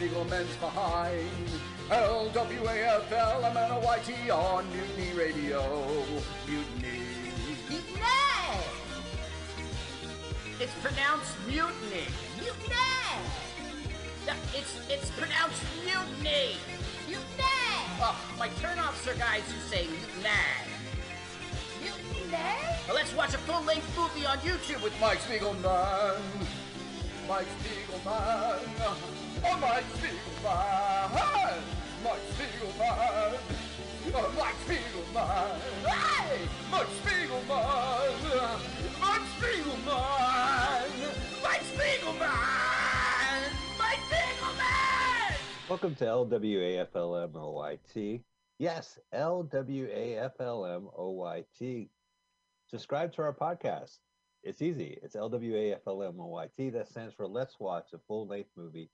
can 0.00 0.28
slap 0.28 0.40
Spiegelman's 0.46 0.56
behind. 0.56 1.28
L-W-A-F-L-M-N-O-Y-T 1.90 4.30
on 4.30 4.64
Mutiny 4.70 5.12
Radio. 5.18 5.62
Mutiny. 6.46 7.00
Mutiny! 7.68 8.60
It's 10.60 10.72
pronounced 10.82 11.34
mutiny. 11.46 12.06
Mutiny! 12.38 12.76
Yeah, 14.26 14.36
It's 14.54 14.78
it's 14.88 15.10
pronounced 15.10 15.62
mutiny. 15.84 16.56
Mutiny! 17.06 17.44
Oh, 18.02 18.16
my 18.38 18.48
turnoffs 18.60 19.06
are 19.10 19.14
guys 19.18 19.42
who 19.50 19.58
say 19.68 19.86
mutiny. 19.86 20.30
Mutiny? 21.82 22.36
Well, 22.86 22.96
let's 22.96 23.12
watch 23.14 23.34
a 23.34 23.38
full-length 23.38 23.96
movie 23.96 24.26
on 24.26 24.38
YouTube 24.38 24.82
with 24.82 24.98
Mike 25.00 25.18
Spiegelman. 25.20 26.20
Mike 27.28 27.46
Spiegelman. 27.62 28.68
Oh. 29.42 29.56
Oh. 35.16 35.56
Hey! 35.86 36.48
Welcome 45.68 45.94
to 45.96 46.04
LWAFLMOYT. 46.04 48.22
Yes, 48.58 48.98
LWAFLMOYT. 49.14 51.88
Subscribe 52.66 53.12
to 53.14 53.22
our 53.22 53.32
podcast. 53.32 53.98
It's 54.42 54.60
easy. 54.62 54.98
It's 55.02 55.16
LWAFLMOYT. 55.16 56.72
That 56.72 56.88
stands 56.88 57.14
for 57.14 57.26
Let's 57.26 57.58
Watch 57.58 57.92
a 57.94 57.98
Full 58.06 58.26
Length 58.26 58.50
Movie 58.56 58.90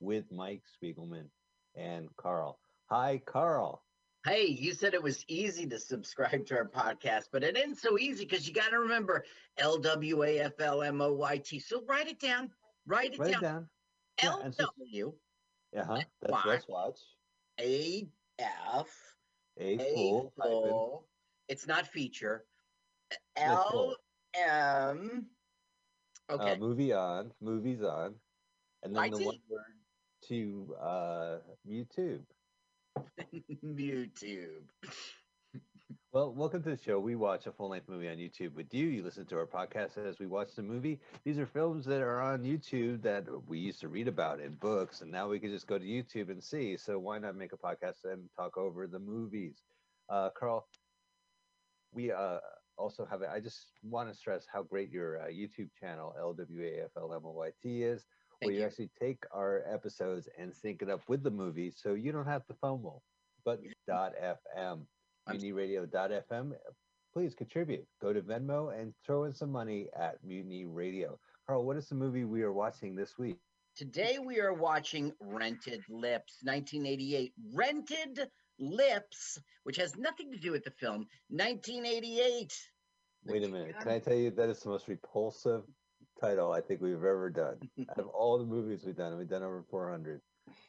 with 0.00 0.24
Mike 0.32 0.62
Spiegelman 0.82 1.26
and 1.76 2.08
Carl. 2.16 2.58
Hi, 2.86 3.22
Carl. 3.24 3.84
Hey, 4.26 4.46
you 4.46 4.74
said 4.74 4.92
it 4.92 5.02
was 5.02 5.24
easy 5.28 5.66
to 5.66 5.78
subscribe 5.78 6.44
to 6.46 6.56
our 6.56 6.68
podcast, 6.68 7.24
but 7.32 7.42
it 7.42 7.56
ain't 7.56 7.78
so 7.78 7.98
easy 7.98 8.24
because 8.24 8.46
you 8.46 8.52
got 8.52 8.70
to 8.70 8.78
remember 8.78 9.24
L 9.56 9.78
W 9.78 10.24
A 10.24 10.40
F 10.40 10.60
L 10.60 10.82
M 10.82 11.00
O 11.00 11.12
Y 11.12 11.38
T. 11.38 11.58
So 11.58 11.82
write 11.88 12.08
it 12.08 12.20
down. 12.20 12.50
Write 12.86 13.14
it 13.14 13.18
Write 13.18 13.36
it 13.36 13.40
down. 13.40 13.68
Yeah, 14.22 14.30
L 14.30 14.52
W 14.82 15.12
Uh 15.76 15.84
huh. 15.84 16.00
That's 16.20 16.32
watch. 16.32 16.62
Watch. 16.68 16.98
A 17.60 18.06
F 18.38 18.88
A 19.58 19.78
full 19.78 20.32
full. 20.36 21.06
It's 21.48 21.66
not 21.66 21.86
feature. 21.86 22.44
L. 23.36 23.96
M. 24.34 25.26
Okay. 26.30 26.52
Uh, 26.52 26.56
movie 26.56 26.92
on. 26.92 27.32
Movies 27.40 27.82
on. 27.82 28.14
And 28.82 28.94
then 28.94 29.10
the 29.10 29.16
one 29.16 29.38
word 29.48 29.62
to 30.30 30.76
uh, 30.80 31.36
YouTube. 31.68 32.22
YouTube. 33.64 34.62
Well, 36.12 36.34
welcome 36.34 36.62
to 36.64 36.70
the 36.70 36.76
show. 36.76 36.98
We 36.98 37.14
watch 37.14 37.46
a 37.46 37.52
full 37.52 37.70
length 37.70 37.88
movie 37.88 38.08
on 38.08 38.16
YouTube 38.16 38.54
with 38.54 38.74
you. 38.74 38.86
You 38.86 39.04
listen 39.04 39.26
to 39.26 39.38
our 39.38 39.46
podcast 39.46 39.96
as 39.96 40.18
we 40.18 40.26
watch 40.26 40.56
the 40.56 40.62
movie. 40.62 40.98
These 41.24 41.38
are 41.38 41.46
films 41.46 41.84
that 41.86 42.00
are 42.00 42.20
on 42.20 42.42
YouTube 42.42 43.02
that 43.02 43.26
we 43.46 43.60
used 43.60 43.80
to 43.82 43.88
read 43.88 44.08
about 44.08 44.40
in 44.40 44.54
books, 44.54 45.02
and 45.02 45.10
now 45.12 45.28
we 45.28 45.38
can 45.38 45.50
just 45.50 45.68
go 45.68 45.78
to 45.78 45.84
YouTube 45.84 46.30
and 46.30 46.42
see. 46.42 46.76
So 46.76 46.98
why 46.98 47.18
not 47.18 47.36
make 47.36 47.52
a 47.52 47.56
podcast 47.56 48.04
and 48.04 48.28
talk 48.36 48.56
over 48.56 48.88
the 48.88 48.98
movies? 48.98 49.62
Uh, 50.08 50.30
Carl, 50.36 50.66
we 51.92 52.10
uh, 52.10 52.38
also 52.76 53.04
have, 53.04 53.22
I 53.22 53.38
just 53.38 53.66
want 53.84 54.08
to 54.08 54.14
stress 54.16 54.46
how 54.52 54.64
great 54.64 54.90
your 54.90 55.20
uh, 55.20 55.26
YouTube 55.26 55.70
channel, 55.78 56.12
LWAFLMOYT, 56.20 57.52
is, 57.64 58.04
Thank 58.40 58.52
you 58.52 58.60
you. 58.60 58.64
actually 58.64 58.90
take 59.00 59.24
our 59.32 59.62
episodes 59.70 60.28
and 60.38 60.54
sync 60.54 60.82
it 60.82 60.90
up 60.90 61.02
with 61.08 61.22
the 61.22 61.30
movie 61.30 61.72
so 61.74 61.94
you 61.94 62.12
don't 62.12 62.26
have 62.26 62.46
to 62.46 62.54
FOMO, 62.54 63.00
but 63.44 63.60
dot 63.86 64.12
.fm 64.22 64.80
mutinyradio.fm. 65.28 66.52
Please 67.12 67.34
contribute. 67.34 67.86
Go 68.00 68.12
to 68.12 68.22
Venmo 68.22 68.78
and 68.78 68.94
throw 69.04 69.24
in 69.24 69.34
some 69.34 69.50
money 69.50 69.88
at 69.98 70.22
Mutiny 70.24 70.64
Radio. 70.64 71.18
Carl, 71.46 71.64
what 71.64 71.76
is 71.76 71.88
the 71.88 71.94
movie 71.94 72.24
we 72.24 72.42
are 72.42 72.52
watching 72.52 72.94
this 72.94 73.18
week? 73.18 73.36
Today 73.76 74.18
we 74.24 74.40
are 74.40 74.52
watching 74.52 75.12
Rented 75.20 75.82
Lips, 75.88 76.38
1988. 76.42 77.32
Rented 77.52 78.28
Lips, 78.58 79.38
which 79.64 79.76
has 79.76 79.96
nothing 79.96 80.30
to 80.32 80.38
do 80.38 80.52
with 80.52 80.64
the 80.64 80.70
film, 80.70 81.06
1988. 81.28 82.52
Wait 83.26 83.44
a 83.44 83.48
minute. 83.48 83.74
Can 83.80 83.88
I 83.88 83.98
tell 83.98 84.14
you 84.14 84.30
that 84.30 84.48
is 84.48 84.60
the 84.60 84.70
most 84.70 84.88
repulsive 84.88 85.62
title 86.20 86.52
I 86.52 86.60
think 86.60 86.80
we've 86.80 86.94
ever 86.94 87.30
done. 87.30 87.56
Out 87.90 87.98
of 87.98 88.08
all 88.08 88.38
the 88.38 88.44
movies 88.44 88.82
we've 88.84 88.96
done, 88.96 89.16
we've 89.16 89.28
done 89.28 89.42
over 89.42 89.64
400, 89.70 90.20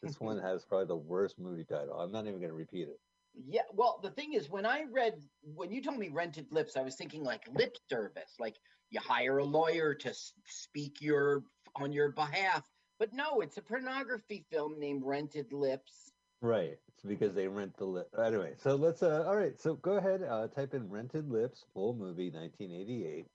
this 0.02 0.20
one 0.20 0.40
has 0.42 0.66
probably 0.66 0.88
the 0.88 0.96
worst 0.96 1.40
movie 1.40 1.66
title. 1.66 2.00
I'm 2.00 2.12
not 2.12 2.26
even 2.26 2.40
going 2.40 2.50
to 2.50 2.56
repeat 2.56 2.88
it. 2.88 3.00
Yeah, 3.48 3.62
well, 3.74 4.00
the 4.04 4.12
thing 4.12 4.34
is, 4.34 4.50
when 4.50 4.66
I 4.66 4.84
read, 4.92 5.14
when 5.42 5.72
you 5.72 5.82
told 5.82 5.98
me 5.98 6.10
rented 6.10 6.48
lips, 6.52 6.76
I 6.76 6.82
was 6.82 6.96
thinking 6.96 7.24
like 7.24 7.44
lip 7.54 7.78
service, 7.90 8.36
like 8.40 8.56
you 8.90 9.00
hire 9.00 9.38
a 9.38 9.46
lawyer 9.46 9.94
to 9.96 10.14
speak 10.46 10.98
your 11.02 11.44
on 11.76 11.94
your 11.94 12.12
behalf. 12.12 12.68
But 13.00 13.14
no, 13.14 13.40
it's 13.42 13.58
a 13.58 13.62
pornography 13.62 14.46
film 14.52 14.80
named 14.80 15.04
Rented 15.04 15.52
Lips. 15.54 16.12
Right. 16.42 16.78
It's 16.90 17.04
because 17.08 17.34
they 17.34 17.48
rent 17.48 17.76
the 17.78 17.86
lip. 17.86 18.08
Anyway, 18.24 18.54
so 18.58 18.76
let's, 18.76 19.02
uh, 19.02 19.26
all 19.28 19.36
right. 19.36 19.60
So 19.60 19.76
go 19.76 19.94
ahead, 19.94 20.22
uh, 20.24 20.48
type 20.48 20.74
in 20.74 20.90
Rented 20.90 21.32
Lips, 21.32 21.66
full 21.74 21.96
movie, 21.96 22.30
1988. 22.30 23.26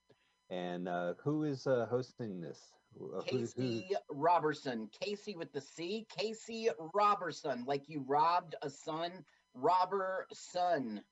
And 0.50 0.88
uh, 0.88 1.14
who 1.22 1.44
is 1.44 1.66
uh, 1.66 1.86
hosting 1.90 2.40
this? 2.40 2.60
Uh, 2.98 3.00
who- 3.00 3.20
who- 3.20 3.22
Casey 3.22 3.90
Robertson, 4.10 4.88
Casey 4.88 5.36
with 5.36 5.52
the 5.52 5.60
C, 5.60 6.06
Casey 6.16 6.68
Robertson, 6.94 7.64
like 7.66 7.88
you 7.88 8.04
robbed 8.06 8.54
a 8.62 8.70
son, 8.70 9.24
robber 9.54 10.26
son. 10.32 11.02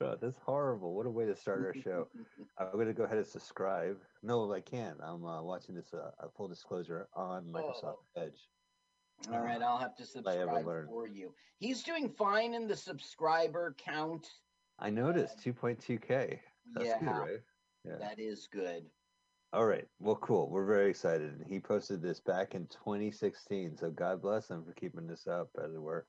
God, 0.00 0.18
that's 0.20 0.38
horrible. 0.38 0.96
What 0.96 1.06
a 1.06 1.10
way 1.10 1.26
to 1.26 1.36
start 1.36 1.64
our 1.64 1.74
show. 1.80 2.08
I'm 2.58 2.72
going 2.72 2.88
to 2.88 2.92
go 2.92 3.04
ahead 3.04 3.18
and 3.18 3.26
subscribe. 3.26 3.98
No, 4.22 4.52
I 4.52 4.60
can't. 4.60 4.98
I'm 5.00 5.24
uh, 5.24 5.42
watching 5.42 5.76
this 5.76 5.94
uh, 5.94 6.10
uh, 6.18 6.26
full 6.36 6.48
disclosure 6.48 7.06
on 7.14 7.44
Microsoft 7.44 7.98
Edge. 8.16 8.48
All 9.32 9.40
right, 9.40 9.62
I'll 9.62 9.78
have 9.78 9.94
to 9.96 10.04
subscribe 10.04 10.64
for 10.64 11.06
you. 11.06 11.32
He's 11.58 11.84
doing 11.84 12.08
fine 12.08 12.54
in 12.54 12.66
the 12.66 12.74
subscriber 12.74 13.76
count. 13.78 14.26
I 14.80 14.90
noticed 14.90 15.38
2.2K. 15.44 16.40
That's 16.74 16.86
yeah, 16.86 16.98
good, 16.98 17.06
right? 17.06 17.40
Yeah. 17.84 17.96
that 17.98 18.18
is 18.18 18.46
good. 18.46 18.84
All 19.52 19.66
right. 19.66 19.86
Well, 19.98 20.16
cool. 20.16 20.48
We're 20.48 20.64
very 20.64 20.88
excited. 20.90 21.44
He 21.46 21.60
posted 21.60 22.00
this 22.00 22.20
back 22.20 22.54
in 22.54 22.66
2016. 22.68 23.76
So 23.76 23.90
God 23.90 24.22
bless 24.22 24.48
him 24.50 24.64
for 24.64 24.72
keeping 24.72 25.06
this 25.06 25.26
up, 25.26 25.50
as 25.62 25.74
it 25.74 25.80
were. 25.80 26.06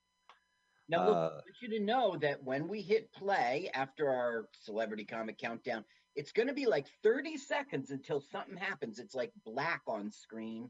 Now, 0.88 1.06
look, 1.06 1.16
I 1.16 1.20
Uh, 1.20 1.30
want 1.46 1.62
you 1.62 1.70
to 1.70 1.80
know 1.80 2.18
that 2.18 2.44
when 2.44 2.68
we 2.68 2.82
hit 2.82 3.12
play 3.12 3.70
after 3.74 4.10
our 4.10 4.50
celebrity 4.54 5.06
comic 5.06 5.38
countdown, 5.38 5.84
it's 6.16 6.32
going 6.32 6.48
to 6.48 6.54
be 6.54 6.66
like 6.66 6.88
30 7.02 7.38
seconds 7.38 7.90
until 7.92 8.22
something 8.22 8.56
happens. 8.56 9.00
It's 9.00 9.16
like 9.16 9.34
black 9.44 9.82
on 9.88 10.12
screen. 10.12 10.70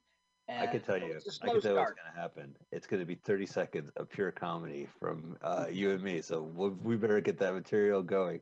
I 0.49 0.67
can 0.67 0.81
tell 0.81 0.97
you. 0.97 1.15
I 1.41 1.49
can 1.49 1.61
tell 1.61 1.73
you 1.73 1.79
what's 1.79 1.93
going 1.93 2.13
to 2.13 2.19
happen. 2.19 2.57
It's 2.71 2.87
going 2.87 2.99
to 2.99 3.05
be 3.05 3.15
30 3.15 3.45
seconds 3.45 3.91
of 3.97 4.09
pure 4.09 4.31
comedy 4.31 4.85
from 4.99 5.37
uh, 5.41 5.67
you 5.69 5.91
and 5.91 6.01
me. 6.03 6.21
So 6.21 6.41
we 6.41 6.69
we 6.69 6.95
better 6.97 7.21
get 7.21 7.37
that 7.39 7.53
material 7.53 8.03
going. 8.03 8.41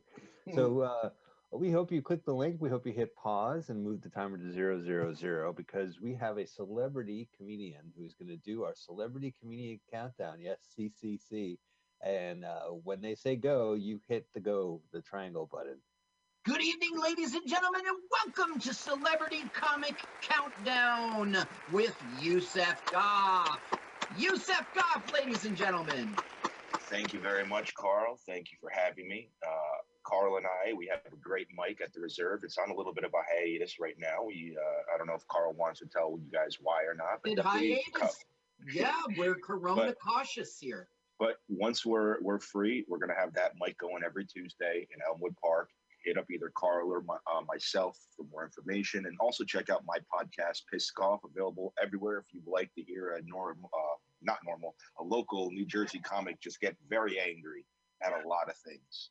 So 0.54 0.80
uh, 0.82 1.10
we 1.52 1.70
hope 1.70 1.92
you 1.92 2.00
click 2.00 2.24
the 2.24 2.32
link. 2.32 2.56
We 2.60 2.70
hope 2.70 2.86
you 2.86 2.92
hit 2.92 3.14
pause 3.14 3.68
and 3.68 3.84
move 3.84 4.00
the 4.00 4.08
timer 4.08 4.38
to 4.38 4.52
zero 4.52 4.82
zero 4.82 5.12
zero 5.12 5.52
because 5.52 6.00
we 6.00 6.14
have 6.14 6.38
a 6.38 6.46
celebrity 6.46 7.28
comedian 7.36 7.92
who's 7.96 8.14
going 8.14 8.28
to 8.28 8.36
do 8.36 8.64
our 8.64 8.74
celebrity 8.74 9.34
comedian 9.40 9.80
countdown. 9.90 10.40
Yes, 10.40 10.58
CCC. 10.78 11.58
And 12.02 12.44
uh, 12.44 12.70
when 12.82 13.00
they 13.00 13.14
say 13.14 13.36
go, 13.36 13.74
you 13.74 14.00
hit 14.08 14.26
the 14.34 14.40
go, 14.40 14.80
the 14.92 15.02
triangle 15.02 15.48
button. 15.50 15.76
Good 16.44 16.62
evening, 16.62 17.00
ladies 17.00 17.34
and 17.34 17.46
gentlemen, 17.46 17.82
and 17.86 18.34
welcome 18.34 18.58
to 18.58 18.74
Celebrity 18.74 19.44
Comic 19.52 19.94
Countdown 20.22 21.36
with 21.70 21.94
Yusef 22.20 22.84
Goff. 22.90 23.60
Yusef 24.18 24.66
Goff, 24.74 25.12
ladies 25.14 25.44
and 25.44 25.56
gentlemen. 25.56 26.16
Thank 26.88 27.12
you 27.12 27.20
very 27.20 27.46
much, 27.46 27.74
Carl. 27.74 28.18
Thank 28.26 28.50
you 28.50 28.58
for 28.60 28.70
having 28.70 29.06
me. 29.06 29.30
Uh, 29.46 29.91
Carl 30.04 30.36
and 30.36 30.46
I, 30.46 30.72
we 30.72 30.86
have 30.88 31.00
a 31.12 31.16
great 31.16 31.48
mic 31.56 31.80
at 31.80 31.92
the 31.92 32.00
reserve. 32.00 32.40
It's 32.44 32.58
on 32.58 32.70
a 32.70 32.74
little 32.74 32.92
bit 32.94 33.04
of 33.04 33.12
a 33.14 33.22
hiatus 33.32 33.78
right 33.80 33.96
now. 33.98 34.24
We, 34.26 34.56
uh, 34.60 34.94
I 34.94 34.98
don't 34.98 35.06
know 35.06 35.14
if 35.14 35.26
Carl 35.28 35.52
wants 35.52 35.80
to 35.80 35.86
tell 35.86 36.18
you 36.18 36.30
guys 36.32 36.58
why 36.60 36.82
or 36.84 36.94
not. 36.94 37.22
Co- 37.24 37.48
hiatus? 37.48 38.24
Yeah, 38.72 38.92
we're 39.16 39.34
Corona 39.34 39.86
But- 39.86 39.98
cautious 40.00 40.58
here. 40.58 40.88
But 41.18 41.36
once 41.48 41.86
we're 41.86 42.20
we're 42.20 42.40
free, 42.40 42.84
we're 42.88 42.98
gonna 42.98 43.14
have 43.14 43.32
that 43.34 43.52
mic 43.60 43.78
going 43.78 44.02
every 44.04 44.24
Tuesday 44.26 44.88
in 44.92 44.98
Elmwood 45.06 45.36
Park. 45.36 45.70
Hit 46.04 46.18
up 46.18 46.28
either 46.32 46.50
Carl 46.56 46.90
or 46.92 47.02
my, 47.02 47.16
uh, 47.32 47.42
myself 47.46 47.96
for 48.16 48.24
more 48.24 48.44
information, 48.44 49.06
and 49.06 49.16
also 49.20 49.44
check 49.44 49.70
out 49.70 49.84
my 49.86 49.98
podcast, 50.12 50.62
Pissed 50.68 50.98
Off, 50.98 51.20
available 51.22 51.74
everywhere. 51.80 52.18
If 52.18 52.34
you'd 52.34 52.48
like 52.48 52.74
to 52.74 52.82
hear 52.82 53.12
a 53.14 53.22
norm, 53.22 53.64
uh, 53.64 53.96
not 54.20 54.38
normal, 54.44 54.74
a 54.98 55.04
local 55.04 55.52
New 55.52 55.64
Jersey 55.64 56.00
comic 56.00 56.40
just 56.40 56.58
get 56.60 56.76
very 56.88 57.20
angry 57.20 57.64
at 58.02 58.12
a 58.12 58.26
lot 58.28 58.48
of 58.48 58.56
things. 58.56 59.10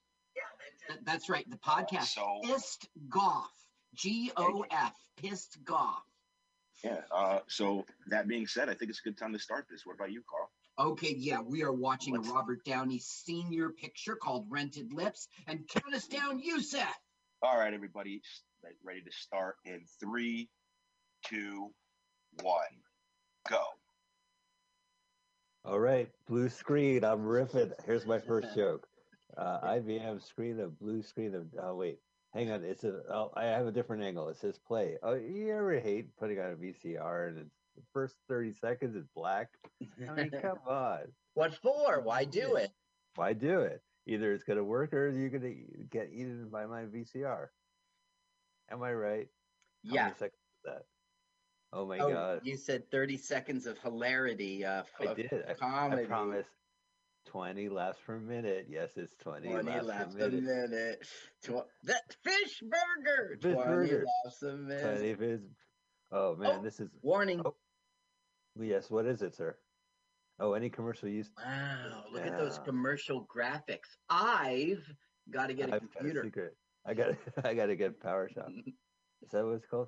Th- 0.88 1.00
That's 1.06 1.30
right. 1.30 1.50
The 1.50 1.58
podcast 1.58 2.14
So 2.16 2.40
Pissed 2.44 2.88
Goff. 3.10 3.52
G 3.94 4.32
O 4.38 4.66
F. 4.72 4.94
Pissed 5.18 5.58
Goff. 5.66 6.04
yeah. 6.84 7.02
Uh, 7.12 7.40
so 7.48 7.86
that 8.08 8.28
being 8.28 8.48
said, 8.48 8.70
I 8.70 8.74
think 8.74 8.90
it's 8.90 9.00
a 9.00 9.04
good 9.04 9.18
time 9.18 9.34
to 9.34 9.40
start 9.40 9.66
this. 9.70 9.86
What 9.86 9.96
about 9.96 10.12
you, 10.12 10.24
Carl? 10.30 10.50
Okay, 10.80 11.14
yeah, 11.18 11.42
we 11.42 11.64
are 11.64 11.74
watching 11.74 12.16
Let's- 12.16 12.30
a 12.30 12.32
Robert 12.34 12.64
Downey 12.66 13.00
Sr. 13.00 13.70
picture 13.70 14.16
called 14.16 14.48
Rented 14.50 14.94
Lips. 14.94 15.28
And 15.48 15.68
count 15.68 15.94
us 15.94 16.08
down, 16.08 16.40
you 16.40 16.62
said. 16.62 16.88
All 17.44 17.58
right, 17.58 17.74
everybody, 17.74 18.22
ready 18.84 19.02
to 19.02 19.12
start 19.12 19.56
in 19.66 19.82
three, 20.00 20.50
two, 21.28 21.72
one, 22.42 22.62
go. 23.50 23.62
All 25.66 25.80
right, 25.80 26.10
blue 26.28 26.50
screen. 26.50 27.04
I'm 27.04 27.20
riffing. 27.26 27.72
Here's 27.86 28.06
my 28.06 28.20
first 28.20 28.48
joke. 28.56 28.88
Uh, 29.38 29.62
IBM 29.62 30.22
screen 30.22 30.60
of 30.60 30.78
blue 30.80 31.02
screen 31.02 31.36
of. 31.36 31.48
Oh 31.62 31.76
wait, 31.76 32.00
hang 32.34 32.52
on. 32.52 32.64
It's 32.64 32.84
a. 32.84 33.04
Oh, 33.10 33.32
I 33.36 33.46
have 33.46 33.68
a 33.68 33.72
different 33.72 34.04
angle. 34.04 34.30
It 34.30 34.38
says 34.38 34.60
play. 34.60 34.98
Oh, 35.02 35.14
you 35.16 35.54
ever 35.56 35.80
hate 35.80 36.16
putting 36.18 36.40
on 36.40 36.52
a 36.52 36.56
VCR 36.56 37.30
and 37.30 37.38
it's 37.40 37.56
the 37.76 37.84
first 37.94 38.18
thirty 38.28 38.52
seconds 38.52 38.96
is 38.96 39.08
black? 39.16 39.50
I 40.08 40.12
mean, 40.14 40.32
come 40.42 40.60
on. 40.68 41.16
What 41.34 41.56
for? 41.56 42.02
Why 42.02 42.26
do 42.26 42.56
it? 42.56 42.72
Why 43.16 43.34
do 43.34 43.62
it? 43.62 43.82
Either 44.06 44.34
it's 44.34 44.44
gonna 44.44 44.64
work 44.64 44.94
or 44.94 45.10
you're 45.10 45.30
gonna 45.30 45.48
e- 45.48 45.88
get 45.90 46.10
eaten 46.12 46.50
by 46.50 46.66
my 46.66 46.84
VCR. 46.86 47.50
Am 48.70 48.82
I 48.84 48.94
right? 48.94 49.28
How 49.86 49.94
Yeah. 49.94 50.04
many 50.04 50.16
seconds 50.16 50.42
is 50.58 50.64
that? 50.66 50.86
Oh 51.74 51.86
my 51.86 52.00
Oh, 52.00 52.10
god. 52.10 52.46
you 52.46 52.58
said 52.58 52.90
30 52.92 53.18
seconds 53.18 53.66
of 53.66 53.78
hilarity. 53.78 54.66
Uh, 54.66 54.84
I 55.00 55.14
did. 55.14 55.32
I, 55.48 55.52
I 55.52 56.06
promise. 56.06 56.48
20 57.28 57.70
laughs 57.70 58.00
per 58.06 58.20
minute. 58.20 58.68
Yes, 58.70 58.90
it's 58.96 59.16
20, 59.22 59.48
20 59.50 59.70
laughs, 59.70 59.86
laughs 59.86 60.16
per 60.16 60.26
a 60.26 60.30
minute. 60.30 60.70
minute. 60.70 61.08
Tw- 61.44 61.68
that 61.84 62.02
fish 62.24 62.62
burger. 62.62 63.38
Fish 63.42 63.54
20 63.54 63.68
burger. 63.70 64.06
laughs 64.26 64.42
a 64.44 64.52
20 64.52 64.64
minute. 64.64 65.20
vids. 65.20 65.48
Oh 66.12 66.36
man, 66.36 66.58
Oh. 66.60 66.64
this 66.64 66.80
is 66.80 66.90
Warning. 67.02 67.42
Oh. 67.46 67.56
yes. 68.60 68.90
What 68.90 69.06
is 69.06 69.22
it, 69.22 69.36
sir? 69.36 69.56
Oh, 70.40 70.54
any 70.54 70.70
commercial 70.70 71.08
use? 71.08 71.30
Wow, 71.38 72.04
look 72.12 72.26
at 72.26 72.38
those 72.38 72.60
commercial 72.66 73.26
graphics. 73.34 73.96
I've 74.10 74.84
got 75.30 75.48
to 75.48 75.54
get 75.54 75.70
a 75.70 75.76
I've 75.76 75.82
got 75.82 75.92
computer. 75.94 76.24
secret. 76.24 76.58
I 76.86 76.94
got. 76.96 77.10
I 77.46 77.54
got 77.54 77.68
to 77.68 77.76
get 77.76 78.02
PowerShop. 78.02 78.50
Is 79.24 79.30
that 79.32 79.46
what 79.46 79.54
it's 79.54 79.68
called? 79.68 79.88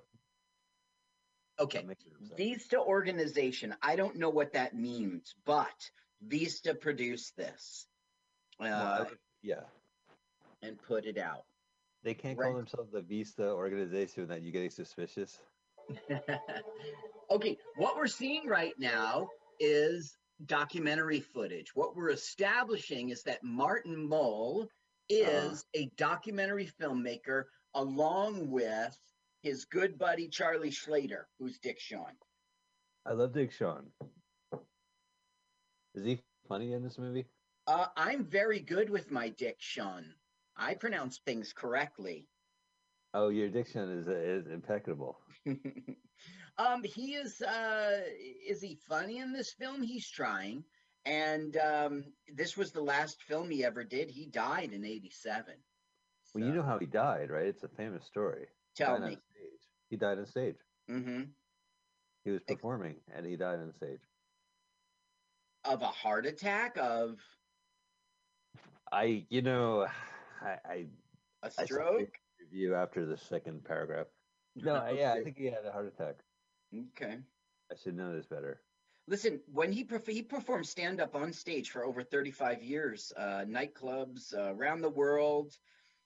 okay. 1.59 1.79
I'll 1.79 1.85
make 1.87 1.97
it 2.05 2.13
up, 2.13 2.27
sir. 2.29 2.35
Vista 2.37 2.79
organization. 2.79 3.75
I 3.81 3.95
don't 3.95 4.17
know 4.17 4.29
what 4.29 4.53
that 4.53 4.75
means, 4.75 5.33
but 5.45 5.73
Vista 6.27 6.73
produced 6.75 7.35
this 7.35 7.87
uh, 8.59 8.63
Well, 8.63 9.07
yeah, 9.41 9.61
and 10.61 10.81
put 10.81 11.05
it 11.05 11.17
out. 11.17 11.45
they 12.03 12.13
can't 12.13 12.37
Right. 12.37 12.47
call 12.47 12.57
themselves 12.57 12.91
the 12.91 13.01
Vista 13.01 13.49
organization 13.51 14.27
that 14.27 14.41
you 14.41 14.51
getting 14.51 14.69
suspicious. 14.69 15.39
okay, 17.31 17.57
what 17.77 17.95
we're 17.97 18.07
seeing 18.07 18.47
right 18.47 18.77
now 18.77 19.27
is 19.59 20.17
documentary 20.45 21.19
footage. 21.19 21.75
What 21.75 21.95
we're 21.95 22.09
establishing 22.11 23.09
is 23.09 23.23
that 23.23 23.43
Martin 23.43 24.07
Mull 24.07 24.67
is 25.09 25.65
a 25.75 25.89
documentary 25.97 26.69
filmmaker 26.81 27.43
along 27.75 28.49
with 28.49 28.97
his 29.41 29.65
good 29.65 29.97
buddy 29.97 30.27
Charlie 30.29 30.71
Slater, 30.71 31.27
who's 31.39 31.59
Dick 31.59 31.79
Shawn. 31.79 32.13
I 33.05 33.11
love 33.13 33.33
Dick 33.33 33.51
Shawn. 33.51 33.87
Is 35.95 36.05
he 36.05 36.19
funny 36.47 36.73
in 36.73 36.83
this 36.83 36.97
movie? 36.97 37.25
Uh, 37.67 37.87
I'm 37.95 38.25
very 38.25 38.59
good 38.59 38.89
with 38.89 39.11
my 39.11 39.29
diction. 39.29 40.13
I 40.57 40.73
pronounce 40.75 41.19
things 41.19 41.53
correctly. 41.53 42.27
Oh, 43.13 43.29
your 43.29 43.49
diction 43.49 43.89
is 43.89 44.07
is 44.07 44.47
impeccable. 44.47 45.19
um, 46.57 46.83
he 46.83 47.13
is. 47.13 47.41
Uh, 47.41 48.01
is 48.47 48.61
he 48.61 48.77
funny 48.87 49.19
in 49.19 49.31
this 49.31 49.53
film? 49.53 49.81
He's 49.83 50.09
trying, 50.09 50.63
and 51.05 51.55
um, 51.57 52.03
this 52.33 52.57
was 52.57 52.71
the 52.71 52.81
last 52.81 53.21
film 53.21 53.49
he 53.49 53.63
ever 53.63 53.83
did. 53.83 54.09
He 54.09 54.25
died 54.25 54.73
in 54.73 54.83
'87. 54.83 55.53
Well, 56.33 56.43
you 56.43 56.53
know 56.53 56.63
how 56.63 56.79
he 56.79 56.87
died, 56.87 57.29
right? 57.29 57.45
It's 57.45 57.63
a 57.63 57.67
famous 57.67 58.05
story. 58.05 58.47
Tell 58.75 58.95
on 58.95 59.05
me. 59.05 59.17
He 59.89 59.97
died 59.97 60.17
on 60.17 60.25
stage. 60.25 60.55
Mm-hmm. 60.89 61.23
He 62.23 62.31
was 62.31 62.41
performing 62.47 62.95
and 63.15 63.25
he 63.25 63.35
died 63.35 63.59
on 63.59 63.73
stage. 63.75 63.99
Of 65.65 65.81
a 65.81 65.87
heart 65.87 66.25
attack, 66.25 66.77
of 66.77 67.19
I, 68.91 69.25
you 69.29 69.41
know, 69.41 69.87
I, 70.41 70.57
I, 70.65 70.85
a 71.41 71.51
I 71.57 71.65
stroke. 71.65 72.11
review 72.39 72.75
after 72.75 73.05
the 73.05 73.17
second 73.17 73.63
paragraph. 73.63 74.07
No, 74.55 74.75
I- 74.75 74.91
yeah, 74.91 75.13
I 75.13 75.23
think 75.23 75.37
he 75.37 75.45
had 75.45 75.65
a 75.65 75.71
heart 75.71 75.87
attack. 75.87 76.15
Okay. 76.97 77.17
I 77.71 77.75
should 77.81 77.95
know 77.95 78.15
this 78.15 78.25
better. 78.25 78.61
Listen, 79.07 79.41
when 79.51 79.71
he 79.71 79.83
perf- 79.83 80.07
he 80.07 80.21
performed 80.21 80.65
stand 80.65 81.01
up 81.01 81.13
on 81.15 81.33
stage 81.33 81.71
for 81.71 81.83
over 81.85 82.03
35 82.03 82.63
years, 82.63 83.11
uh, 83.17 83.43
nightclubs 83.47 84.33
uh, 84.33 84.53
around 84.55 84.81
the 84.81 84.89
world, 84.89 85.57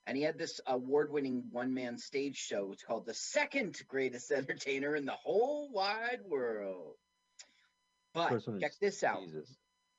and 0.07 0.17
he 0.17 0.23
had 0.23 0.37
this 0.37 0.59
award 0.67 1.11
winning 1.11 1.43
one 1.51 1.73
man 1.73 1.97
stage 1.97 2.37
show. 2.37 2.71
It's 2.71 2.83
called 2.83 3.05
The 3.05 3.13
Second 3.13 3.79
Greatest 3.87 4.31
Entertainer 4.31 4.95
in 4.95 5.05
the 5.05 5.11
Whole 5.11 5.71
Wide 5.71 6.21
World. 6.27 6.95
But 8.17 8.59
check 8.59 8.73
this 8.81 9.03
out. 9.03 9.23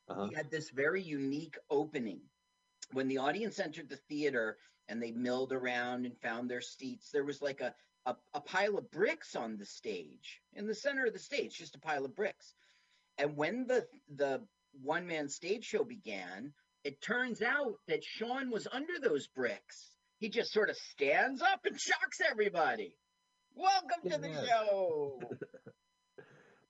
Uh-huh. 0.09 0.27
He 0.29 0.35
had 0.35 0.51
this 0.51 0.71
very 0.71 1.03
unique 1.03 1.57
opening. 1.71 2.21
When 2.93 3.07
the 3.07 3.19
audience 3.19 3.61
entered 3.61 3.89
the 3.89 4.01
theater 4.09 4.57
and 4.89 5.03
they 5.03 5.13
milled 5.13 5.53
around 5.53 6.07
and 6.07 6.19
found 6.19 6.51
their 6.51 6.61
seats, 6.61 7.11
there 7.13 7.25
was 7.25 7.43
like 7.43 7.61
a, 7.61 7.75
a, 8.07 8.17
a 8.35 8.41
pile 8.41 8.79
of 8.79 8.91
bricks 8.91 9.37
on 9.37 9.57
the 9.57 9.67
stage, 9.67 10.41
in 10.55 10.67
the 10.67 10.75
center 10.75 11.07
of 11.07 11.13
the 11.13 11.19
stage, 11.19 11.59
just 11.59 11.77
a 11.77 11.81
pile 11.81 12.05
of 12.05 12.17
bricks. 12.17 12.55
And 13.19 13.37
when 13.37 13.67
the 13.67 13.87
the 14.17 14.43
one 14.83 15.07
man 15.07 15.29
stage 15.29 15.65
show 15.65 15.85
began, 15.85 16.53
it 16.85 17.03
turns 17.03 17.43
out 17.43 17.75
that 17.87 18.03
Shawn 18.03 18.51
was 18.51 18.67
under 18.73 18.95
those 19.03 19.27
bricks. 19.27 19.91
He 20.19 20.29
just 20.29 20.53
sort 20.53 20.71
of 20.71 20.77
stands 20.77 21.43
up 21.43 21.61
and 21.65 21.79
shocks 21.79 22.21
everybody. 22.29 22.95
Welcome 23.55 24.11
to 24.11 24.19
the 24.19 24.47
show. 24.47 25.21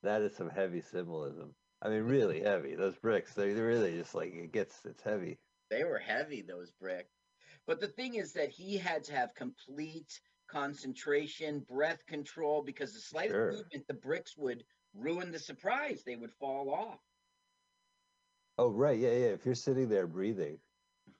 That 0.03 0.21
is 0.21 0.35
some 0.35 0.49
heavy 0.49 0.81
symbolism. 0.81 1.55
I 1.81 1.89
mean, 1.89 2.03
really 2.03 2.41
heavy. 2.41 2.75
Those 2.75 2.95
bricks, 2.97 3.33
they 3.33 3.53
they're 3.53 3.67
really 3.67 3.97
just 3.97 4.15
like, 4.15 4.33
it 4.33 4.51
gets, 4.51 4.85
it's 4.85 5.01
heavy. 5.03 5.37
They 5.69 5.83
were 5.83 5.99
heavy, 5.99 6.41
those 6.41 6.71
bricks. 6.71 7.13
But 7.67 7.79
the 7.79 7.87
thing 7.87 8.15
is 8.15 8.33
that 8.33 8.49
he 8.49 8.77
had 8.77 9.03
to 9.05 9.13
have 9.13 9.33
complete 9.35 10.19
concentration, 10.47 11.59
breath 11.59 12.05
control, 12.07 12.63
because 12.63 12.93
the 12.93 12.99
slightest 12.99 13.35
Sure. 13.35 13.51
movement, 13.51 13.87
the 13.87 13.93
bricks 13.93 14.35
would 14.37 14.63
ruin 14.93 15.31
the 15.31 15.39
surprise. 15.39 16.03
They 16.03 16.15
would 16.15 16.31
fall 16.39 16.73
off. 16.73 16.99
Oh, 18.57 18.71
right. 18.71 18.97
Yeah, 18.97 19.11
yeah. 19.11 19.27
If 19.27 19.45
you're 19.45 19.55
sitting 19.55 19.89
there 19.89 20.07
breathing, 20.07 20.57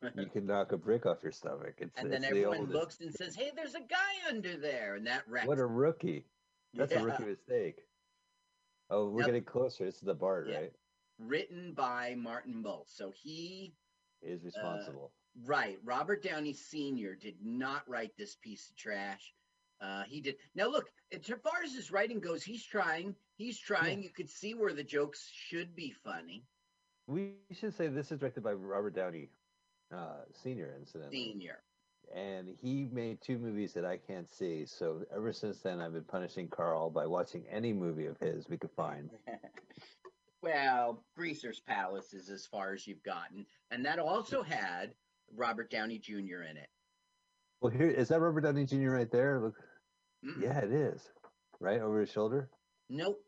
you 0.15 0.25
can 0.25 0.45
knock 0.45 0.71
a 0.71 0.77
brick 0.77 1.05
off 1.05 1.23
your 1.23 1.31
stomach. 1.31 1.75
It's, 1.77 1.97
and 1.97 2.11
then 2.11 2.21
the 2.21 2.27
everyone 2.27 2.57
oldest. 2.59 2.73
looks 2.73 2.99
and 3.01 3.13
says, 3.13 3.35
"Hey, 3.35 3.51
there's 3.55 3.75
a 3.75 3.81
guy 3.81 4.27
under 4.27 4.57
there," 4.57 4.95
and 4.95 5.07
that 5.07 5.27
wrecks. 5.27 5.47
What 5.47 5.59
a 5.59 5.65
rookie. 5.65 6.25
That's 6.73 6.91
Yeah. 6.95 7.01
a 7.01 7.05
rookie 7.05 7.23
mistake. 7.25 7.75
Oh, 8.89 9.09
we're 9.09 9.21
Yep. 9.21 9.27
getting 9.27 9.43
closer. 9.43 9.85
This 9.85 9.95
is 9.95 10.01
the 10.01 10.13
Bard, 10.15 10.47
Yeah. 10.49 10.59
right? 10.59 10.73
Written 11.19 11.73
by 11.73 12.15
Martin 12.15 12.61
Mull. 12.61 12.85
So 12.85 13.11
he, 13.11 13.75
Is 14.21 14.43
responsible. 14.43 15.13
right, 15.43 15.79
Robert 15.83 16.23
Downey 16.23 16.53
Sr. 16.53 17.15
did 17.15 17.43
not 17.43 17.87
write 17.87 18.15
this 18.17 18.35
piece 18.35 18.69
of 18.69 18.75
trash. 18.75 19.33
Uh, 19.81 20.03
he 20.03 20.19
did. 20.21 20.37
Now 20.55 20.67
look, 20.67 20.91
as 21.11 21.25
far 21.27 21.63
as 21.63 21.73
his 21.73 21.91
writing 21.91 22.19
goes, 22.19 22.43
he's 22.43 22.65
trying. 22.65 23.15
He's 23.35 23.57
trying. 23.57 24.03
You 24.03 24.09
could 24.09 24.29
see 24.29 24.53
where 24.53 24.73
the 24.73 24.83
jokes 24.83 25.25
should 25.31 25.75
be 25.75 25.91
funny. 25.91 26.45
we 27.07 27.37
should 27.51 27.73
say 27.73 27.87
this 27.87 28.11
is 28.11 28.19
directed 28.19 28.43
by 28.43 28.53
Robert 28.53 28.93
Downey 28.93 29.29
uh, 29.91 30.25
Senior, 30.31 30.75
incidentally, 30.77 31.15
Senior. 31.23 31.63
And 32.15 32.55
he 32.61 32.87
made 32.91 33.21
two 33.21 33.37
movies 33.37 33.73
that 33.73 33.85
I 33.85 33.97
can't 33.97 34.29
see. 34.29 34.65
So 34.65 35.03
ever 35.15 35.31
since 35.33 35.59
then, 35.59 35.79
I've 35.79 35.93
been 35.93 36.03
punishing 36.03 36.47
Carl 36.47 36.89
by 36.89 37.05
watching 37.05 37.45
any 37.49 37.73
movie 37.73 38.05
of 38.05 38.17
his 38.19 38.47
we 38.49 38.57
could 38.57 38.71
find. 38.71 39.09
well, 40.41 41.03
Greaser's 41.15 41.59
Palace 41.59 42.13
is 42.13 42.29
as 42.29 42.45
far 42.45 42.73
as 42.73 42.87
you've 42.87 43.03
gotten, 43.03 43.45
and 43.71 43.85
that 43.85 43.99
also 43.99 44.41
had 44.41 44.93
Robert 45.35 45.69
Downey 45.69 45.99
Jr. 45.99 46.43
in 46.49 46.57
it. 46.57 46.69
Well, 47.61 47.71
here 47.71 47.89
is 47.89 48.07
that 48.07 48.19
Robert 48.21 48.41
Downey 48.41 48.65
Jr. 48.65 48.91
right 48.91 49.11
there. 49.11 49.39
Look, 49.41 49.55
Mm-mm. 50.25 50.41
yeah, 50.41 50.59
it 50.59 50.71
is. 50.71 51.09
Right 51.59 51.81
over 51.81 51.99
his 51.99 52.11
shoulder. 52.11 52.49
Nope. 52.89 53.19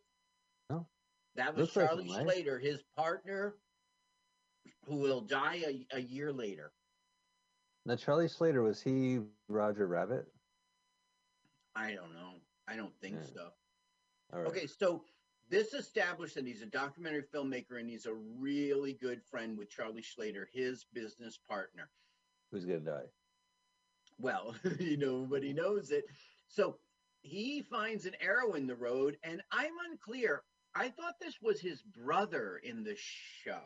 No? 0.69 0.87
That 1.35 1.55
was 1.55 1.63
Looks 1.63 1.75
like 1.75 1.87
Charlie 1.87 2.03
him, 2.05 2.15
right? 2.15 2.23
Slater, 2.23 2.59
his 2.59 2.81
partner, 2.95 3.55
who 4.85 4.95
will 4.97 5.21
die 5.21 5.61
a, 5.67 5.97
a 5.97 5.99
year 5.99 6.31
later. 6.31 6.71
Now, 7.85 7.95
Charlie 7.95 8.27
Slater 8.27 8.61
was 8.61 8.81
he 8.81 9.19
Roger 9.47 9.87
Rabbit? 9.87 10.27
I 11.75 11.93
don't 11.93 12.13
know. 12.13 12.33
I 12.67 12.75
don't 12.75 12.95
think 12.99 13.15
Yeah. 13.15 13.25
so. 13.33 13.53
Right. 14.31 14.47
Okay, 14.47 14.67
so 14.67 15.03
this 15.49 15.73
established 15.73 16.35
that 16.35 16.45
he's 16.45 16.61
a 16.61 16.67
documentary 16.67 17.23
filmmaker 17.23 17.79
and 17.79 17.89
he's 17.89 18.05
a 18.05 18.13
really 18.13 18.93
good 18.93 19.23
friend 19.23 19.57
with 19.57 19.69
Charlie 19.69 20.03
Slater, 20.03 20.47
his 20.53 20.85
business 20.93 21.37
partner. 21.37 21.89
Who's 22.51 22.65
gonna 22.65 22.79
die? 22.79 23.09
Well, 24.17 24.55
you 24.79 24.97
know, 24.97 25.25
but 25.25 25.43
he 25.43 25.53
knows 25.53 25.91
it. 25.91 26.05
So 26.47 26.79
he 27.21 27.61
finds 27.63 28.05
an 28.05 28.15
arrow 28.21 28.53
in 28.53 28.67
the 28.67 28.75
road, 28.75 29.17
and 29.23 29.41
I'm 29.51 29.73
unclear. 29.89 30.43
I 30.75 30.89
thought 30.89 31.19
this 31.19 31.41
was 31.41 31.59
his 31.59 31.81
brother 31.81 32.57
in 32.57 32.83
the 32.83 32.95
show. 32.95 33.63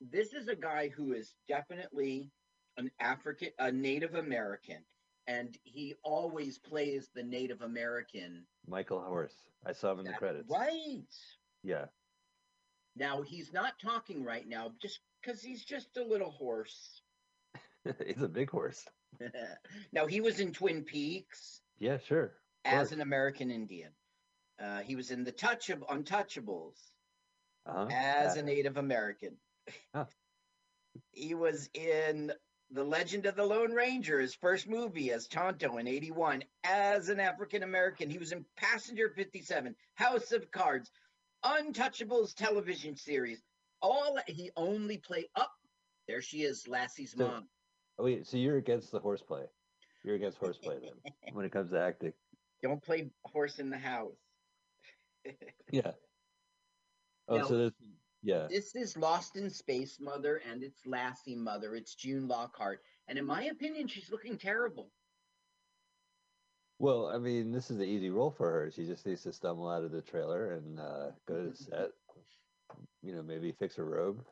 This 0.00 0.32
is 0.32 0.48
a 0.48 0.56
guy 0.56 0.88
who 0.88 1.12
is 1.12 1.34
definitely 1.48 2.30
an 2.76 2.90
African, 3.00 3.50
a 3.58 3.70
Native 3.72 4.14
American, 4.14 4.78
and 5.26 5.56
he 5.64 5.94
always 6.02 6.58
plays 6.58 7.08
the 7.14 7.22
Native 7.22 7.62
American. 7.62 8.46
Michael 8.66 9.00
Horse. 9.02 9.34
I 9.64 9.72
saw 9.72 9.92
him 9.92 10.00
in 10.00 10.04
the 10.06 10.12
credits. 10.14 10.50
Right. 10.50 11.04
Yeah. 11.62 11.86
Now 12.96 13.22
he's 13.22 13.52
not 13.52 13.78
talking 13.78 14.24
right 14.24 14.46
now 14.46 14.72
just 14.80 15.00
because 15.20 15.42
he's 15.42 15.64
just 15.64 15.96
a 15.96 16.02
little 16.04 16.30
horse. 16.30 17.00
He's 18.06 18.22
a 18.22 18.28
big 18.28 18.48
horse. 18.50 18.84
now 19.92 20.06
he 20.06 20.20
was 20.20 20.38
in 20.40 20.52
Twin 20.52 20.84
Peaks 20.84 21.60
Yeah, 21.78 21.98
sure. 21.98 22.32
as 22.64 22.92
an 22.92 23.00
American 23.00 23.50
Indian. 23.50 23.90
Uh, 24.62 24.80
he 24.80 24.94
was 24.94 25.10
in 25.10 25.24
the 25.24 25.32
Touch 25.32 25.68
of 25.70 25.80
Untouchables 25.88 26.76
Uh-huh. 27.66 27.88
as 27.90 28.36
Uh, 28.36 28.40
a 28.40 28.42
Native 28.44 28.76
American. 28.76 29.36
Huh. 29.94 30.04
He 31.12 31.34
was 31.34 31.70
in 31.74 32.32
The 32.74 32.82
Legend 32.84 33.26
of 33.26 33.36
the 33.36 33.44
Lone 33.44 33.72
Ranger, 33.72 34.18
his 34.18 34.34
first 34.34 34.66
movie 34.66 35.12
as 35.12 35.26
Tonto 35.28 35.76
in 35.76 35.86
81, 35.86 36.42
as 36.64 37.10
an 37.10 37.20
African 37.20 37.62
American. 37.64 38.08
He 38.08 38.16
was 38.16 38.32
in 38.32 38.46
Passenger 38.56 39.10
57, 39.10 39.74
House 39.94 40.32
of 40.32 40.50
Cards, 40.50 40.90
Untouchables 41.44 42.34
television 42.34 42.96
series. 42.96 43.42
All 43.82 44.16
he 44.26 44.50
only 44.56 44.96
played 44.98 45.26
up. 45.36 45.52
there 46.08 46.22
she 46.22 46.42
is, 46.44 46.66
Lassie's 46.66 47.12
So- 47.12 47.26
mom. 47.28 47.48
oh, 47.98 48.04
wait, 48.04 48.26
so 48.26 48.36
you're 48.38 48.56
against 48.56 48.90
the 48.90 49.00
horseplay? 49.00 49.44
You're 50.02 50.16
against 50.16 50.38
horseplay 50.38 50.78
then, 50.80 51.12
when 51.34 51.44
it 51.44 51.52
comes 51.52 51.70
to 51.72 51.80
acting? 51.80 52.12
Don't 52.62 52.82
play 52.82 53.10
horse 53.26 53.58
in 53.58 53.68
the 53.70 53.78
house. 53.78 54.16
Yeah. 55.70 55.92
Oh, 57.28 57.46
so 57.46 57.56
this, 57.56 57.72
yeah. 58.22 58.46
This 58.48 58.74
is 58.76 58.96
Lost 58.96 59.36
in 59.36 59.50
Space 59.50 59.98
Mother 60.00 60.40
and 60.48 60.62
it's 60.62 60.86
Lassie 60.86 61.34
Mother. 61.34 61.74
It's 61.74 61.94
June 61.94 62.28
Lockhart. 62.28 62.80
And 63.08 63.18
in 63.18 63.26
my 63.26 63.44
opinion, 63.44 63.88
she's 63.88 64.10
looking 64.10 64.38
terrible. 64.38 64.90
Well, 66.78 67.08
I 67.08 67.18
mean, 67.18 67.52
this 67.52 67.70
is 67.70 67.78
the 67.78 67.84
easy 67.84 68.10
role 68.10 68.30
for 68.30 68.50
her. 68.50 68.70
She 68.70 68.86
just 68.86 69.06
needs 69.06 69.22
to 69.22 69.32
stumble 69.32 69.68
out 69.68 69.84
of 69.84 69.90
the 69.92 70.02
trailer 70.02 70.52
and 70.52 70.78
uh, 70.80 71.10
go 71.26 71.42
to 71.42 71.50
the 71.50 71.56
set. 71.70 71.90
You 73.02 73.14
know, 73.14 73.22
maybe 73.22 73.52
fix 73.52 73.76
her 73.76 73.84
robe. 73.84 74.24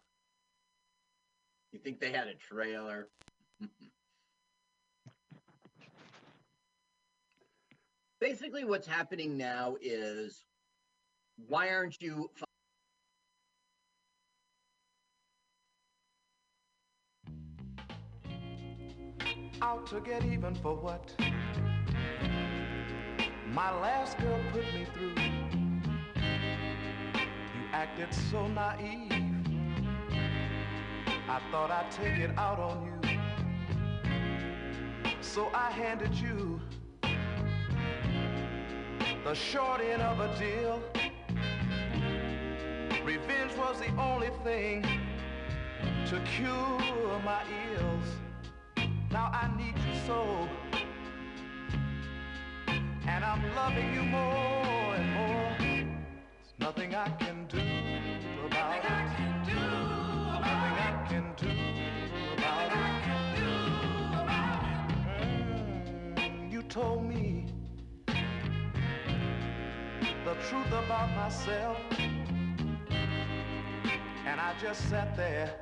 You 1.73 1.79
think 1.79 2.01
they 2.01 2.11
had 2.13 2.27
a 2.29 2.35
trailer? 2.35 3.09
Basically, 8.21 8.65
what's 8.65 8.87
happening 8.87 9.37
now 9.37 9.77
is 9.81 10.45
why 11.49 11.71
aren't 11.71 12.01
you 12.01 12.31
out 19.63 19.87
to 19.89 20.01
get 20.01 20.25
even 20.25 20.55
for 20.55 20.75
what 20.75 21.15
my 23.53 23.71
last 23.81 24.19
girl 24.19 24.41
put 24.53 24.63
me 24.75 24.87
through. 24.95 25.15
You 26.15 27.67
acted 27.73 28.15
so 28.15 28.47
naive. 28.49 29.11
I 31.29 31.41
thought 31.51 31.71
I'd 31.71 31.91
take 31.91 32.19
it 32.19 32.31
out 32.39 32.59
on 32.59 32.87
you. 32.87 33.01
So 35.21 35.51
I 35.53 35.71
handed 35.71 36.15
you 36.15 36.61
the 39.25 39.35
short 39.35 39.81
end 39.81 40.03
of 40.03 40.21
a 40.21 40.39
deal. 40.39 40.83
Revenge 43.05 43.53
was 43.57 43.79
the 43.81 43.95
only 44.01 44.31
thing 44.43 44.83
to 46.07 46.21
cure 46.21 47.21
my 47.25 47.43
ills. 47.77 48.30
Now 49.11 49.31
I 49.33 49.49
need 49.57 49.75
you 49.79 49.95
so. 50.07 50.49
And 53.07 53.25
I'm 53.25 53.43
loving 53.57 53.95
you 53.95 54.03
more 54.03 54.95
and 54.95 55.13
more. 55.15 55.57
There's 55.59 55.87
nothing 56.61 56.95
I 56.95 57.09
can 57.11 57.47
do 57.49 57.59
about 58.47 58.77
it. 58.77 58.85
Nothing 58.85 58.91
I 58.91 58.93
can 61.09 61.35
do 61.39 61.49
about 62.39 62.73
it. 62.73 62.79
Mm, 66.17 66.51
You 66.53 66.63
told 66.63 67.05
me 67.05 67.47
the 70.25 70.35
truth 70.49 70.69
about 70.69 71.11
myself. 71.17 71.77
And 74.27 74.41
I 74.41 74.55
just 74.61 74.89
sat 74.89 75.17
there 75.17 75.53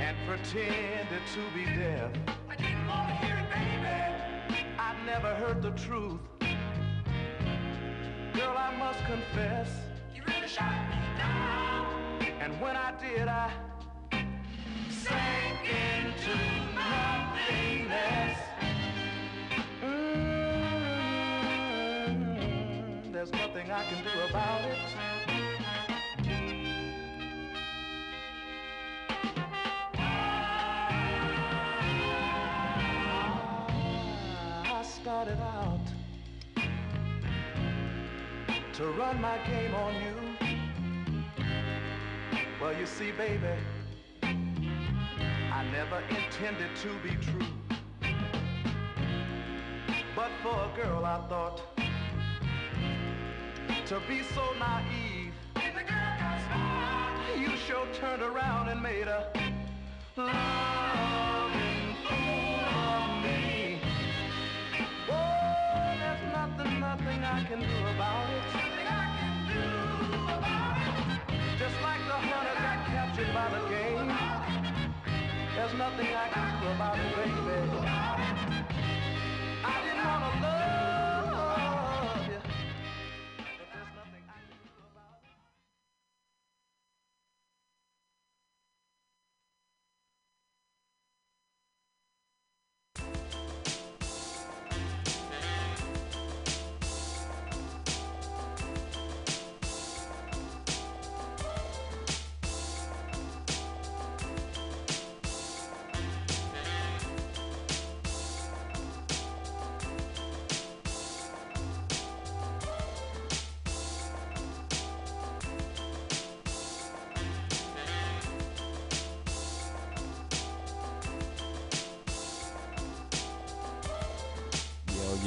and 0.00 0.16
pretended 0.26 1.22
to 1.34 1.40
be 1.54 1.64
deaf. 1.64 2.10
I 2.48 2.54
didn't 2.56 2.86
want 2.86 3.08
to 3.08 3.14
hear 3.16 3.36
it, 3.36 3.50
baby. 3.50 4.64
I 4.78 4.94
never 5.04 5.34
heard 5.34 5.60
the 5.60 5.72
truth. 5.72 6.20
Girl, 8.32 8.56
I 8.56 8.76
must 8.78 9.04
confess. 9.04 9.68
You 10.14 10.22
really 10.26 10.46
shot 10.46 10.70
me 10.88 10.96
down. 11.18 12.22
And 12.40 12.60
when 12.60 12.76
I 12.76 12.92
did, 13.00 13.26
I 13.26 13.50
sank 14.88 15.68
into 15.68 16.36
nothingness. 16.76 18.38
Mm, 19.82 21.02
there's 23.12 23.32
nothing 23.32 23.70
I 23.70 23.84
can 23.84 24.04
do 24.04 24.10
about 24.30 24.60
it. 24.62 24.78
Out 35.36 35.80
to 38.72 38.86
run 38.92 39.20
my 39.20 39.38
game 39.46 39.74
on 39.74 39.94
you. 39.94 40.14
Well, 42.60 42.78
you 42.78 42.86
see, 42.86 43.12
baby, 43.12 43.54
I 44.22 45.64
never 45.72 46.00
intended 46.08 46.70
to 46.76 46.88
be 47.02 47.10
true. 47.16 47.46
But 50.14 50.30
for 50.42 50.54
a 50.54 50.70
girl, 50.76 51.04
I 51.04 51.20
thought 51.28 51.62
to 53.86 54.00
be 54.08 54.22
so 54.34 54.54
naive. 54.58 55.32
You 57.38 57.56
sure 57.56 57.86
turned 57.94 58.22
around 58.22 58.68
and 58.68 58.82
made 58.82 59.08
a 59.08 59.30
loving 60.16 60.97
nothing 67.50 67.64
I 67.64 67.64
can 67.64 67.68
do 67.70 67.86
about 67.94 68.28
it. 68.28 68.44
Just 71.58 71.80
like 71.82 72.02
the 72.06 72.12
hunter 72.12 72.54
got 72.54 72.86
captured 72.86 73.32
by 73.32 73.48
the 73.48 73.60
game. 73.68 74.08
There's 75.56 75.74
nothing 75.74 76.14
I 76.14 76.28
can 76.28 76.60
do 76.60 76.68
about 76.68 76.98
it, 76.98 77.14
baby. 77.16 78.07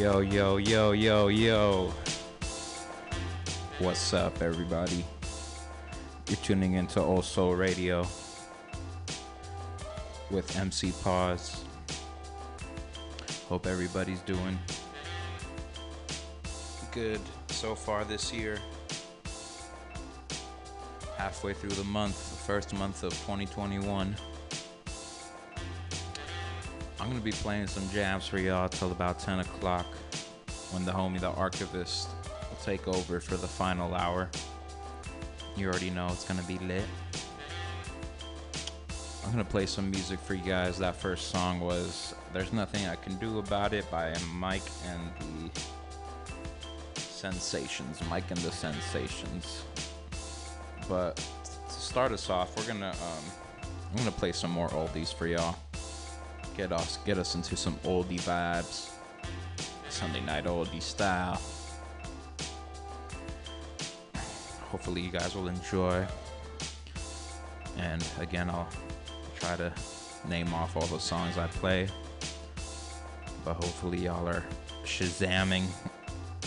Yo, 0.01 0.21
yo, 0.21 0.57
yo, 0.57 0.93
yo, 0.93 1.27
yo. 1.27 1.93
What's 3.77 4.15
up, 4.15 4.41
everybody? 4.41 5.05
You're 6.27 6.37
tuning 6.37 6.73
into 6.73 6.99
Old 6.99 7.23
Soul 7.23 7.53
Radio 7.53 8.07
with 10.31 10.57
MC 10.57 10.91
Pause. 11.03 11.65
Hope 13.47 13.67
everybody's 13.67 14.21
doing 14.21 14.57
good 16.91 17.21
so 17.49 17.75
far 17.75 18.03
this 18.03 18.33
year. 18.33 18.57
Halfway 21.15 21.53
through 21.53 21.77
the 21.77 21.83
month, 21.83 22.15
the 22.31 22.37
first 22.37 22.73
month 22.73 23.03
of 23.03 23.11
2021. 23.11 24.15
I'm 27.11 27.17
gonna 27.17 27.25
be 27.25 27.33
playing 27.33 27.67
some 27.67 27.83
jams 27.89 28.25
for 28.25 28.39
y'all 28.39 28.69
till 28.69 28.89
about 28.89 29.19
10 29.19 29.39
o'clock 29.39 29.85
when 30.71 30.85
the 30.85 30.93
homie, 30.93 31.19
the 31.19 31.31
archivist, 31.31 32.07
will 32.23 32.57
take 32.63 32.87
over 32.87 33.19
for 33.19 33.35
the 33.35 33.49
final 33.49 33.93
hour. 33.93 34.29
You 35.57 35.67
already 35.67 35.89
know 35.89 36.07
it's 36.07 36.23
gonna 36.23 36.41
be 36.43 36.57
lit. 36.59 36.85
I'm 39.25 39.31
gonna 39.31 39.43
play 39.43 39.65
some 39.65 39.91
music 39.91 40.21
for 40.21 40.35
you 40.35 40.43
guys. 40.45 40.77
That 40.77 40.95
first 40.95 41.31
song 41.31 41.59
was 41.59 42.15
There's 42.31 42.53
Nothing 42.53 42.87
I 42.87 42.95
Can 42.95 43.17
Do 43.17 43.39
About 43.39 43.73
It 43.73 43.91
by 43.91 44.15
Mike 44.33 44.63
and 44.87 45.01
the 45.19 45.59
Sensations. 46.95 47.99
Mike 48.09 48.31
and 48.31 48.39
the 48.39 48.53
Sensations. 48.53 49.65
But 50.87 51.17
to 51.17 51.73
start 51.73 52.13
us 52.13 52.29
off, 52.29 52.55
we're 52.55 52.71
gonna 52.71 52.91
um 52.91 53.25
I'm 53.91 53.97
gonna 53.97 54.11
play 54.11 54.31
some 54.31 54.51
more 54.51 54.69
oldies 54.69 55.13
for 55.13 55.27
y'all. 55.27 55.57
Get 56.57 56.71
us 56.71 56.99
get 57.05 57.17
us 57.17 57.35
into 57.35 57.55
some 57.55 57.75
oldie 57.83 58.19
vibes. 58.21 58.89
Sunday 59.89 60.21
night 60.21 60.45
oldie 60.45 60.81
style. 60.81 61.41
Hopefully 64.69 65.01
you 65.01 65.11
guys 65.11 65.35
will 65.35 65.47
enjoy. 65.47 66.05
And 67.77 68.05
again 68.19 68.49
I'll 68.49 68.69
try 69.39 69.55
to 69.55 69.71
name 70.27 70.53
off 70.53 70.75
all 70.75 70.85
the 70.85 70.99
songs 70.99 71.37
I 71.37 71.47
play. 71.47 71.87
But 73.43 73.55
hopefully 73.55 73.99
y'all 73.99 74.27
are 74.27 74.43
shazamming 74.83 75.65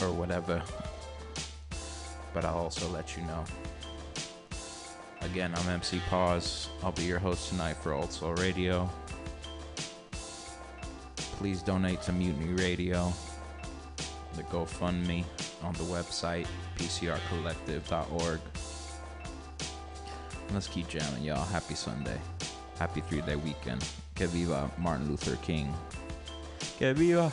or 0.00 0.12
whatever. 0.12 0.62
But 2.32 2.44
I'll 2.44 2.58
also 2.58 2.88
let 2.88 3.16
you 3.16 3.22
know. 3.24 3.44
Again, 5.22 5.52
I'm 5.56 5.68
MC 5.68 6.00
Pause. 6.10 6.68
I'll 6.82 6.92
be 6.92 7.04
your 7.04 7.18
host 7.18 7.48
tonight 7.48 7.78
for 7.78 7.92
Old 7.94 8.12
Soul 8.12 8.34
Radio. 8.34 8.90
Please 11.38 11.62
donate 11.62 12.00
to 12.02 12.12
Mutiny 12.12 12.52
Radio. 12.54 13.12
The 14.36 14.42
GoFundMe 14.44 15.24
on 15.62 15.74
the 15.74 15.84
website, 15.84 16.46
pcrcollective.org. 16.78 18.40
Let's 20.52 20.68
keep 20.68 20.88
jamming, 20.88 21.24
y'all. 21.24 21.44
Happy 21.44 21.74
Sunday. 21.74 22.18
Happy 22.78 23.00
three 23.02 23.20
day 23.22 23.36
weekend. 23.36 23.84
Que 24.14 24.26
viva 24.26 24.70
Martin 24.78 25.08
Luther 25.08 25.36
King. 25.36 25.72
Que 26.78 26.94
viva. 26.94 27.32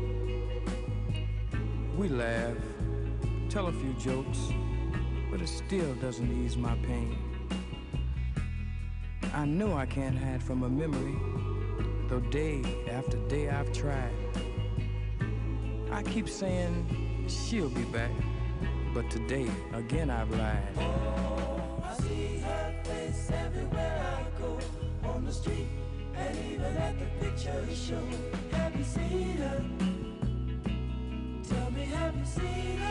We 2.01 2.09
laugh, 2.09 2.57
tell 3.47 3.67
a 3.67 3.71
few 3.71 3.93
jokes, 3.93 4.51
but 5.29 5.39
it 5.39 5.47
still 5.47 5.93
doesn't 6.01 6.31
ease 6.43 6.57
my 6.57 6.75
pain. 6.77 7.15
I 9.35 9.45
know 9.45 9.77
I 9.77 9.85
can't 9.85 10.17
hide 10.17 10.41
from 10.41 10.63
a 10.63 10.67
memory, 10.67 11.15
though 12.09 12.21
day 12.31 12.63
after 12.89 13.17
day 13.27 13.51
I've 13.51 13.71
tried. 13.71 14.15
I 15.91 16.01
keep 16.01 16.27
saying 16.27 17.27
she'll 17.27 17.69
be 17.69 17.83
back, 17.83 18.09
but 18.95 19.07
today 19.11 19.51
again 19.71 20.09
I've 20.09 20.31
lied. 20.31 20.73
Oh, 20.79 21.83
I 21.85 22.01
see 22.01 22.39
her 22.39 22.81
face 22.83 23.29
everywhere 23.31 24.17
I 24.17 24.41
go 24.41 24.57
on 25.03 25.23
the 25.23 25.31
street 25.31 25.67
and 26.15 26.35
even 26.51 26.77
at 26.77 26.97
the 26.97 27.05
picture 27.23 27.63
show. 27.75 28.03
Have 28.57 28.75
you 28.75 28.83
seen 28.83 29.37
her? 29.37 30.00
Tell 32.35 32.90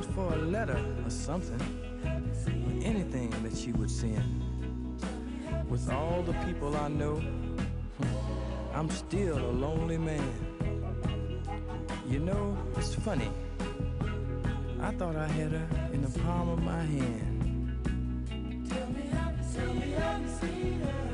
or 0.69 1.09
something, 1.09 1.59
or 2.05 2.85
anything 2.85 3.29
that 3.43 3.57
she 3.57 3.71
would 3.71 3.89
send. 3.89 4.23
With 5.69 5.89
all 5.89 6.21
the 6.21 6.33
people 6.45 6.75
I 6.77 6.87
know, 6.87 7.21
I'm 8.73 8.89
still 8.89 9.37
a 9.37 9.51
lonely 9.51 9.97
man. 9.97 10.31
You 12.07 12.19
know, 12.19 12.57
it's 12.77 12.93
funny. 12.93 13.31
I 14.81 14.91
thought 14.91 15.15
I 15.15 15.27
had 15.27 15.51
her 15.51 15.67
in 15.93 16.01
the 16.01 16.19
palm 16.19 16.49
of 16.49 16.61
my 16.61 16.83
hand. 16.83 18.67
Tell 18.69 18.87
me, 18.87 19.91
have 19.91 20.21
you 20.21 20.27
seen 20.39 20.81
her? 20.81 21.10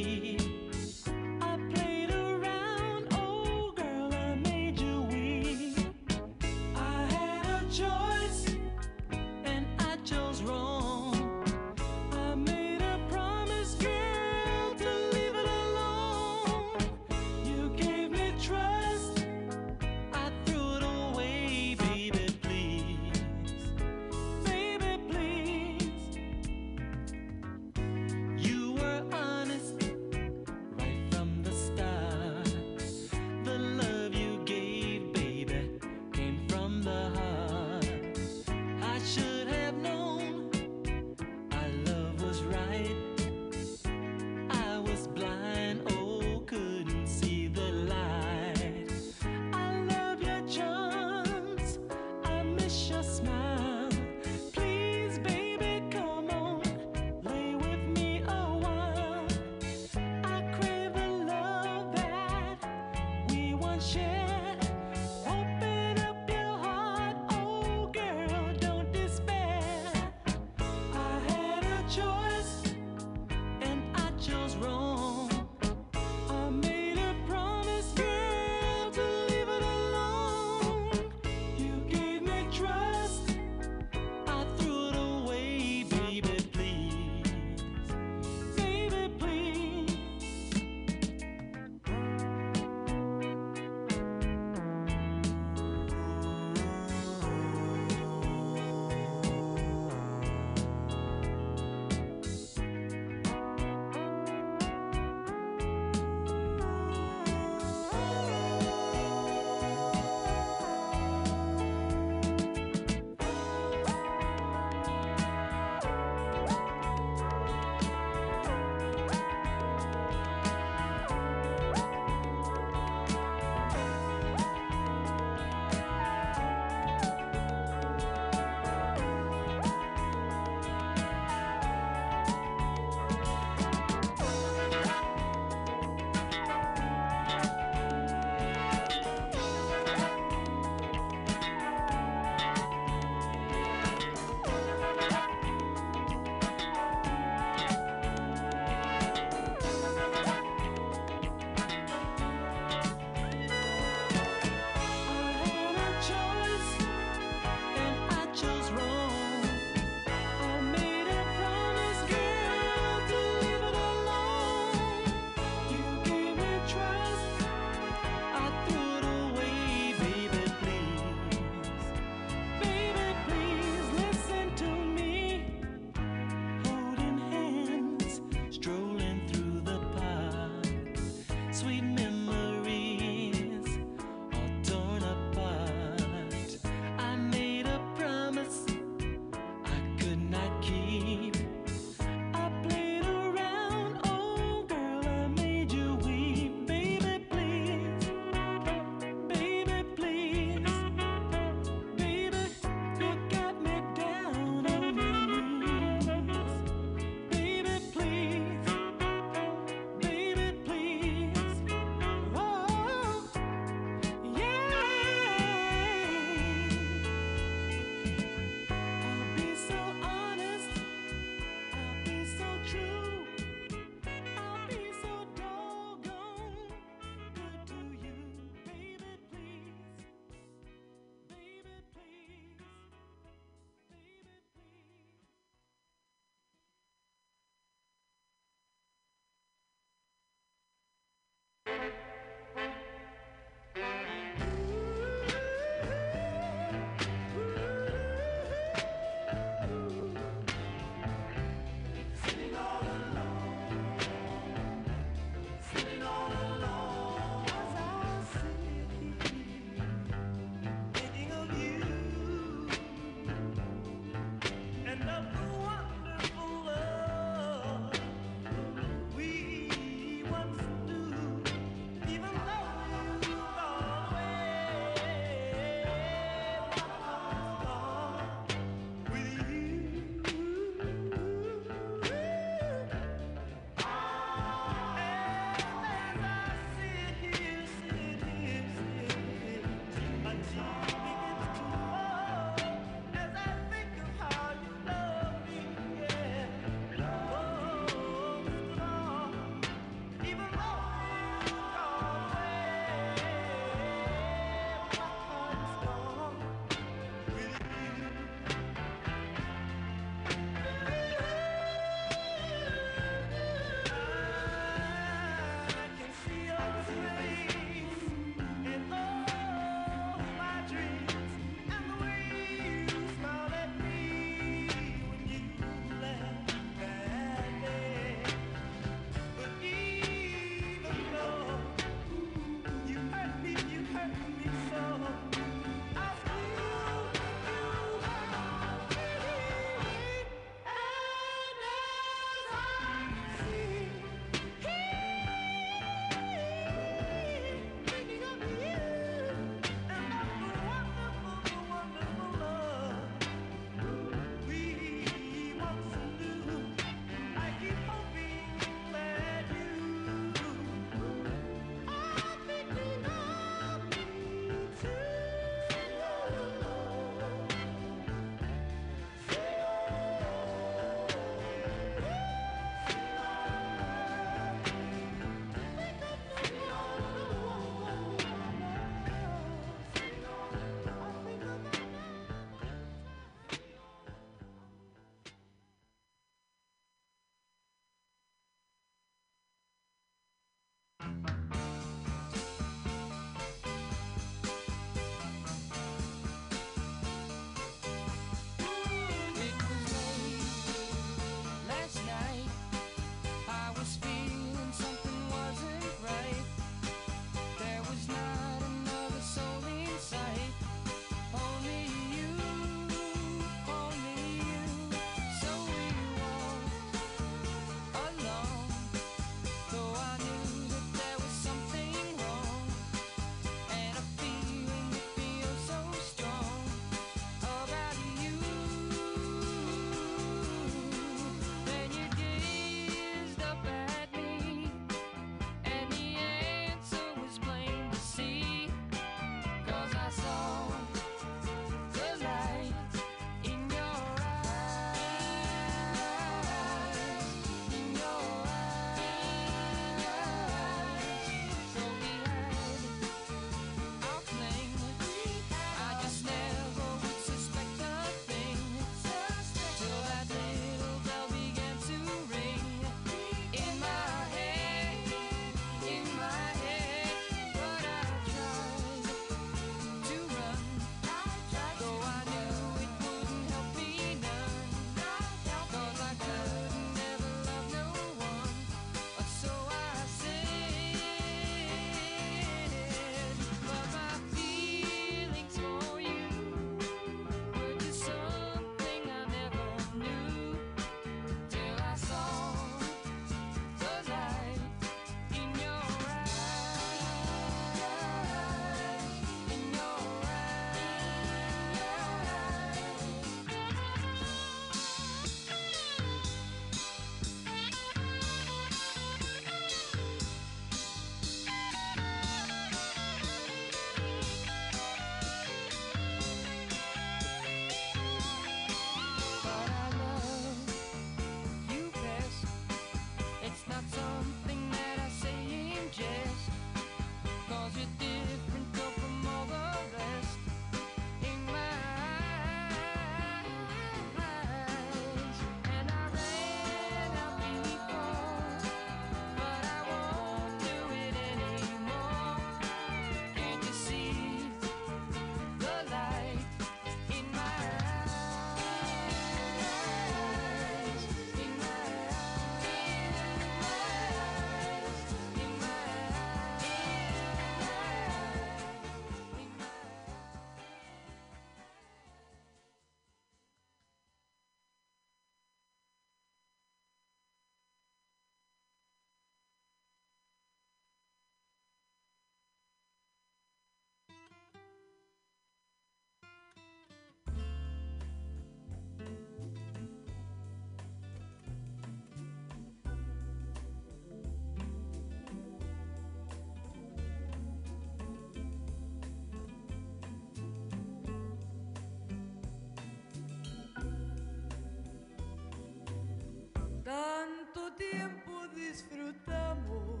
tiempo 597.80 598.46
disfrutamos. 598.54 600.00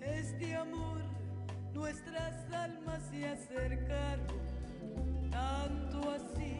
Este 0.00 0.54
amor, 0.54 1.00
nuestras 1.72 2.52
almas 2.52 3.02
se 3.10 3.26
acercaron, 3.26 4.26
tanto 5.30 6.10
así 6.10 6.56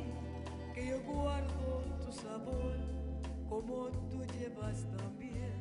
que 0.74 0.88
yo 0.88 1.00
guardo 1.02 1.84
tu 2.04 2.12
sabor 2.12 2.76
como 3.48 3.88
tú 4.10 4.24
llevas 4.38 4.84
también 4.96 5.54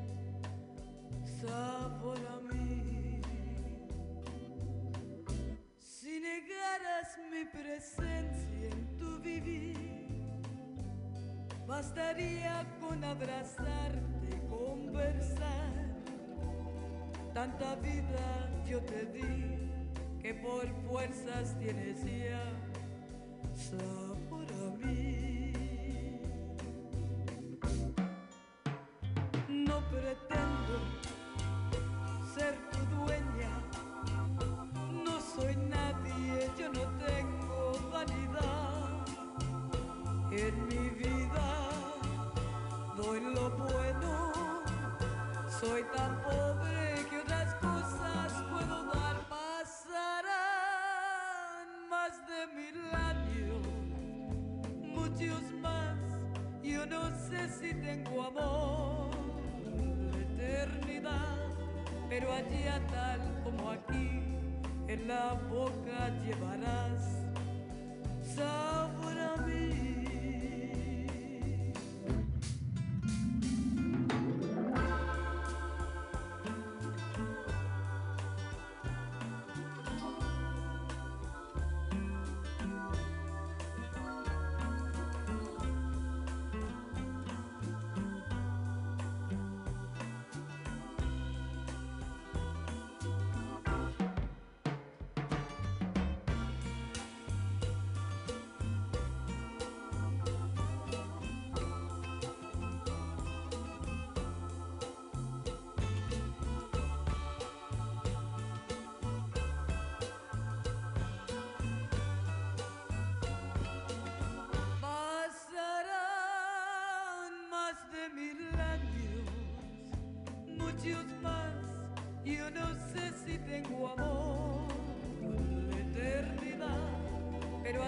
sabor 1.41 2.17
a 2.35 2.39
mí. 2.53 3.21
Si 5.79 6.19
negaras 6.19 7.19
mi 7.31 7.45
presencia 7.45 8.69
en 8.71 8.97
tu 8.97 9.19
vivir, 9.19 10.23
bastaría 11.67 12.65
con 12.79 13.03
abrazarte. 13.03 14.14
Tanta 17.33 17.75
vida 17.75 18.49
yo 18.65 18.81
te 18.81 19.05
di 19.05 19.69
que 20.21 20.33
por 20.33 20.67
fuerzas 20.87 21.57
tienes 21.59 22.03
ya 22.05 22.41
pero 62.17 62.31
allá 62.31 62.79
tal 62.87 63.19
como 63.43 63.71
aquí, 63.71 64.21
en 64.87 65.07
la 65.09 65.37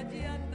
pero 0.05 0.46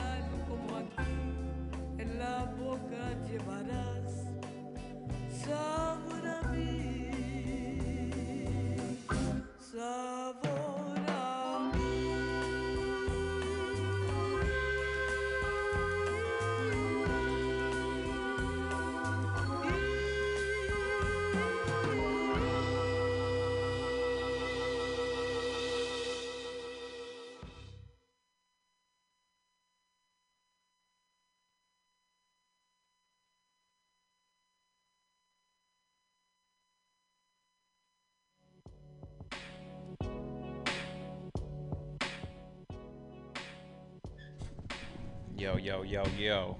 Yo, 45.42 45.56
yo, 45.56 45.82
yo, 45.82 46.04
yo. 46.16 46.56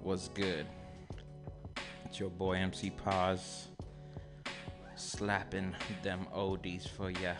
What's 0.00 0.28
good? 0.28 0.64
It's 2.04 2.20
your 2.20 2.30
boy 2.30 2.52
MC 2.52 2.90
Paz 2.90 3.66
slapping 4.94 5.74
them 6.04 6.28
oldies 6.32 6.88
for 6.88 7.10
ya 7.10 7.32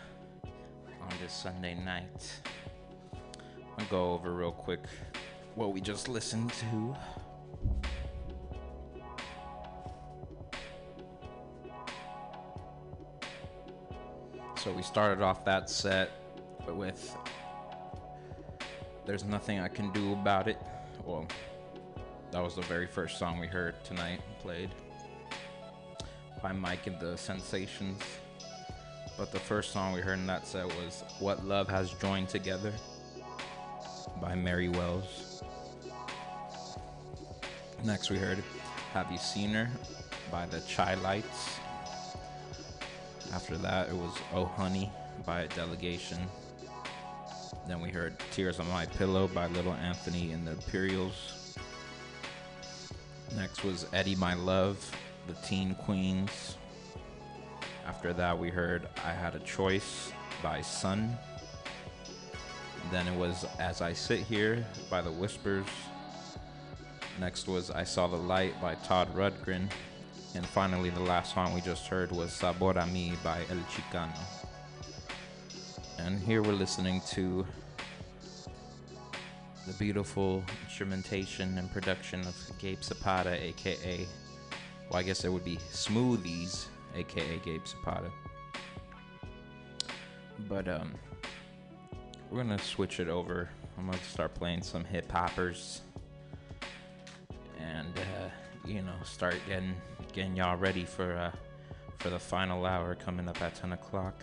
on 1.01 1.13
this 1.21 1.31
Sunday 1.31 1.73
night. 1.73 2.41
I'll 3.77 3.85
go 3.85 4.11
over 4.11 4.33
real 4.33 4.51
quick 4.51 4.81
what 5.55 5.71
we 5.71 5.79
just 5.79 6.09
listened 6.09 6.51
to. 6.51 6.93
So 14.57 14.73
we 14.73 14.83
started 14.83 15.23
off 15.23 15.45
that 15.45 15.69
set 15.69 16.11
with 16.67 17.15
There's 19.11 19.25
Nothing 19.25 19.59
I 19.59 19.67
Can 19.67 19.91
Do 19.91 20.13
About 20.13 20.47
It. 20.47 20.57
Well, 21.03 21.27
that 22.31 22.41
was 22.41 22.55
the 22.55 22.61
very 22.61 22.87
first 22.87 23.19
song 23.19 23.39
we 23.39 23.47
heard 23.47 23.75
tonight, 23.83 24.21
played 24.39 24.69
by 26.41 26.53
Mike 26.53 26.87
and 26.87 26.97
the 26.97 27.17
Sensations. 27.17 28.01
But 29.17 29.33
the 29.33 29.39
first 29.39 29.73
song 29.73 29.91
we 29.91 29.99
heard 29.99 30.17
in 30.17 30.27
that 30.27 30.47
set 30.47 30.65
was 30.65 31.03
What 31.19 31.45
Love 31.45 31.67
Has 31.67 31.91
Joined 31.95 32.29
Together 32.29 32.71
by 34.21 34.33
Mary 34.33 34.69
Wells. 34.69 35.43
Next, 37.83 38.09
we 38.09 38.17
heard 38.17 38.41
Have 38.93 39.11
You 39.11 39.17
Seen 39.17 39.49
Her 39.49 39.69
by 40.31 40.45
the 40.45 40.61
Chi-Lites. 40.73 41.59
After 43.33 43.57
that, 43.57 43.89
it 43.89 43.95
was 43.95 44.13
Oh 44.33 44.45
Honey 44.45 44.89
by 45.25 45.47
Delegation. 45.47 46.17
Then 47.67 47.79
we 47.79 47.89
heard 47.89 48.15
Tears 48.31 48.59
on 48.59 48.67
My 48.69 48.85
Pillow 48.85 49.27
by 49.27 49.47
Little 49.47 49.73
Anthony 49.73 50.31
and 50.31 50.45
the 50.45 50.51
Imperials. 50.51 51.57
Next 53.35 53.63
was 53.63 53.85
Eddie 53.93 54.15
My 54.15 54.33
Love, 54.33 54.91
the 55.27 55.33
Teen 55.47 55.75
Queens. 55.75 56.57
After 57.85 58.13
that, 58.13 58.37
we 58.37 58.49
heard 58.49 58.87
I 59.05 59.11
Had 59.11 59.35
a 59.35 59.39
Choice 59.39 60.11
by 60.43 60.61
Sun. 60.61 61.17
Then 62.91 63.07
it 63.07 63.17
was 63.17 63.45
As 63.59 63.81
I 63.81 63.93
Sit 63.93 64.21
Here 64.21 64.65
by 64.89 65.01
The 65.01 65.11
Whispers. 65.11 65.67
Next 67.19 67.47
was 67.47 67.69
I 67.69 67.83
Saw 67.83 68.07
the 68.07 68.17
Light 68.17 68.59
by 68.61 68.75
Todd 68.75 69.15
Rundgren. 69.15 69.69
And 70.33 70.45
finally, 70.45 70.89
the 70.89 71.01
last 71.01 71.33
song 71.33 71.53
we 71.53 71.61
just 71.61 71.87
heard 71.87 72.11
was 72.11 72.33
Sabor 72.33 72.71
a 72.71 72.87
Mi 72.87 73.13
by 73.23 73.41
El 73.49 73.57
Chicano. 73.69 74.40
And 76.11 76.21
here 76.23 76.41
we're 76.43 76.51
listening 76.51 76.99
to 77.11 77.47
the 79.65 79.71
beautiful 79.79 80.43
instrumentation 80.65 81.57
and 81.57 81.71
production 81.71 82.19
of 82.27 82.35
Gabe 82.59 82.83
Zapata, 82.83 83.41
aka, 83.41 84.05
well, 84.89 84.99
I 84.99 85.03
guess 85.03 85.23
it 85.23 85.31
would 85.31 85.45
be 85.45 85.55
Smoothies, 85.71 86.65
aka 86.97 87.39
Gabe 87.45 87.65
Zapata. 87.65 88.11
But 90.49 90.67
um, 90.67 90.91
we're 92.29 92.43
gonna 92.43 92.59
switch 92.59 92.99
it 92.99 93.07
over. 93.07 93.47
I'm 93.77 93.85
gonna 93.85 93.97
start 93.99 94.33
playing 94.33 94.63
some 94.63 94.83
hip 94.83 95.09
hoppers, 95.09 95.79
and 97.57 97.97
uh, 97.97 98.67
you 98.67 98.81
know, 98.81 98.95
start 99.05 99.37
getting 99.47 99.75
getting 100.11 100.35
y'all 100.35 100.57
ready 100.57 100.83
for 100.83 101.13
uh, 101.13 101.31
for 101.99 102.09
the 102.09 102.19
final 102.19 102.65
hour 102.65 102.95
coming 102.95 103.29
up 103.29 103.41
at 103.41 103.55
10 103.55 103.71
o'clock. 103.71 104.21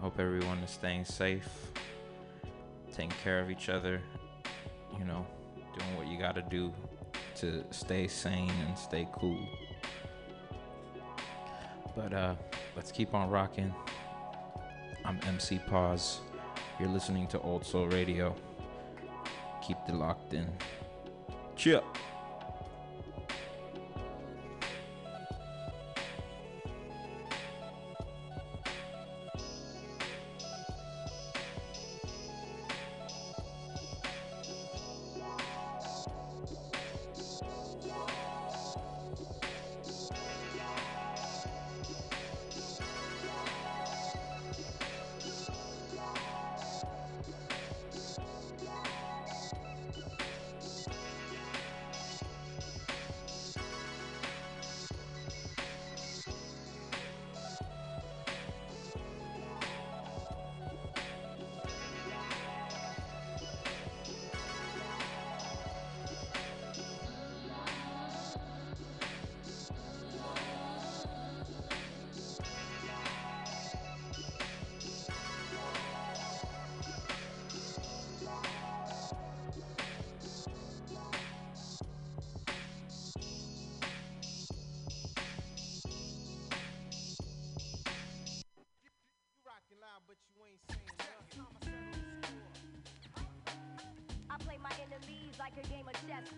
Hope 0.00 0.20
everyone 0.20 0.58
is 0.58 0.70
staying 0.70 1.04
safe, 1.04 1.48
taking 2.92 3.10
care 3.24 3.40
of 3.40 3.50
each 3.50 3.68
other, 3.68 4.00
you 4.96 5.04
know, 5.04 5.26
doing 5.76 5.96
what 5.96 6.06
you 6.06 6.16
gotta 6.16 6.42
do 6.42 6.72
to 7.36 7.64
stay 7.70 8.06
sane 8.06 8.52
and 8.66 8.78
stay 8.78 9.08
cool. 9.12 9.44
But 11.96 12.12
uh, 12.12 12.36
let's 12.76 12.92
keep 12.92 13.12
on 13.12 13.28
rocking. 13.28 13.74
I'm 15.04 15.18
MC 15.26 15.58
Pause. 15.66 16.20
You're 16.78 16.90
listening 16.90 17.26
to 17.28 17.40
Old 17.40 17.66
Soul 17.66 17.86
Radio. 17.88 18.36
Keep 19.66 19.78
the 19.86 19.94
locked 19.94 20.32
in. 20.32 20.46
Cheer. 21.56 21.82
Like 95.48 95.64
a 95.64 95.68
game 95.68 95.86
of 95.86 95.94
chess. 96.06 96.28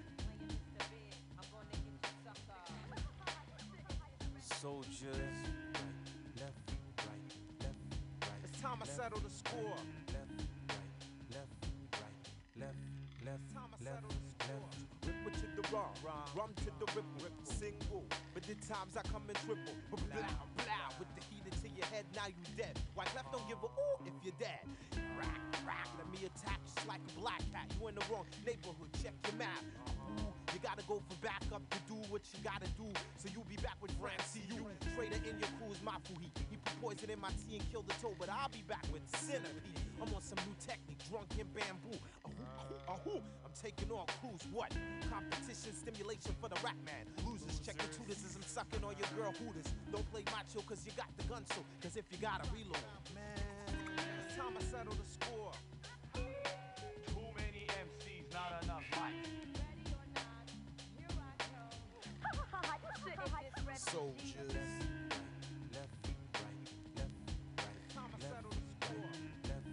Soldiers, 4.60 5.00
right, 5.06 5.96
left, 6.36 6.52
right, 6.98 7.32
left, 7.60 7.74
right. 8.22 8.40
It's 8.44 8.60
time 8.60 8.78
I 8.82 8.86
settle 8.86 9.18
the 9.20 9.30
score. 9.30 9.74
Left, 10.12 10.30
right, 10.68 10.78
left, 11.32 11.48
right, 11.96 12.18
left, 12.60 12.76
left, 13.24 13.54
Time 13.54 13.72
I 13.72 13.84
left, 13.84 13.96
settle 13.96 14.10
the 14.10 14.44
score. 14.44 14.60
left. 14.60 15.06
Ripper 15.06 15.32
to 15.40 15.46
the 15.56 15.64
raw, 15.74 15.88
rum 16.36 16.52
to 16.56 16.70
the 16.78 16.86
ripple, 16.94 17.32
single. 17.42 18.04
But 18.34 18.42
the 18.44 18.54
times 18.54 18.96
I 18.96 19.02
come 19.08 19.22
in 19.28 19.34
triple. 19.34 19.74
Blah, 19.90 19.98
blah, 20.60 20.88
with 20.98 21.08
the 21.16 21.22
heat 21.32 21.44
into 21.48 21.68
your 21.74 21.86
head, 21.86 22.04
now 22.14 22.28
you 22.28 22.44
dead. 22.56 22.78
White 22.94 23.12
left 23.16 23.32
don't 23.32 23.48
give 23.48 23.58
a 23.58 23.66
ooh 23.66 24.06
if 24.06 24.12
you're 24.22 24.36
dead. 24.38 24.60
Rack, 25.70 25.86
rack, 25.86 25.88
let 26.02 26.08
me 26.10 26.26
attack 26.26 26.58
just 26.66 26.82
like 26.88 26.98
a 26.98 27.20
black 27.20 27.38
cat. 27.54 27.70
You 27.78 27.86
in 27.86 27.94
the 27.94 28.02
wrong 28.10 28.26
neighborhood, 28.42 28.90
check 29.02 29.14
your 29.22 29.38
map. 29.38 29.62
Ooh, 30.18 30.34
you 30.50 30.58
gotta 30.58 30.82
go 30.90 30.98
for 30.98 31.16
backup 31.22 31.62
to 31.70 31.78
do 31.86 31.94
what 32.10 32.22
you 32.34 32.42
gotta 32.42 32.66
do. 32.74 32.90
So 33.22 33.30
you 33.30 33.46
be 33.46 33.54
back 33.62 33.78
with 33.78 33.94
Francie. 33.94 34.42
You 34.50 34.66
traitor 34.98 35.22
in 35.22 35.38
your 35.38 35.52
crew's 35.62 35.78
Mafuhi. 35.86 36.26
He 36.50 36.58
put 36.58 36.74
poison 36.82 37.10
in 37.10 37.20
my 37.22 37.30
tea 37.46 37.62
and 37.62 37.64
killed 37.70 37.86
the 37.86 37.94
toe, 38.02 38.14
but 38.18 38.26
I'll 38.26 38.50
be 38.50 38.66
back 38.66 38.82
with 38.90 39.06
Centipede. 39.14 39.78
I'm 40.02 40.10
on 40.10 40.22
some 40.22 40.42
new 40.42 40.56
technique, 40.58 40.98
drunk 41.06 41.30
in 41.38 41.46
bamboo. 41.54 41.94
Ahoo, 42.26 42.78
ahoo. 42.90 43.22
I'm 43.46 43.54
taking 43.54 43.94
all 43.94 44.10
crews. 44.18 44.42
What? 44.50 44.74
Competition 45.06 45.70
stimulation 45.70 46.34
for 46.42 46.50
the 46.50 46.58
rap 46.66 46.78
man. 46.82 47.06
Losers, 47.22 47.62
check 47.62 47.78
your 47.78 47.94
tutors 47.94 48.18
as 48.26 48.34
I'm 48.34 48.42
sucking 48.42 48.82
on 48.82 48.98
your 48.98 49.10
girl 49.14 49.30
hooters. 49.38 49.70
Don't 49.94 50.06
play 50.10 50.26
macho 50.34 50.66
cause 50.66 50.82
you 50.82 50.90
got 50.98 51.10
the 51.14 51.24
gun 51.30 51.46
so. 51.54 51.62
Cause 51.78 51.94
if 51.94 52.10
you 52.10 52.18
gotta 52.18 52.48
reload, 52.50 52.82
man, 53.14 53.59
time 54.40 54.56
I 54.58 54.62
settle 54.62 54.94
the 54.94 55.04
score. 55.04 55.52
Too 56.14 57.28
many 57.36 57.66
MCs, 57.84 58.32
not 58.32 58.62
enough 58.64 58.84
mics. 58.92 59.28
Soldiers. 63.76 64.52
Left, 65.72 65.88
right, 66.34 66.60
left, 66.96 67.10
right, 67.58 67.80
Time 67.94 68.08
I 68.08 68.18
left, 68.18 68.32
settle 68.32 68.50
the 68.50 68.86
score. 68.86 69.10
left, 69.48 69.66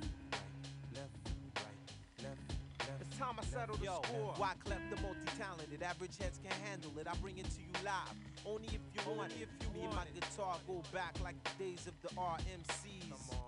right, 0.95 0.95
left, 0.95 1.15
right, 1.55 1.82
left, 2.24 2.41
left. 2.80 3.01
It's 3.01 3.18
time 3.18 3.36
I 3.39 3.43
settle 3.45 3.76
the 3.78 3.86
Yo, 3.86 4.01
score. 4.03 4.34
why 4.38 4.53
Wyclef 4.65 4.82
the 4.89 5.01
multi-talented, 5.01 5.84
average 5.84 6.18
heads 6.18 6.39
can't 6.43 6.61
handle 6.68 6.91
it. 6.99 7.07
I 7.07 7.15
bring 7.22 7.38
it 7.38 7.45
to 7.51 7.61
you 7.61 7.74
live, 7.86 8.15
only 8.45 8.68
if 8.68 8.82
you 8.95 9.15
want 9.15 9.32
it. 9.34 9.43
If 9.43 9.49
you 9.61 9.82
Me 9.82 9.86
and 9.86 9.95
my 9.95 10.05
guitar 10.13 10.57
go 10.68 10.82
back 10.93 11.15
like 11.24 11.36
the 11.43 11.63
days 11.63 11.86
of 11.88 11.93
the 12.01 12.09
RMCs. 12.15 13.46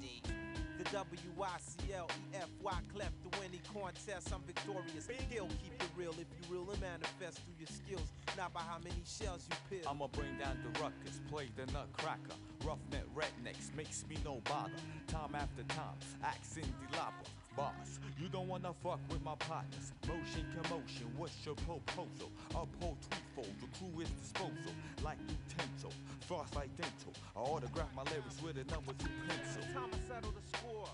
Check 0.00 0.30
out 0.30 0.36
melody. 0.36 0.36
The 0.78 0.84
W-I-C-L-E-F, 0.92 2.48
Wyclef, 2.62 3.10
the 3.22 3.38
winning 3.40 3.60
contest. 3.72 4.32
I'm 4.32 4.42
victorious. 4.46 5.04
Skill, 5.04 5.48
keep 5.62 5.72
it 5.72 5.88
real 5.96 6.12
if 6.12 6.18
you 6.18 6.54
real 6.54 6.70
and 6.70 6.80
manifest 6.80 7.40
through 7.44 7.54
your 7.58 7.66
skills, 7.68 8.08
not 8.36 8.52
by 8.52 8.60
how 8.60 8.78
many 8.78 9.02
shells 9.04 9.48
you 9.50 9.78
peel. 9.78 9.88
I'ma 9.88 10.06
bring 10.08 10.36
down 10.38 10.58
the 10.62 10.80
ruckus, 10.80 11.20
play 11.30 11.48
the 11.56 11.64
nutcracker. 11.72 12.36
Roughneck 12.64 13.06
rednecks 13.14 13.74
makes 13.74 14.04
me 14.08 14.16
no 14.24 14.42
bother. 14.44 14.72
Time 15.08 15.34
after 15.34 15.62
time, 15.74 15.96
accent 16.22 16.66
the 16.90 16.98
lopper. 16.98 17.30
Boss, 17.56 18.00
you 18.20 18.28
don't 18.28 18.48
wanna 18.48 18.74
fuck 18.82 19.00
with 19.08 19.24
my 19.24 19.34
partners. 19.36 19.92
Motion 20.06 20.44
commotion, 20.62 21.06
what's 21.16 21.34
your 21.46 21.54
proposal? 21.54 22.30
Uphold 22.50 22.98
threefold, 23.00 23.54
the 23.60 23.78
crew 23.78 24.02
is 24.02 24.10
disposal. 24.10 24.74
Like 25.02 25.16
utensil, 25.26 25.90
frost 26.28 26.54
like 26.54 26.68
dental. 26.76 27.14
I 27.34 27.40
autograph 27.40 27.88
my 27.96 28.02
lyrics 28.12 28.42
with 28.42 28.58
a 28.58 28.64
number 28.70 28.92
two 28.98 29.08
pencil. 29.26 29.62
It's 29.62 29.72
time 29.72 29.88
I 29.90 29.98
settle 30.06 30.32
the 30.32 30.58
score. 30.58 30.88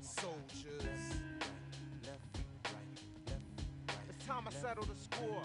Soldiers. 0.00 1.04
Left, 2.06 2.38
right, 2.66 2.98
left, 3.26 3.42
right. 3.88 3.96
It's 4.10 4.24
time 4.24 4.44
I 4.46 4.50
settle 4.52 4.84
the 4.84 4.94
score. 4.94 5.42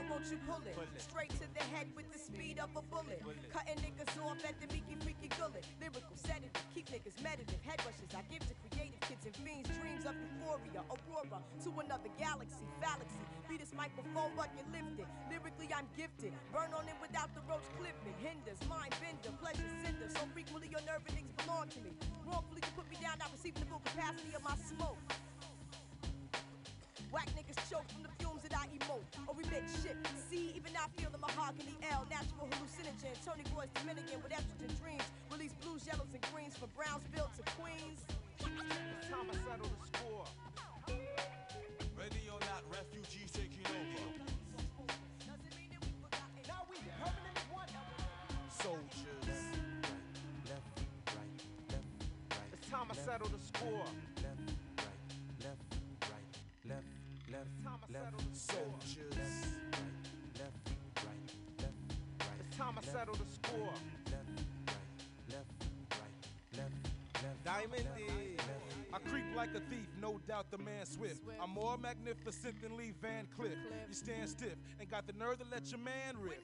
Yeah, 0.00 0.06
I'm 0.06 0.08
the 0.08 0.14
L, 0.14 0.16
won't 0.16 0.30
you 0.30 0.38
pull 0.48 0.62
it? 0.64 0.76
Straight 1.00 1.30
to 1.40 1.46
the 1.52 1.64
head 1.76 1.88
with 1.96 2.08
the 2.12 2.18
speed 2.18 2.58
of 2.58 2.70
a 2.76 2.82
bullet. 2.82 3.20
Cutting 3.52 3.76
niggas 3.84 4.16
off 4.24 4.40
at 4.44 4.56
the 4.60 4.66
meeky 4.72 4.96
freaky 5.00 5.28
gullet. 5.36 5.64
Lyrical 5.80 6.16
sedative, 6.16 6.52
keep 6.74 6.88
niggas 6.88 7.16
meditative. 7.22 7.60
Head 7.62 7.80
rushes 7.84 8.08
I 8.16 8.22
give 8.32 8.40
to 8.48 8.54
creative 8.68 9.00
kids 9.00 9.24
and 9.26 9.36
fiends. 9.44 9.68
Dreams 9.80 10.04
of 10.06 10.14
euphoria, 10.16 10.82
aurora 10.88 11.40
to 11.64 11.70
another 11.80 12.10
galaxy, 12.18 12.64
fallacy. 12.80 13.24
Be 13.48 13.56
this 13.56 13.72
microphone, 13.76 14.32
but 14.36 14.48
you 14.56 14.64
lift 14.72 15.00
it. 15.00 15.08
Lyrically, 15.28 15.68
I'm 15.74 15.88
gifted. 15.96 16.32
Burn 16.52 16.72
on 16.72 16.88
it 16.88 16.96
without 17.00 17.32
the 17.34 17.42
roach 17.50 17.66
clipping. 17.76 18.16
Hinders, 18.24 18.60
mind 18.68 18.94
bender, 19.00 19.32
pleasure 19.40 19.68
cinder. 19.84 20.08
So 20.08 20.24
frequently 20.32 20.68
your 20.70 20.84
nerve 20.86 21.04
things 21.10 21.32
belong 21.44 21.68
to 21.76 21.80
me. 21.84 21.92
Wrongfully, 22.24 22.62
you 22.64 22.72
put 22.76 22.88
me 22.88 22.96
down, 23.02 23.18
not 23.18 23.32
receiving 23.34 23.66
the 23.66 23.68
full 23.68 23.82
capacity 23.84 24.32
of 24.32 24.42
my 24.44 24.56
smoke. 24.56 24.98
Whack 27.12 27.26
niggas 27.34 27.58
choke 27.66 27.86
from 27.90 28.02
the 28.06 28.14
fumes 28.22 28.42
that 28.46 28.54
I 28.54 28.70
emote 28.70 29.02
or 29.26 29.34
remit 29.34 29.66
shit. 29.82 29.98
See, 30.30 30.54
even 30.54 30.70
I 30.78 30.86
feel 30.94 31.10
the 31.10 31.18
mahogany 31.18 31.74
L, 31.90 32.06
natural 32.06 32.46
hallucinogen. 32.46 33.18
Tony 33.26 33.42
Boy's 33.50 33.70
Dominican 33.74 34.22
with 34.22 34.30
estrogen 34.30 34.70
dreams. 34.78 35.02
Release 35.30 35.54
blues, 35.58 35.82
yellows, 35.86 36.14
and 36.14 36.22
greens 36.30 36.54
from 36.54 36.70
Brownsville 36.78 37.30
to 37.34 37.42
Queens. 37.58 38.06
It's 38.38 39.10
time 39.10 39.26
I 39.26 39.34
settle 39.42 39.66
the 39.66 39.82
score. 39.90 40.26
Ready 41.98 42.22
or 42.30 42.38
not, 42.46 42.62
refugees 42.70 43.30
taking 43.34 43.66
over. 43.66 44.06
Doesn't 45.26 45.54
mean 45.58 45.70
that 45.74 45.82
we 45.82 45.90
forgotten. 45.98 46.46
Now 46.46 46.62
we 46.70 46.78
permanently 46.94 47.46
one. 47.50 47.74
Soldiers. 48.54 49.42
left, 50.46 50.78
right, 51.10 51.34
left, 51.74 51.90
right. 52.38 52.50
It's 52.54 52.70
time 52.70 52.86
I 52.86 52.94
settle 52.94 53.28
the 53.34 53.42
score. 53.42 53.90
Left, 57.92 58.36
soldiers. 58.36 59.14
left, 60.38 60.68
right, 60.96 61.30
left, 61.58 61.74
right. 62.20 62.28
It's 62.46 62.56
time 62.56 62.78
I 62.78 62.84
settle 62.86 63.14
the 63.14 63.30
score. 63.30 63.74
Left, 64.06 64.28
right, 64.66 65.32
left, 65.32 65.50
right, 65.90 66.18
left, 66.56 66.72
left. 67.22 67.44
Diamond 67.44 67.88
left, 67.96 68.39
I 68.92 68.98
creep 68.98 69.24
like 69.36 69.50
a 69.54 69.60
thief, 69.60 69.86
no 70.00 70.20
doubt 70.26 70.50
the 70.50 70.58
man 70.58 70.84
swift. 70.84 71.22
I'm 71.42 71.50
more 71.50 71.78
magnificent 71.78 72.60
than 72.62 72.76
Lee 72.76 72.92
Van 73.00 73.26
Cleef. 73.38 73.56
You 73.88 73.94
stand 73.94 74.28
stiff 74.28 74.56
and 74.78 74.90
got 74.90 75.06
the 75.06 75.12
nerve 75.12 75.38
to 75.38 75.44
let 75.50 75.70
your 75.70 75.80
man 75.80 76.16
riff. 76.18 76.38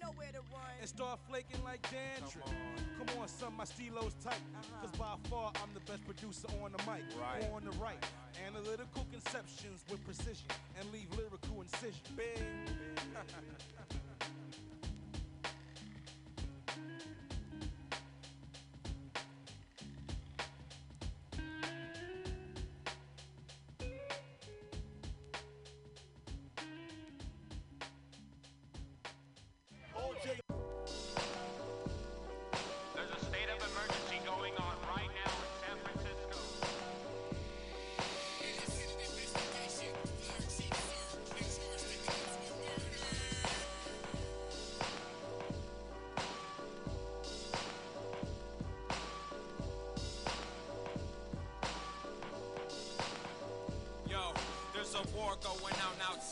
And 0.80 0.88
start 0.88 1.18
flaking 1.28 1.62
like 1.64 1.82
dandruff. 1.90 2.52
Come 2.98 3.20
on, 3.20 3.28
son, 3.28 3.54
my 3.56 3.64
stilo's 3.64 4.14
tight. 4.22 4.40
Cause 4.80 4.90
by 4.98 5.14
far 5.28 5.52
I'm 5.56 5.70
the 5.74 5.80
best 5.90 6.04
producer 6.04 6.48
on 6.62 6.72
the 6.72 6.78
mic. 6.90 7.02
Right. 7.20 7.50
On 7.52 7.64
the 7.64 7.72
right. 7.78 8.02
Analytical 8.46 9.06
conceptions 9.10 9.84
with 9.90 10.04
precision 10.04 10.46
and 10.78 10.90
leave 10.92 11.10
lyrical 11.16 11.62
incision. 11.62 12.00
Bing. 12.16 12.66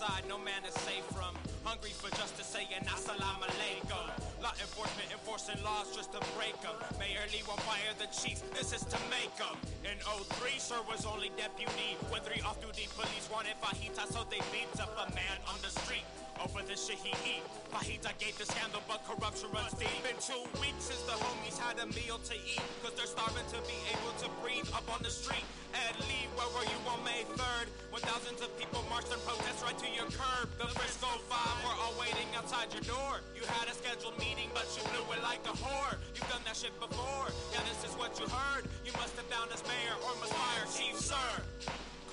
Outside, 0.05 0.29
no 0.29 0.37
man 0.39 0.61
is 0.69 0.75
safe 0.85 1.05
from. 1.17 1.33
Hungry 1.65 1.91
for 1.97 2.11
justice, 2.17 2.45
saying 2.47 2.69
assalamu 2.85 3.41
alaikum. 3.41 4.05
Law 4.43 4.53
enforcement 4.61 5.09
enforcing 5.11 5.57
laws 5.65 5.89
just 5.97 6.13
to 6.13 6.21
break 6.37 6.53
them. 6.61 6.77
Mayor 6.99 7.25
Lee 7.33 7.41
won't 7.49 7.61
fire 7.63 7.89
the 7.97 8.05
chief, 8.13 8.45
this 8.53 8.75
is 8.75 8.85
to 8.85 8.99
make 9.09 9.33
them. 9.41 9.57
In 9.81 9.97
03, 10.05 10.61
Suhr 10.61 10.85
was 10.93 11.07
only 11.07 11.31
deputy. 11.41 11.97
When 12.13 12.21
three 12.21 12.43
off 12.45 12.61
duty 12.61 12.85
police 12.93 13.29
wanted 13.33 13.57
fajita, 13.65 14.05
so 14.13 14.29
they 14.29 14.45
beat 14.53 14.69
up 14.77 14.93
a 14.93 15.09
man 15.15 15.41
on 15.49 15.57
the 15.65 15.73
street. 15.73 16.05
Over 16.37 16.61
the 16.61 16.77
shit 16.77 17.01
he 17.01 17.17
eat. 17.25 17.54
Fajita 17.75 18.15
gave 18.23 18.39
the 18.39 18.47
scandal, 18.47 18.79
but 18.87 19.03
corruption 19.03 19.51
runs 19.51 19.75
deep. 19.75 19.91
Been 20.07 20.15
two 20.23 20.39
weeks 20.63 20.95
since 20.95 21.03
the 21.11 21.19
homies 21.19 21.59
had 21.59 21.75
a 21.83 21.91
meal 21.91 22.23
to 22.23 22.35
eat. 22.47 22.63
Cause 22.87 22.95
they're 22.95 23.11
starving 23.11 23.43
to 23.51 23.59
be 23.67 23.75
able 23.91 24.15
to 24.23 24.31
breathe 24.39 24.71
up 24.71 24.87
on 24.95 25.03
the 25.03 25.11
street. 25.11 25.43
Ed 25.75 25.99
Lee, 26.07 26.31
where 26.39 26.47
were 26.55 26.63
you 26.71 26.79
on 26.87 27.03
May 27.03 27.27
3rd? 27.35 27.67
When 27.91 27.99
thousands 28.07 28.47
of 28.47 28.55
people 28.63 28.87
marched 28.87 29.11
and 29.11 29.19
protest 29.27 29.59
right 29.67 29.75
to 29.75 29.91
your 29.91 30.07
curb. 30.07 30.47
The 30.55 30.71
Frisco 30.71 31.19
Five 31.27 31.59
were 31.67 31.75
all 31.83 31.99
waiting 31.99 32.31
outside 32.39 32.71
your 32.71 32.87
door. 32.87 33.19
You 33.35 33.43
had 33.43 33.67
a 33.67 33.75
scheduled 33.75 34.23
meeting, 34.23 34.55
but 34.55 34.71
you 34.79 34.87
blew 34.95 35.03
it 35.11 35.27
like 35.27 35.43
a 35.43 35.55
whore. 35.59 35.99
You've 36.15 36.31
done 36.31 36.47
that 36.47 36.55
shit 36.55 36.79
before. 36.79 37.27
Yeah, 37.51 37.67
this 37.67 37.83
is 37.83 37.99
what 37.99 38.15
you 38.23 38.31
heard. 38.31 38.71
You 38.87 38.95
must 39.03 39.19
have 39.19 39.27
found 39.27 39.51
us 39.51 39.67
mayor 39.67 39.99
or 40.07 40.15
must 40.23 40.31
fire 40.31 40.67
chief, 40.71 40.95
Suhr. 40.95 41.43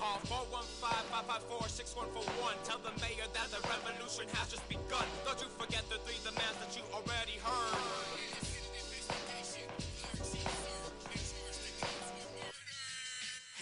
Call 0.02 0.18
415-554-6141. 0.26 2.58
Tell 2.66 2.82
the 2.82 2.90
mayor 2.98 3.22
that 3.38 3.54
the 3.54 3.62
revolution 3.70 4.26
has 4.34 4.50
just 4.50 4.66
begun. 4.68 5.06
Don't 5.22 5.38
you 5.38 5.46
forget 5.54 5.86
the 5.94 6.02
three 6.02 6.18
demands 6.26 6.58
that 6.58 6.74
you 6.74 6.82
already 6.90 7.38
heard. 7.38 7.78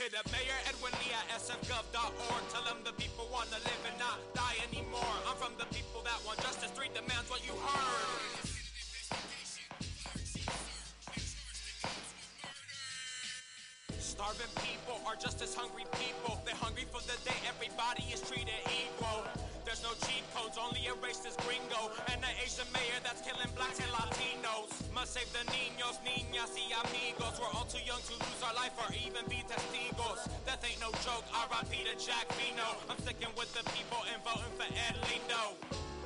Hit 0.01 0.17
up 0.17 0.25
Mayor 0.33 0.57
Edwin 0.65 0.97
Lee 1.05 1.13
at 1.13 1.29
sfgov.org. 1.37 2.43
Tell 2.49 2.65
them 2.65 2.81
the 2.89 2.97
people 2.97 3.29
want 3.31 3.53
to 3.53 3.61
live 3.61 3.85
and 3.85 4.01
not 4.01 4.17
die 4.33 4.57
anymore. 4.73 5.13
I'm 5.29 5.37
from 5.37 5.53
the 5.61 5.69
people 5.77 6.01
that 6.09 6.17
want 6.25 6.41
justice. 6.41 6.73
Three 6.73 6.89
demands 6.97 7.29
what 7.29 7.45
you 7.45 7.53
heard. 7.53 8.40
Starving 14.21 14.53
people 14.61 15.01
are 15.09 15.17
just 15.17 15.41
as 15.41 15.57
hungry 15.57 15.89
people. 15.97 16.37
They're 16.45 16.61
hungry 16.61 16.85
for 16.93 17.01
the 17.09 17.17
day 17.25 17.41
everybody 17.49 18.05
is 18.13 18.21
treated 18.21 18.53
equal. 18.69 19.25
There's 19.65 19.81
no 19.81 19.97
cheat 20.05 20.21
codes, 20.37 20.61
only 20.61 20.85
a 20.93 20.95
racist 21.01 21.41
gringo. 21.41 21.89
And 22.13 22.21
an 22.21 22.37
Asian 22.37 22.69
mayor 22.69 23.01
that's 23.01 23.25
killing 23.25 23.49
blacks 23.57 23.81
and 23.81 23.89
Latinos. 23.97 24.77
Must 24.93 25.09
save 25.09 25.33
the 25.33 25.41
niños, 25.49 25.97
niñas, 26.05 26.53
y 26.53 26.69
amigos. 26.69 27.41
We're 27.41 27.49
all 27.57 27.65
too 27.65 27.81
young 27.81 28.05
to 28.13 28.15
lose 28.21 28.41
our 28.45 28.53
life 28.61 28.77
or 28.77 28.93
even 28.93 29.25
be 29.33 29.41
testigos. 29.49 30.29
Death 30.45 30.69
ain't 30.69 30.85
no 30.85 30.93
joke, 31.01 31.25
R.I.P. 31.33 31.89
to 31.89 31.97
Jack 31.97 32.29
Vino. 32.37 32.77
I'm 32.93 33.01
sticking 33.01 33.33
with 33.41 33.49
the 33.57 33.65
people 33.73 34.05
and 34.05 34.21
voting 34.21 34.53
for 34.61 34.69
Ed 34.69 35.01
Lindo. 35.09 35.57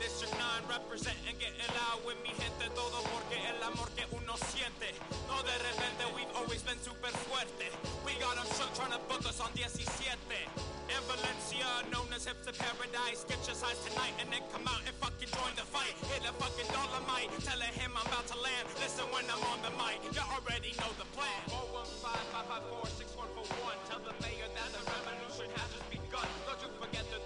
District 0.00 0.32
9 0.34 0.40
represent 0.68 1.16
and 1.28 1.38
getting 1.38 1.68
loud 1.74 2.04
with 2.06 2.16
mi 2.22 2.30
gente 2.36 2.68
todo 2.74 3.02
porque 3.12 3.36
el 3.38 3.62
amor 3.62 3.88
que 3.96 4.04
uno 4.12 4.36
siente. 4.36 4.92
No 5.28 5.42
de 5.42 5.56
repente 5.58 6.04
we've 6.14 6.34
always 6.36 6.62
been 6.62 6.78
super 6.82 7.10
fuerte. 7.26 7.70
We 8.04 8.12
got 8.20 8.36
'em 8.38 8.46
shook 8.56 8.72
trying 8.74 8.92
to 8.92 8.98
book 9.08 9.24
us 9.26 9.40
on 9.40 9.52
17 9.54 10.48
in 10.88 11.00
Valencia 11.08 11.66
known 11.90 12.12
as 12.12 12.26
hipster 12.26 12.52
paradise. 12.54 13.24
Get 13.24 13.40
your 13.46 13.56
size 13.56 13.78
tonight 13.88 14.12
and 14.20 14.30
then 14.30 14.42
come 14.52 14.68
out 14.68 14.82
and 14.86 14.94
fucking 15.00 15.30
join 15.32 15.54
the 15.56 15.64
fight. 15.64 15.96
Hit 16.12 16.24
a 16.28 16.32
fucking 16.36 16.68
dolomite. 16.70 17.30
Telling 17.42 17.72
him 17.72 17.96
I'm 17.96 18.04
about 18.06 18.26
to 18.28 18.36
land. 18.38 18.68
Listen 18.78 19.08
when 19.10 19.24
I'm 19.32 19.42
on 19.48 19.62
the 19.64 19.70
mic. 19.80 20.04
You 20.12 20.20
already 20.20 20.74
know 20.78 20.92
the 21.00 21.06
plan. 21.16 21.40
415-554-6141 21.48 23.80
tell 23.88 24.00
the 24.04 24.12
mayor 24.20 24.44
that 24.54 24.68
the 24.76 24.82
revolution 24.84 25.48
has 25.56 25.72
just 25.72 25.88
begun. 25.90 26.28
Don't 26.46 26.60
you 26.60 26.68
forget 26.78 27.08
the 27.10 27.18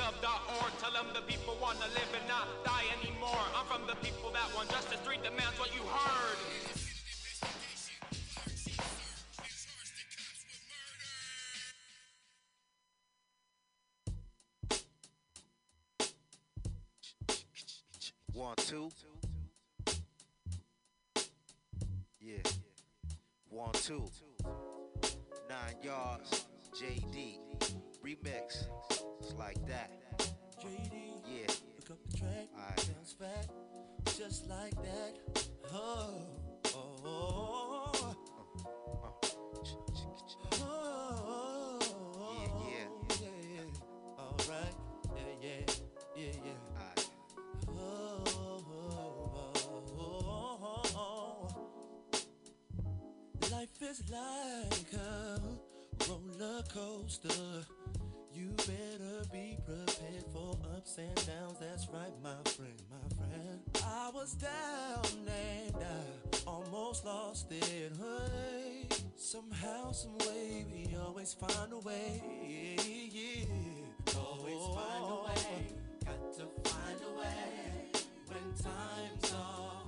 Tell 0.00 0.92
them 0.92 1.12
the 1.14 1.20
people 1.20 1.58
want 1.60 1.78
to 1.78 1.88
live 1.88 2.08
and 2.18 2.26
not 2.26 2.48
die 2.64 2.84
anymore. 3.02 3.36
I'm 3.54 3.66
from 3.66 3.86
the 3.86 3.96
people 3.96 4.30
that 4.30 4.48
want 4.56 4.70
justice. 4.70 4.98
Three 5.04 5.18
demands 5.18 5.58
what 5.58 5.74
you 5.74 5.82
heard. 5.82 6.38
One, 18.32 18.56
two. 18.56 18.90
Yeah. 22.20 22.38
One, 23.50 23.72
two. 23.72 24.08
Nine 25.48 25.76
yards. 25.82 26.46
JD. 26.74 27.49
Remix. 28.10 28.66
It's 29.20 29.34
like 29.38 29.64
that. 29.68 29.90
JD. 30.60 30.92
Yeah. 31.28 31.46
Look 31.76 31.90
up 31.92 31.98
the 32.10 32.16
track. 32.18 32.48
Alright. 32.58 32.80
Sounds 32.80 33.14
fat. 33.16 33.46
Just 34.18 34.48
like 34.48 34.74
that. 34.82 35.18
Oh, 35.72 36.26
oh, 36.74 37.92
oh. 40.60 41.78
Yeah, 42.40 42.52
yeah. 42.66 42.88
Yeah, 43.20 43.38
yeah. 43.54 44.18
All 44.18 44.36
right. 44.48 44.74
Yeah, 45.16 45.34
yeah. 45.40 45.60
Yeah, 46.16 46.34
yeah. 46.44 46.58
Alright. 46.80 47.08
Oh, 47.68 48.24
oh. 50.96 51.48
Life 53.52 53.82
is 53.82 54.00
like 54.10 54.92
a 54.94 55.08
roller 56.08 56.62
coaster. 56.74 57.66
You 58.40 58.48
better 58.56 59.28
be 59.30 59.58
prepared 59.66 60.24
for 60.32 60.56
ups 60.74 60.96
and 60.96 61.14
downs. 61.14 61.58
That's 61.60 61.86
right, 61.92 62.10
my 62.22 62.36
friend, 62.50 62.82
my 62.90 63.06
friend. 63.14 63.60
I 63.84 64.10
was 64.14 64.32
down 64.32 65.04
and 65.28 65.76
I 65.76 66.38
almost 66.46 67.04
lost 67.04 67.52
it. 67.52 67.92
Hey, 67.98 68.86
somehow, 69.14 69.92
some 69.92 70.16
way, 70.20 70.64
we 70.72 70.96
always 70.96 71.34
find 71.34 71.70
a 71.70 71.78
way. 71.80 72.22
Yeah, 72.42 73.44
always 74.18 74.64
find 74.74 75.04
a 75.04 75.18
oh. 75.18 75.26
way. 75.26 75.66
Got 76.06 76.32
to 76.38 76.70
find 76.70 77.00
a 77.08 77.20
way. 77.20 78.02
When 78.26 78.54
times 78.54 79.34
are 79.36 79.79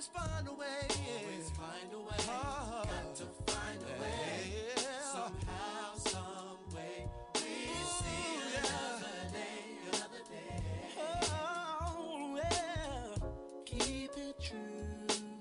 Always 0.00 0.32
find 0.32 0.48
a 0.48 0.52
way. 0.52 0.66
Always 0.88 1.50
find 1.50 1.92
a 1.92 1.98
way. 1.98 2.20
Uh-huh. 2.20 2.84
Got 2.84 3.14
to 3.16 3.24
find 3.52 3.80
a 3.82 4.00
way. 4.00 4.72
Somehow, 5.12 5.94
some 5.96 6.74
way, 6.74 7.06
we 7.34 7.40
see 7.84 8.32
another 8.60 9.18
day, 9.30 9.60
another 9.92 10.22
day. 10.30 10.64
Oh, 10.98 12.34
yeah. 12.34 13.26
Keep 13.66 14.16
it 14.16 14.40
true, 14.40 14.56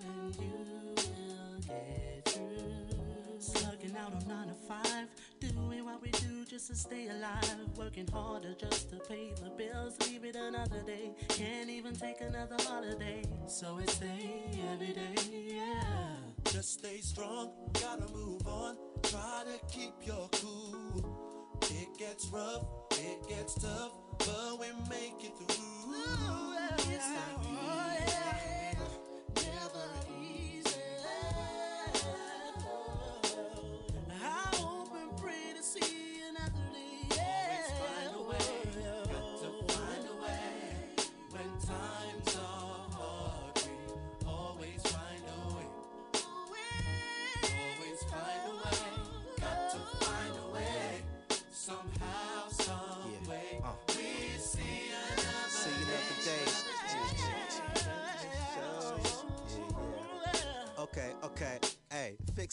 and 0.04 0.36
you 0.36 0.52
will 0.76 1.62
get 1.62 2.26
through. 2.26 3.40
Slugging 3.40 3.96
out 3.96 4.14
on 4.14 4.28
nine 4.28 4.48
to 4.50 4.56
five, 4.56 5.08
doing 5.40 5.86
what 5.86 6.02
we 6.02 6.10
do 6.12 6.29
just 6.50 6.68
to 6.68 6.76
stay 6.76 7.08
alive. 7.10 7.78
Working 7.78 8.08
harder 8.12 8.56
just 8.56 8.90
to 8.90 8.96
pay 9.08 9.34
the 9.44 9.52
bills. 9.52 9.96
Leave 10.08 10.26
it 10.26 10.36
another 10.36 10.82
day. 10.82 11.12
Can't 11.28 11.70
even 11.70 11.94
take 11.94 12.22
another 12.22 12.56
holiday. 12.62 13.22
So 13.46 13.78
it's 13.78 14.00
day 14.00 14.42
every 14.74 14.94
day, 14.94 15.16
yeah. 15.32 16.16
Just 16.46 16.80
stay 16.80 16.98
strong, 17.02 17.52
gotta 17.74 18.12
move 18.12 18.48
on. 18.48 18.78
Try 19.04 19.44
to 19.46 19.74
keep 19.76 19.94
your 20.04 20.28
cool. 20.32 21.60
It 21.70 21.96
gets 22.00 22.26
rough, 22.30 22.66
it 22.94 23.30
gets 23.30 23.54
tough, 23.54 23.92
but 24.18 24.60
we 24.60 24.68
make 24.90 25.24
it 25.24 25.38
through. 25.38 25.94
Ooh, 25.94 26.54
yeah. 26.54 26.74
It's 26.74 27.10
like, 27.10 27.46
oh, 27.46 27.96
yeah. 28.08 28.69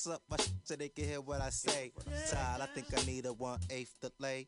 up 0.07 0.21
my 0.31 0.37
sh- 0.37 0.49
so 0.65 0.77
they 0.77 0.89
can 0.91 1.05
hear 1.05 1.21
what 1.23 1.41
I 1.41 1.49
say. 1.49 1.93
Todd, 2.31 2.61
I 2.61 2.67
think 2.75 2.87
I 2.97 3.05
need 3.07 3.25
a 3.25 3.33
one 3.33 3.59
eighth 3.71 3.95
delay. 4.01 4.47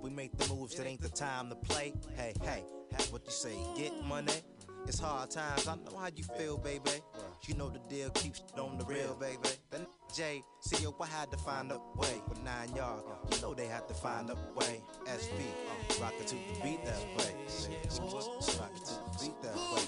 We 0.00 0.10
make 0.10 0.36
the 0.36 0.52
moves, 0.52 0.78
it 0.80 0.86
ain't 0.86 1.00
the 1.00 1.08
time 1.08 1.48
to 1.50 1.54
play. 1.54 1.92
Hey, 2.16 2.34
hey, 2.42 2.64
what 3.10 3.22
you 3.24 3.30
say. 3.30 3.56
Get 3.76 3.92
money. 4.04 4.32
It's 4.88 4.98
hard 4.98 5.30
times, 5.30 5.68
I 5.68 5.76
know 5.76 5.96
how 5.96 6.08
you 6.14 6.24
feel, 6.36 6.58
baby. 6.58 6.90
You 7.46 7.54
know 7.54 7.68
the 7.70 7.78
deal, 7.88 8.10
keeps 8.10 8.42
on 8.58 8.78
the 8.78 8.84
real, 8.84 9.14
baby. 9.14 9.38
Then 9.70 9.86
J, 10.12 10.42
see 10.60 10.82
yo, 10.82 10.92
I 11.00 11.06
had 11.06 11.30
to 11.30 11.36
find 11.38 11.70
a 11.70 11.78
way. 11.96 12.20
With 12.28 12.42
nine 12.42 12.74
yards, 12.74 13.04
you 13.30 13.40
know 13.42 13.54
they 13.54 13.66
had 13.66 13.86
to 13.86 13.94
find 13.94 14.28
a 14.30 14.34
way. 14.56 14.82
SB, 15.06 15.38
uh, 15.38 16.02
rock 16.02 16.14
it 16.20 16.26
to 16.28 16.34
the 16.34 16.60
beat 16.64 16.84
that 16.84 16.98
way. 17.16 17.32
Rock 18.58 18.72
it 18.74 18.84
to 18.86 18.94
the 18.94 19.18
beat 19.20 19.42
that 19.42 19.54
way. 19.54 19.84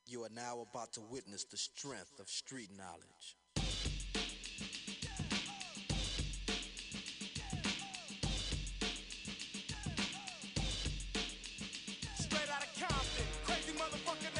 You 0.09 0.23
are 0.23 0.29
now 0.33 0.65
about 0.71 0.93
to 0.93 1.01
witness 1.01 1.43
the 1.43 1.55
strength 1.55 2.19
of 2.19 2.27
street 2.27 2.71
knowledge. 2.75 3.37
Straight 12.17 12.49
out 12.49 12.63
of 12.63 12.73
Compton, 12.79 13.25
crazy 13.45 13.71
motherfucker. 13.73 14.38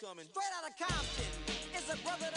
Coming. 0.00 0.24
Straight 0.32 0.54
out 0.56 0.64
of 0.64 0.74
Compton 0.80 1.28
is 1.76 1.84
a 1.92 1.96
brother 2.02 2.29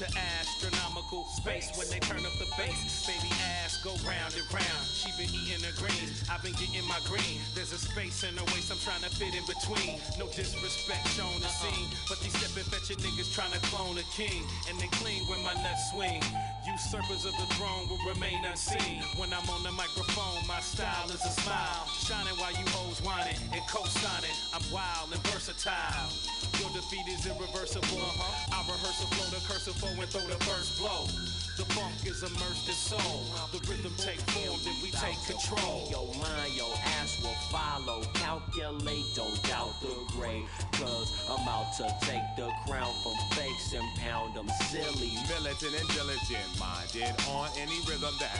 to 0.00 0.08
astronomical 0.40 1.28
space 1.28 1.68
when 1.76 1.84
they 1.92 2.00
turn 2.00 2.24
up 2.24 2.32
the 2.40 2.48
bass. 2.56 3.04
Baby 3.04 3.28
ass 3.60 3.76
go 3.84 3.92
round 4.00 4.32
and 4.32 4.48
round. 4.48 4.84
She 4.88 5.12
been 5.20 5.28
eating 5.28 5.60
her 5.60 5.76
greens. 5.76 6.24
I've 6.24 6.40
been 6.40 6.56
getting 6.56 6.88
my 6.88 6.96
green. 7.04 7.36
There's 7.52 7.76
a 7.76 7.80
space 7.80 8.24
in 8.24 8.32
her 8.40 8.48
waist. 8.56 8.72
I'm 8.72 8.80
trying 8.80 9.04
to 9.04 9.12
fit 9.12 9.36
in 9.36 9.44
between. 9.44 10.00
No 10.16 10.24
disrespect 10.32 11.04
shown 11.12 11.36
the 11.44 11.52
scene. 11.52 11.92
But 12.08 12.16
these 12.24 12.32
stepping 12.32 12.64
fetching 12.72 12.96
niggas 13.04 13.28
trying 13.36 13.52
to 13.52 13.60
clone 13.68 14.00
a 14.00 14.06
king. 14.16 14.40
And 14.72 14.80
they 14.80 14.88
clean 15.04 15.20
when 15.28 15.44
my 15.44 15.52
nuts 15.60 15.92
swing. 15.92 16.24
Usurpers 16.64 17.28
of 17.28 17.36
the 17.36 17.48
throne 17.60 17.84
will 17.92 18.00
remain 18.08 18.40
unseen. 18.48 19.04
When 19.20 19.36
I'm 19.36 19.44
on 19.52 19.60
the 19.68 19.72
microphone, 19.76 20.40
my 20.48 20.64
style 20.64 21.12
is 21.12 21.20
a 21.20 21.34
smile. 21.44 21.84
Shining 22.08 22.40
while 22.40 22.56
you 22.56 22.64
hoes 22.72 23.04
whining 23.04 23.36
and 23.52 23.60
co-signing. 23.68 24.32
I'm 24.56 24.64
wild 24.72 25.12
and 25.12 25.20
versatile. 25.28 26.08
Your 26.90 27.04
defeat 27.04 27.12
is 27.12 27.26
irreversible. 27.26 28.02
I 28.50 28.62
rehearse 28.66 29.02
a 29.02 29.06
flow, 29.14 29.38
the 29.38 29.46
cursive 29.46 29.74
flow, 29.76 29.90
and 29.90 30.10
throw 30.10 30.26
the 30.26 30.42
first 30.44 30.78
blow. 30.78 31.06
The 31.56 31.64
funk 31.74 31.94
is 32.04 32.22
immersed 32.22 32.66
in 32.66 32.74
soul. 32.74 33.22
The 33.52 33.60
rhythm 33.70 33.92
take 33.98 34.18
form, 34.32 34.58
then 34.64 34.74
we 34.82 34.90
take 34.90 35.18
control. 35.26 35.86
Your 35.90 36.06
mind, 36.18 36.54
your 36.54 36.72
ass 36.98 37.22
will 37.22 37.36
follow. 37.54 38.02
Calculate, 38.14 39.06
don't 39.14 39.40
doubt 39.44 39.80
the 39.82 39.94
grade. 40.16 40.46
Cause 40.72 41.12
I'm 41.30 41.46
out 41.46 41.70
to 41.78 41.86
take 42.00 42.26
the 42.36 42.50
crown 42.66 42.94
from 43.02 43.14
fakes 43.38 43.72
and 43.74 43.86
pound 43.98 44.34
them 44.34 44.48
silly. 44.66 45.14
Militant 45.28 45.74
and 45.78 45.88
diligent, 45.94 46.48
minded 46.58 47.14
on 47.30 47.50
any 47.54 47.78
rhythm 47.86 48.14
that 48.18 48.34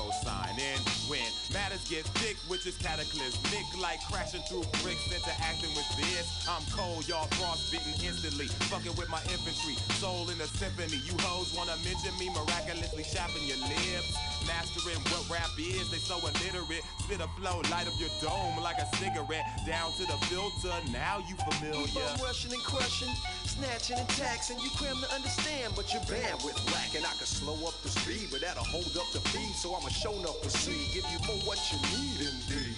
I'm 0.00 0.08
co-signing. 0.08 0.80
When 1.08 1.26
matters 1.52 1.84
get 1.88 2.04
thick, 2.22 2.36
which 2.48 2.66
is 2.66 2.76
cataclysmic, 2.78 3.66
like 3.80 4.00
crashing 4.10 4.40
through 4.48 4.64
bricks, 4.80 5.04
interacting 5.12 5.70
with 5.76 5.88
this. 5.96 6.46
I'm 6.48 6.62
cold, 6.72 7.06
y'all 7.08 7.26
frostbitten 7.36 7.92
instantly. 8.00 8.46
Fucking 8.72 8.94
with 8.96 9.10
my 9.10 9.20
infantry, 9.28 9.76
soul 10.00 10.30
in 10.30 10.40
a 10.40 10.48
symphony. 10.56 11.00
You 11.04 11.14
hoes 11.20 11.52
wanna 11.54 11.76
mention 11.84 12.16
me 12.18 12.30
miraculously 12.30 13.04
shopping 13.04 13.44
your 13.44 13.58
lips. 13.58 14.16
Mastering 14.46 15.00
what 15.12 15.28
rap 15.28 15.50
is, 15.58 15.90
they 15.90 16.00
so 16.00 16.16
illiterate. 16.16 16.84
Spit 17.04 17.20
a 17.20 17.28
flow, 17.36 17.60
light 17.70 17.86
up 17.86 17.96
your 18.00 18.12
dome 18.22 18.56
like 18.62 18.78
a 18.78 18.88
cigarette. 18.96 19.44
Down 19.66 19.92
to 20.00 20.04
the 20.06 20.16
filter, 20.32 20.72
now 20.92 21.20
you 21.28 21.36
familiar. 21.50 21.86
Keep 21.86 22.08
on 22.08 22.24
rushing 22.24 22.52
and 22.52 22.64
crushing, 22.64 23.12
snatching 23.50 23.98
and 23.98 24.08
taxing. 24.10 24.58
You 24.60 24.70
cram 24.76 24.96
to 25.02 25.10
understand, 25.14 25.74
but 25.74 25.92
your 25.92 26.02
bandwidth 26.02 26.60
lacking. 26.72 27.04
I 27.04 27.14
can 27.18 27.26
slow 27.26 27.58
up 27.66 27.74
the 27.82 27.88
speed, 27.88 28.28
but 28.30 28.40
that'll 28.40 28.64
hold 28.64 28.96
up 28.96 29.10
the 29.12 29.20
feed. 29.30 29.54
So 29.56 29.74
I'ma 29.74 29.88
show 29.88 30.14
up 30.22 30.40
proceed, 30.42 30.94
give 30.94 31.06
you 31.10 31.18
more 31.26 31.42
what 31.44 31.58
you 31.72 31.78
need 31.90 32.18
indeed. 32.30 32.69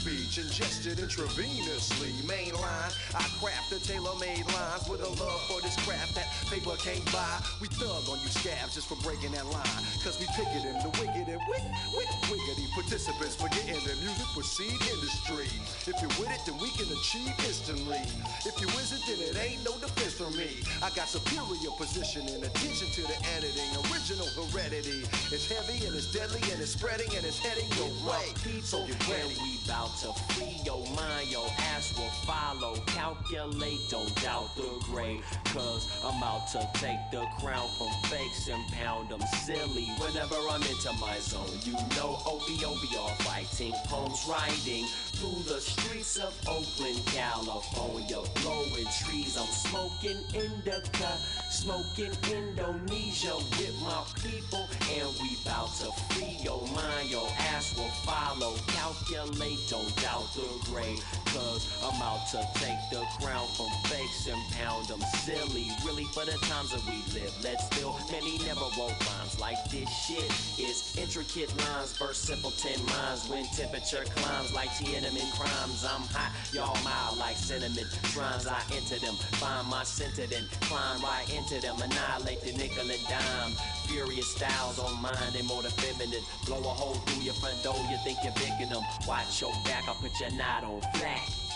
Speech, 0.00 0.40
ingested 0.40 0.96
intravenously. 0.96 2.08
Main 2.24 2.56
line, 2.56 2.92
I 3.12 3.20
craft 3.36 3.68
the 3.68 3.76
tailor-made 3.84 4.48
lines 4.48 4.88
with 4.88 5.04
a 5.04 5.10
love 5.20 5.40
for 5.44 5.60
this 5.60 5.76
craft 5.84 6.16
that 6.16 6.24
paper 6.48 6.72
can't 6.80 7.04
buy. 7.12 7.36
We 7.60 7.68
thug 7.76 8.08
on 8.08 8.16
you 8.24 8.32
scabs 8.32 8.80
just 8.80 8.88
for 8.88 8.96
breaking 9.04 9.36
that 9.36 9.44
line. 9.52 9.82
Cause 10.00 10.16
we 10.16 10.24
pick 10.32 10.48
it 10.56 10.64
in 10.64 10.72
the 10.80 10.88
wicked 10.96 11.28
and 11.28 11.36
wick, 11.52 11.64
wick, 11.92 12.08
wiggity. 12.32 12.64
Participants 12.72 13.36
forgetting 13.36 13.76
the 13.84 13.92
music 14.00 14.24
proceed 14.32 14.72
industry. 14.88 15.52
If 15.84 16.00
you're 16.00 16.16
with 16.16 16.32
it, 16.32 16.40
then 16.48 16.56
we 16.56 16.72
can 16.80 16.88
achieve 16.88 17.36
instantly. 17.44 18.00
If 18.48 18.56
you 18.56 18.72
isn't, 18.80 19.04
then 19.04 19.20
it 19.20 19.36
ain't 19.36 19.60
no 19.68 19.76
defense 19.84 20.16
for 20.16 20.32
me. 20.32 20.64
I 20.80 20.88
got 20.96 21.12
superior 21.12 21.76
position 21.76 22.24
and 22.24 22.40
attention 22.40 22.88
to 22.88 23.02
the 23.04 23.18
editing. 23.36 23.68
Original 23.92 24.32
heredity. 24.32 25.04
It's 25.28 25.44
heavy 25.44 25.84
and 25.84 25.92
it's 25.92 26.08
deadly 26.08 26.40
and 26.48 26.56
it's 26.56 26.72
spreading 26.72 27.12
and 27.12 27.20
it's 27.28 27.36
heading 27.36 27.68
your 27.76 27.92
way. 28.08 28.32
So 28.64 28.80
get 28.88 28.96
ready. 29.12 29.36
we 29.44 29.60
bout 29.68 29.89
to 29.98 30.12
free 30.34 30.60
your 30.64 30.84
mind, 30.94 31.28
your 31.28 31.46
ass 31.74 31.94
will 31.96 32.08
follow. 32.24 32.76
Calculate, 32.86 33.80
don't 33.90 34.14
doubt 34.22 34.54
the 34.56 34.68
grade. 34.84 35.22
Cause 35.46 35.88
I'm 36.04 36.22
out 36.22 36.46
to 36.52 36.68
take 36.74 36.98
the 37.10 37.26
crown 37.40 37.68
from 37.76 37.88
fakes 38.04 38.48
and 38.48 38.62
pound 38.72 39.08
them 39.10 39.20
silly. 39.44 39.86
Whenever 39.98 40.36
I'm 40.48 40.62
into 40.62 40.92
my 41.00 41.18
zone, 41.18 41.50
you 41.64 41.72
know 41.96 42.18
OBOBR 42.24 43.22
fighting, 43.22 43.72
poems 43.86 44.26
writing 44.28 44.86
through 45.20 45.42
the 45.44 45.60
streets 45.60 46.16
of 46.16 46.34
Oakland, 46.48 47.04
California. 47.06 48.18
Blowing 48.42 48.86
trees, 49.04 49.36
I'm 49.36 49.46
smoking 49.46 50.18
indica, 50.34 51.18
smoking 51.50 52.12
Indonesia 52.32 53.36
with 53.36 53.76
my 53.82 54.02
people. 54.22 54.68
And 54.94 55.08
we 55.20 55.36
bout 55.44 55.72
to 55.80 55.92
free 56.14 56.38
your 56.42 56.62
mind, 56.74 57.10
your 57.10 57.28
ass 57.52 57.76
will 57.76 57.90
follow. 58.04 58.54
Calculate, 58.68 59.58
don't 59.80 60.02
doubt 60.02 60.28
the 60.34 60.70
grade. 60.70 61.00
Cause 61.26 61.68
I'm 61.82 62.00
out 62.02 62.26
to 62.32 62.38
take 62.54 62.78
the 62.90 63.04
crown 63.22 63.46
from 63.54 63.70
fakes 63.88 64.26
and 64.26 64.40
pound 64.52 64.86
them 64.86 65.00
silly. 65.22 65.70
Really 65.86 66.04
for 66.12 66.24
the 66.24 66.36
times 66.46 66.70
that 66.72 66.82
we 66.86 67.02
live, 67.14 67.32
let's 67.42 67.66
feel 67.68 67.96
many 68.10 68.38
never 68.44 68.66
wrote 68.76 68.98
rhymes 69.06 69.38
like 69.40 69.58
this 69.70 69.88
shit. 69.88 70.26
Is 70.58 70.96
intricate 70.98 71.50
lines, 71.64 71.96
verse 71.96 72.18
simpleton 72.18 72.84
minds 72.86 73.28
when 73.28 73.44
temperature 73.54 74.04
climbs 74.16 74.52
like 74.52 74.70
Tiananmen 74.70 75.30
crimes. 75.38 75.84
I'm 75.84 76.02
hot, 76.10 76.32
y'all 76.52 76.76
mild 76.84 77.18
like 77.18 77.36
cinnamon. 77.36 77.86
Shrines, 78.10 78.46
I 78.46 78.60
enter 78.74 78.98
them, 78.98 79.14
find 79.38 79.66
my 79.68 79.84
center, 79.84 80.26
then 80.26 80.44
climb 80.62 81.00
right 81.02 81.26
into 81.32 81.60
them, 81.60 81.76
annihilate 81.80 82.42
the 82.42 82.52
nickel 82.52 82.90
and 82.90 83.06
dime. 83.06 83.52
Furious 83.86 84.28
styles 84.36 84.78
on 84.78 85.00
mine, 85.02 85.32
they 85.32 85.42
more 85.42 85.62
the 85.62 85.70
feminine. 85.70 86.22
Blow 86.46 86.58
a 86.58 86.74
hole 86.74 86.94
through 87.06 87.22
your 87.22 87.34
front 87.34 87.62
door, 87.62 87.74
you 87.90 87.98
think 88.04 88.18
you're 88.22 88.32
picking 88.34 88.68
them. 88.68 88.82
Watch 89.06 89.40
your 89.40 89.52
back, 89.70 89.86
I'll 89.86 89.94
put 89.94 90.18
your 90.20 90.30
knot 90.32 90.64
on 90.64 90.80
flat. 90.94 91.49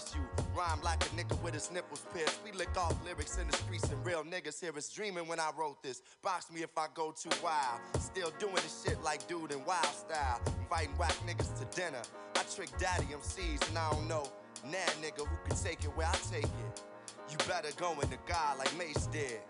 You 0.00 0.20
rhyme 0.56 0.80
like 0.82 1.04
a 1.04 1.08
nigga 1.10 1.40
with 1.42 1.52
his 1.52 1.70
nipples 1.70 2.06
pierced. 2.14 2.40
We 2.42 2.52
lick 2.52 2.74
off 2.76 2.96
lyrics 3.04 3.36
in 3.36 3.46
the 3.48 3.56
streets 3.56 3.90
and 3.90 4.04
real 4.04 4.24
niggas 4.24 4.58
hear 4.58 4.74
us 4.74 4.88
dreaming 4.88 5.28
when 5.28 5.38
I 5.38 5.50
wrote 5.56 5.82
this. 5.82 6.00
Box 6.22 6.50
me 6.50 6.62
if 6.62 6.76
I 6.78 6.86
go 6.94 7.12
too 7.12 7.28
wild. 7.44 7.80
Still 7.98 8.32
doing 8.38 8.54
this 8.54 8.82
shit 8.82 9.02
like 9.02 9.28
dude 9.28 9.52
in 9.52 9.62
wild 9.66 9.84
style. 9.84 10.40
Inviting 10.58 10.96
whack 10.96 11.14
niggas 11.26 11.52
to 11.58 11.76
dinner. 11.76 12.00
I 12.34 12.42
trick 12.54 12.70
daddy 12.78 13.06
MCs 13.12 13.68
and 13.68 13.76
I 13.76 13.90
don't 13.90 14.08
know. 14.08 14.24
Nah, 14.64 14.78
nigga, 15.02 15.26
who 15.26 15.36
can 15.46 15.56
take 15.56 15.84
it 15.84 15.94
where 15.94 16.06
I 16.06 16.16
take 16.30 16.44
it? 16.44 16.82
You 17.30 17.36
better 17.46 17.68
go 17.76 17.92
in 18.00 18.08
the 18.08 18.18
God 18.26 18.58
like 18.58 18.74
Mace 18.78 19.06
did. 19.06 19.40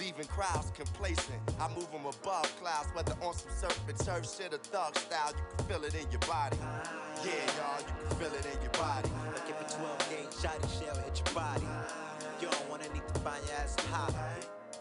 Leaving 0.00 0.24
crowds 0.26 0.72
complacent. 0.74 1.38
I 1.60 1.68
move 1.74 1.92
them 1.92 2.06
above 2.06 2.48
clouds, 2.58 2.88
whether 2.94 3.12
on 3.20 3.34
some 3.34 3.52
surfing 3.52 4.02
turf 4.02 4.24
shit 4.24 4.54
or 4.54 4.56
thug 4.56 4.96
style. 4.96 5.32
You 5.36 5.42
can 5.58 5.66
feel 5.66 5.84
it 5.84 5.94
in 5.94 6.10
your 6.10 6.20
body. 6.20 6.56
Yeah, 7.22 7.32
y'all, 7.60 7.80
you 7.80 8.08
can 8.08 8.16
feel 8.16 8.32
it 8.32 8.46
in 8.46 8.62
your 8.62 8.72
body. 8.72 9.10
Like 9.28 9.50
if 9.50 9.60
a 9.60 9.76
12 9.76 10.08
gauge 10.08 10.34
shotty 10.40 10.80
shell 10.80 10.96
hit 11.04 11.20
your 11.22 11.34
body. 11.34 11.66
You 12.40 12.48
don't 12.48 12.70
wanna 12.70 12.88
need 12.94 13.06
to 13.12 13.20
find 13.20 13.44
your 13.46 13.56
ass 13.56 13.76
hot. 13.90 14.14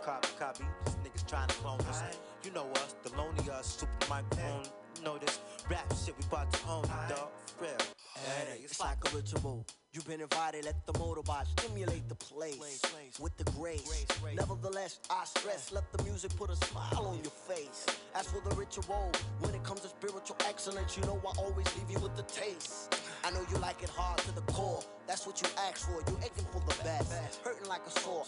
Copy, 0.05 0.29
copy. 0.39 0.63
These 0.85 0.95
niggas 1.03 1.27
trying 1.27 1.49
to 1.49 1.55
clone 1.55 1.81
us. 1.81 2.01
You 2.45 2.51
know 2.51 2.71
us, 2.75 2.95
the 3.03 3.09
lonely 3.17 3.51
us, 3.51 3.67
super 3.67 4.09
microphone. 4.09 4.63
You 4.95 5.03
know 5.03 5.17
this 5.17 5.37
rap 5.69 5.91
shit 6.01 6.15
we 6.17 6.23
about 6.27 6.49
to 6.53 6.59
own, 6.69 6.83
dog. 7.09 7.27
For 7.57 7.65
real. 7.65 7.77
Hey, 8.15 8.61
it's 8.63 8.79
like 8.79 8.97
a 9.11 9.15
ritual. 9.15 9.65
You've 9.91 10.05
been 10.05 10.21
invited, 10.21 10.65
let 10.65 10.85
the 10.85 10.93
motorbot 10.93 11.47
stimulate 11.47 12.07
the 12.07 12.15
place 12.15 12.79
with 13.19 13.35
the 13.37 13.43
grace. 13.53 14.05
Nevertheless, 14.35 14.99
I 15.09 15.25
stress, 15.25 15.71
let 15.71 15.91
the 15.91 16.03
music 16.03 16.35
put 16.35 16.51
a 16.51 16.55
smile 16.67 17.07
on 17.07 17.15
your 17.15 17.31
face. 17.31 17.87
As 18.13 18.27
for 18.27 18.39
the 18.47 18.55
ritual, 18.55 19.11
when 19.39 19.55
it 19.55 19.63
comes 19.63 19.81
to 19.81 19.87
spiritual 19.87 20.37
excellence, 20.47 20.95
you 20.95 21.01
know 21.03 21.19
I 21.25 21.39
always 21.39 21.65
leave 21.75 21.89
you 21.89 21.99
with 21.99 22.15
the 22.15 22.21
taste. 22.23 22.95
I 23.23 23.31
know 23.31 23.41
you 23.51 23.57
like 23.57 23.81
it 23.81 23.89
hard 23.89 24.19
to 24.19 24.31
the 24.35 24.41
core. 24.53 24.83
That's 25.09 25.25
what 25.25 25.41
you 25.41 25.47
ask 25.67 25.89
for. 25.89 26.03
You 26.07 26.19
aching 26.21 26.45
for 26.51 26.61
the 26.67 26.83
best, 26.83 27.41
hurting 27.43 27.67
like 27.67 27.81
a 27.87 27.89
sore. 27.89 28.25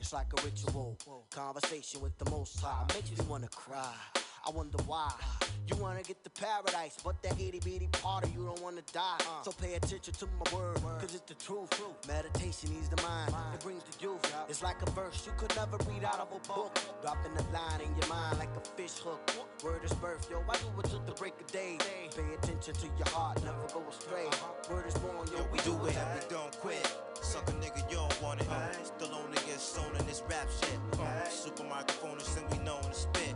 It's 0.00 0.14
like 0.14 0.28
a 0.32 0.42
ritual. 0.42 0.96
Conversation 1.28 2.00
with 2.00 2.16
the 2.16 2.30
Most 2.30 2.58
High 2.60 2.82
makes 2.94 3.10
me 3.10 3.18
wanna 3.28 3.48
cry. 3.48 3.92
I 4.46 4.50
wonder 4.50 4.78
why. 4.86 5.12
You 5.66 5.76
wanna 5.76 6.02
get 6.02 6.22
to 6.24 6.30
paradise, 6.30 6.96
but 7.02 7.22
that 7.22 7.32
itty 7.40 7.60
bitty 7.60 7.88
part 7.92 8.24
of 8.24 8.34
you 8.34 8.44
don't 8.44 8.60
wanna 8.62 8.82
die. 8.92 9.18
So 9.42 9.52
pay 9.52 9.74
attention 9.74 10.12
to 10.14 10.26
my 10.26 10.56
word, 10.56 10.76
cause 10.98 11.14
it's 11.14 11.24
the 11.26 11.34
truth. 11.34 11.70
Meditation 12.08 12.70
eases 12.76 12.90
the 12.90 13.00
mind, 13.02 13.32
it 13.54 13.60
brings 13.60 13.82
the 13.84 14.02
youth. 14.02 14.20
It's 14.48 14.62
like 14.62 14.80
a 14.82 14.90
verse 14.90 15.26
you 15.26 15.32
could 15.38 15.54
never 15.56 15.78
read 15.88 16.04
out 16.04 16.20
of 16.20 16.28
a 16.32 16.40
book. 16.48 16.78
Dropping 17.00 17.32
a 17.32 17.44
line 17.52 17.80
in 17.80 17.94
your 17.96 18.08
mind 18.08 18.38
like 18.38 18.54
a 18.56 18.60
fish 18.76 18.98
hook. 18.98 19.20
Word 19.62 19.82
is 19.84 19.92
birth, 19.94 20.28
yo. 20.30 20.42
I 20.48 20.56
do 20.56 20.68
it 20.80 20.90
till 20.90 21.00
the 21.00 21.12
break 21.12 21.40
of 21.40 21.46
day. 21.50 21.78
Pay 22.14 22.34
attention 22.34 22.74
to 22.74 22.86
your 22.98 23.08
heart, 23.08 23.42
never 23.42 23.66
go 23.72 23.82
astray. 23.88 24.28
Word 24.70 24.86
is 24.86 24.94
born, 24.98 25.26
yo. 25.32 25.46
We 25.50 25.58
do 25.60 25.72
it, 25.86 25.96
we 26.14 26.20
don't 26.30 26.56
quit. 26.58 26.96
Suck 27.20 27.48
a 27.48 27.52
nigga, 27.52 27.90
you 27.90 27.96
don't 27.96 28.22
want 28.22 28.40
it. 28.40 28.46
Still 28.82 29.14
only 29.14 29.36
get 29.46 29.60
sewn 29.60 29.94
in 29.98 30.06
this 30.06 30.22
rap 30.28 30.48
shit. 30.60 30.78
Super 31.30 31.64
microphonist 31.64 32.36
and 32.38 32.50
we 32.50 32.64
known 32.64 32.82
to 32.82 32.94
spit. 32.94 33.34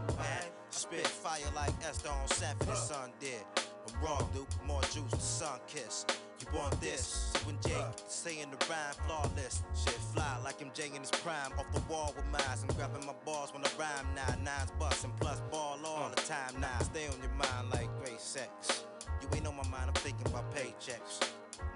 Spit 0.71 1.07
fire 1.07 1.41
like 1.55 1.73
Esther 1.87 2.11
on 2.11 2.29
Sanford 2.29 2.69
and 2.69 2.77
Son 2.77 3.11
did. 3.21 3.43
I'm 3.57 4.05
wrong, 4.05 4.29
dude. 4.35 4.47
More 4.67 4.83
juice 4.83 5.11
than 5.11 5.21
sun 5.21 5.59
kiss. 5.67 6.05
You 6.41 6.47
want 6.57 6.79
this? 6.81 7.33
When 7.45 7.57
Jake 7.67 7.83
saying 8.07 8.51
the 8.51 8.67
rhyme 8.67 8.95
flawless, 9.07 9.63
shit 9.75 9.99
fly 10.15 10.39
like 10.45 10.61
MJ 10.61 10.95
in 10.95 11.01
his 11.01 11.11
prime. 11.11 11.53
Off 11.59 11.73
the 11.73 11.81
wall 11.93 12.15
with 12.15 12.27
mines. 12.27 12.63
I'm 12.63 12.77
grabbing 12.77 13.05
my 13.07 13.15
balls 13.25 13.53
when 13.53 13.65
I 13.65 13.71
rhyme 13.79 14.07
now. 14.15 14.35
Nines 14.45 14.71
busting 14.79 15.13
plus 15.19 15.41
ball 15.51 15.79
all 15.85 16.11
the 16.15 16.21
time 16.23 16.61
now. 16.61 16.79
Stay 16.83 17.09
on 17.09 17.19
your 17.21 17.33
mind 17.33 17.71
like 17.73 17.89
great 18.05 18.21
sex. 18.21 18.85
You 19.21 19.29
ain't 19.35 19.47
on 19.47 19.57
my 19.57 19.67
mind, 19.69 19.89
I'm 19.89 19.95
thinking 19.95 20.27
about 20.29 20.55
paychecks. 20.55 21.21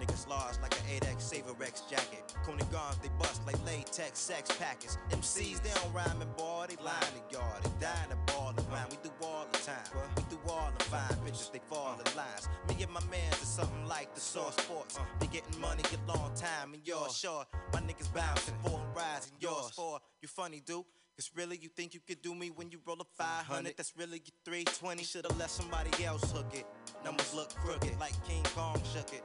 Niggas 0.00 0.28
large 0.28 0.58
like 0.60 0.74
an 0.80 1.00
8X 1.00 1.20
Saver 1.20 1.54
X 1.62 1.82
jacket. 1.82 2.34
Coney 2.44 2.64
guns, 2.70 2.96
they 3.02 3.08
bust 3.18 3.44
like 3.46 3.56
latex 3.64 4.18
sex 4.18 4.50
packets. 4.58 4.98
MCs, 5.10 5.62
they 5.62 5.70
don't 5.80 5.92
rhyme 5.92 6.20
and 6.20 6.36
ball, 6.36 6.66
they 6.68 6.76
line 6.82 7.12
the 7.14 7.36
yard. 7.36 7.62
They 7.62 7.70
dying 7.86 8.10
to 8.10 8.32
ball 8.32 8.54
around. 8.70 8.90
We 8.90 8.98
do 9.02 9.10
all 9.22 9.46
the 9.52 9.58
time. 9.58 9.84
We 10.16 10.22
do 10.30 10.38
all 10.48 10.70
the 10.76 10.84
fine 10.84 11.16
bitches, 11.24 11.52
they 11.52 11.60
fall 11.68 11.98
in 12.04 12.16
lines. 12.16 12.48
Me 12.68 12.82
and 12.82 12.92
my 12.92 13.00
mans 13.10 13.40
is 13.42 13.48
something 13.48 13.86
like 13.86 14.14
the 14.14 14.20
source 14.20 14.56
sports. 14.56 14.98
They 15.20 15.26
getting 15.26 15.60
money 15.60 15.82
a 15.92 16.10
long 16.10 16.32
time 16.34 16.74
and 16.74 16.86
yours 16.86 17.16
sure. 17.16 17.44
My 17.72 17.80
niggas 17.80 18.12
bouncing, 18.12 18.54
four 18.64 18.80
and 18.84 18.96
rising, 18.96 19.34
yours 19.40 19.70
for. 19.70 20.00
You 20.20 20.28
funny, 20.28 20.62
dude. 20.64 20.84
Cause 21.16 21.30
really, 21.36 21.58
you 21.58 21.68
think 21.68 21.92
you 21.92 22.00
could 22.06 22.22
do 22.22 22.34
me 22.34 22.50
when 22.50 22.70
you 22.70 22.80
roll 22.86 22.96
a 23.00 23.04
500? 23.22 23.74
That's 23.76 23.92
really 23.96 24.18
your 24.18 24.34
320. 24.44 25.04
Should've 25.04 25.38
let 25.38 25.50
somebody 25.50 26.04
else 26.04 26.32
hook 26.32 26.46
it. 26.54 26.66
Numbers 27.04 27.34
look 27.34 27.54
crooked, 27.54 27.98
like 28.00 28.14
King 28.26 28.42
Kong 28.54 28.80
shook 28.94 29.12
it. 29.12 29.22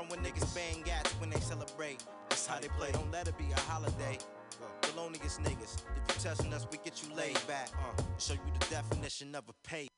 From 0.00 0.08
when 0.08 0.20
niggas 0.20 0.54
bang 0.54 0.80
gats 0.82 1.10
when 1.20 1.28
they 1.28 1.38
celebrate. 1.40 2.02
That's 2.30 2.46
how 2.46 2.58
they 2.58 2.68
play. 2.68 2.90
Don't 2.90 3.12
let 3.12 3.28
it 3.28 3.36
be 3.36 3.44
a 3.54 3.60
holiday. 3.60 4.16
The 4.80 4.96
loneliest 4.96 5.42
niggas. 5.42 5.76
If 5.94 6.16
you 6.16 6.22
testing 6.22 6.54
us, 6.54 6.66
we 6.72 6.78
get 6.78 7.02
you 7.02 7.14
laid 7.14 7.36
back. 7.46 7.68
Uh, 7.74 8.02
show 8.18 8.32
you 8.32 8.40
the 8.58 8.66
definition 8.70 9.34
of 9.34 9.44
a 9.50 9.68
pay. 9.68 9.88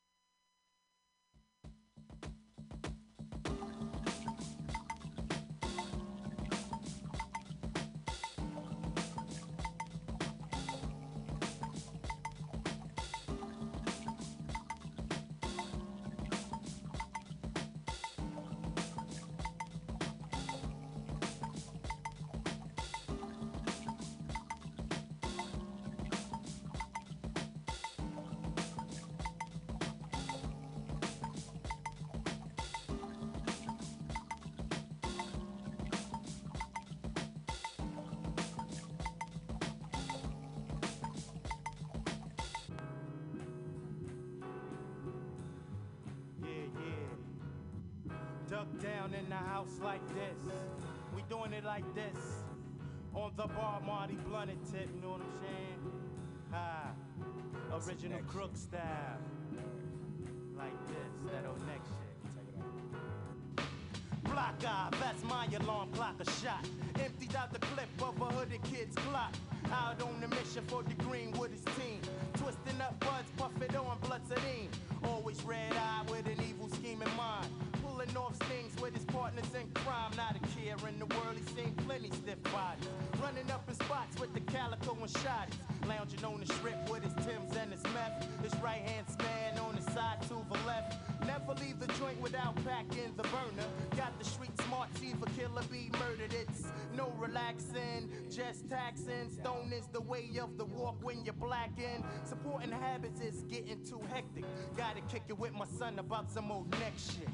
On 70.01 70.21
the 70.21 70.29
mission 70.29 70.65
for 70.69 70.83
the 70.83 70.95
Greenwood 71.05 71.51
his 71.51 71.61
team. 71.77 72.01
Twisting 72.35 72.81
up 72.81 72.99
buds, 73.01 73.29
puff 73.37 73.53
it 73.61 73.77
on 73.77 73.99
blood 74.01 74.23
sedine. 74.27 74.69
Always 75.05 75.43
red 75.43 75.75
eye 75.75 76.03
with 76.11 76.27
an 76.27 76.39
evil 76.49 76.69
scheme 76.71 77.03
in 77.03 77.17
mind. 77.17 77.47
Pulling 77.85 78.17
off 78.17 78.35
stings 78.37 78.75
with 78.81 78.95
his 78.95 79.05
partners 79.05 79.45
in 79.55 79.69
crime. 79.75 80.11
Not 80.17 80.37
a 80.37 80.41
care 80.57 80.77
in 80.89 80.99
the 80.99 81.07
world, 81.07 81.37
he's 81.37 81.55
seen 81.55 81.75
plenty 81.87 82.11
stiff 82.11 82.43
bodies. 82.45 82.89
Running 83.23 83.51
up 83.51 83.69
in 83.69 83.75
spots 83.75 84.19
with 84.19 84.33
the 84.33 84.41
calico 84.41 84.95
and 84.95 85.13
shotties. 85.13 85.61
Lounging 85.87 86.25
on 86.25 86.41
the 86.41 86.47
strip 86.47 86.91
with 86.91 87.05
his 87.05 87.15
Tims 87.27 87.55
and 87.55 87.71
his 87.71 87.83
meth. 87.93 88.27
His 88.43 88.55
right 88.63 88.81
hand 88.81 89.07
span 89.11 89.59
on 89.59 89.77
the 89.77 89.83
side 89.93 90.23
to 90.23 90.41
the 90.51 90.59
left. 90.67 91.12
Never 91.27 91.55
leave 91.61 91.79
the 91.79 91.87
joint 91.99 92.21
without 92.21 92.55
packing 92.65 93.13
the 93.17 93.23
burner. 93.25 93.69
Got 93.97 94.19
the 94.19 94.25
street 94.25 94.51
smart 94.63 94.93
team 94.97 95.19
for 95.19 95.27
killer 95.39 95.63
be 95.71 95.91
murdered. 95.99 96.35
It's 96.35 96.65
no 96.97 97.13
relaxing, 97.19 98.11
just 98.31 98.69
taxing. 98.69 99.31
Stone 99.31 99.73
is 99.73 99.87
the 99.93 100.01
way 100.01 100.31
of 100.41 100.57
the 100.59 100.65
walk 100.65 100.97
when 101.03 101.25
you're 101.25 101.35
blacking. 101.35 102.05
Supporting 102.25 102.73
habits 102.73 103.21
is 103.21 103.43
getting 103.43 103.85
too 103.85 104.01
hectic. 104.13 104.45
Gotta 104.77 105.01
kick 105.03 105.23
it 105.29 105.39
with 105.39 105.53
my 105.53 105.67
son 105.79 105.99
about 105.99 106.31
some 106.31 106.51
old 106.51 106.71
neck 106.81 106.95
shit. 106.97 107.29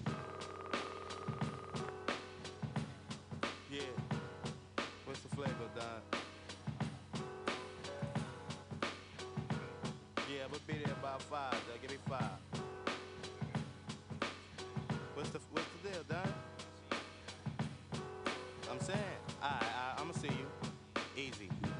Yeah. 3.70 3.80
What's 5.04 5.20
the 5.20 5.28
flavor, 5.28 5.52
Don? 5.74 6.20
Yeah, 10.30 10.44
we'll 10.50 10.60
be 10.66 10.74
there 10.84 10.94
about 10.94 11.22
five. 11.22 11.52
Dog. 11.52 11.80
Give 11.80 11.90
me 11.90 11.96
five. 12.08 12.37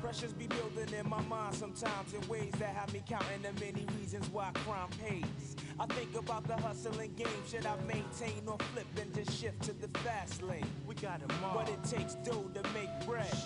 Pressures 0.09 0.33
be 0.33 0.47
building 0.47 0.99
in 0.99 1.07
my 1.07 1.21
mind 1.25 1.55
sometimes 1.55 2.15
in 2.15 2.29
ways 2.29 2.51
that 2.59 2.75
have 2.75 2.91
me 2.95 3.03
counting 3.07 3.43
the 3.43 3.53
many 3.63 3.87
reasons 4.01 4.27
why 4.31 4.49
crime 4.65 4.89
pays. 5.05 5.55
I 5.79 5.85
think 5.85 6.17
about 6.17 6.49
the 6.49 6.57
hustling 6.57 7.13
game. 7.13 7.27
Should 7.47 7.67
I 7.67 7.77
maintain 7.87 8.41
or 8.47 8.57
flip 8.73 8.87
and 8.99 9.15
just 9.15 9.39
shift 9.39 9.61
to 9.65 9.75
the 9.75 9.89
fast 9.99 10.41
lane? 10.41 10.65
We 10.87 10.95
got 10.95 11.21
'em 11.21 11.29
all. 11.45 11.57
But 11.57 11.69
it 11.69 11.85
takes 11.85 12.15
dough 12.25 12.51
to 12.55 12.63
make 12.73 12.89
bread. 13.05 13.37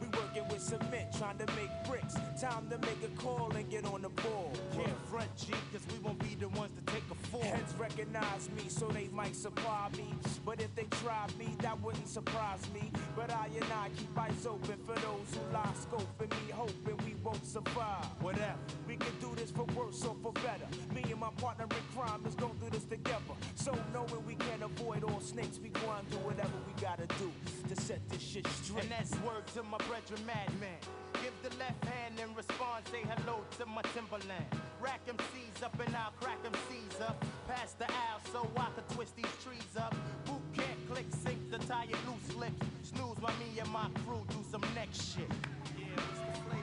We 0.00 0.06
working 0.12 0.46
with 0.48 0.60
cement, 0.60 1.12
trying 1.18 1.38
to 1.38 1.46
make 1.54 1.70
bricks. 1.88 2.14
Time 2.40 2.68
to 2.70 2.78
make 2.78 3.02
a 3.04 3.20
call 3.20 3.50
and 3.54 3.68
get 3.70 3.84
on 3.86 4.02
the 4.02 4.08
ball. 4.08 4.52
Can't 4.74 5.06
front 5.08 5.36
G, 5.36 5.52
cause 5.72 5.82
we 5.92 5.98
won't 5.98 6.18
be 6.18 6.34
the 6.34 6.48
ones 6.50 6.72
to 6.78 6.92
take 6.92 7.04
a 7.10 7.14
fall. 7.28 7.42
Heads 7.42 7.74
recognize 7.78 8.48
me, 8.56 8.64
so 8.68 8.88
they 8.88 9.08
might 9.12 9.36
supply 9.36 9.88
me. 9.96 10.14
But 10.44 10.60
if 10.60 10.74
they 10.74 10.84
try 11.02 11.26
me, 11.38 11.54
that 11.60 11.80
wouldn't 11.80 12.08
surprise 12.08 12.62
me. 12.74 12.90
But 13.16 13.30
I 13.30 13.48
and 13.54 13.72
I 13.72 13.88
keep 13.96 14.18
eyes 14.18 14.46
open 14.46 14.78
for 14.86 14.94
those 14.94 15.28
who 15.32 15.54
lie 15.54 15.74
scoping 15.74 16.30
me, 16.30 16.52
hoping 16.52 16.96
we 17.04 17.14
won't 17.22 17.44
survive. 17.46 18.06
Whatever. 18.20 18.58
We 18.88 18.96
can 18.96 19.12
do 19.20 19.32
this 19.36 19.50
for 19.50 19.64
worse 19.76 20.04
or 20.04 20.16
for 20.22 20.32
better. 20.32 20.66
Me 20.94 21.02
and 21.10 21.20
my 21.20 21.30
partner 21.38 21.64
in 21.64 21.98
crime 21.98 22.22
is 22.26 22.34
gonna 22.34 22.54
do 22.60 22.70
this 22.70 22.84
together. 22.84 23.34
So 23.54 23.76
knowing 23.92 24.24
we 24.26 24.34
can't 24.34 24.62
avoid 24.62 25.04
all 25.04 25.20
snakes, 25.20 25.58
we 25.62 25.68
gonna 25.68 26.02
do 26.10 26.16
whatever 26.18 26.56
we 26.66 26.80
gotta 26.82 27.06
do 27.18 27.30
to 27.68 27.80
set 27.80 28.06
this 28.08 28.22
shit 28.22 28.46
straight. 28.46 28.84
And 28.84 28.92
that's 28.92 29.12
word 29.20 29.46
to 29.54 29.62
my 29.62 29.78
brethren 30.08 30.26
madman. 30.26 30.78
Give 31.22 31.32
the 31.42 31.56
left 31.58 31.84
hand 31.84 32.18
and 32.20 32.36
respond, 32.36 32.84
say 32.90 33.02
hello 33.02 33.40
to 33.58 33.66
my 33.66 33.82
Timberland. 33.94 34.44
Rack 34.80 35.04
them 35.06 35.16
C's 35.32 35.62
up 35.62 35.78
and 35.84 35.94
I'll 35.94 36.12
crack 36.20 36.42
them 36.42 36.52
C's 36.68 37.00
up. 37.00 37.24
Pass 37.48 37.74
the 37.74 37.84
aisle 37.84 38.20
so 38.32 38.50
I 38.56 38.68
can 38.74 38.96
twist 38.96 39.16
these 39.16 39.34
trees 39.44 39.76
up. 39.78 39.94
Boot 40.24 40.42
can't 40.54 40.88
click, 40.90 41.06
sink 41.10 41.50
the 41.50 41.58
tire 41.58 41.86
loose 41.86 42.36
lips. 42.36 42.66
Snooze 42.82 43.18
while 43.20 43.34
me 43.38 43.58
and 43.60 43.70
my 43.70 43.88
crew 44.04 44.24
do 44.30 44.44
some 44.50 44.64
next 44.74 45.14
shit. 45.14 45.30
Yeah, 45.78 45.84
what's 45.94 46.38
the 46.38 46.61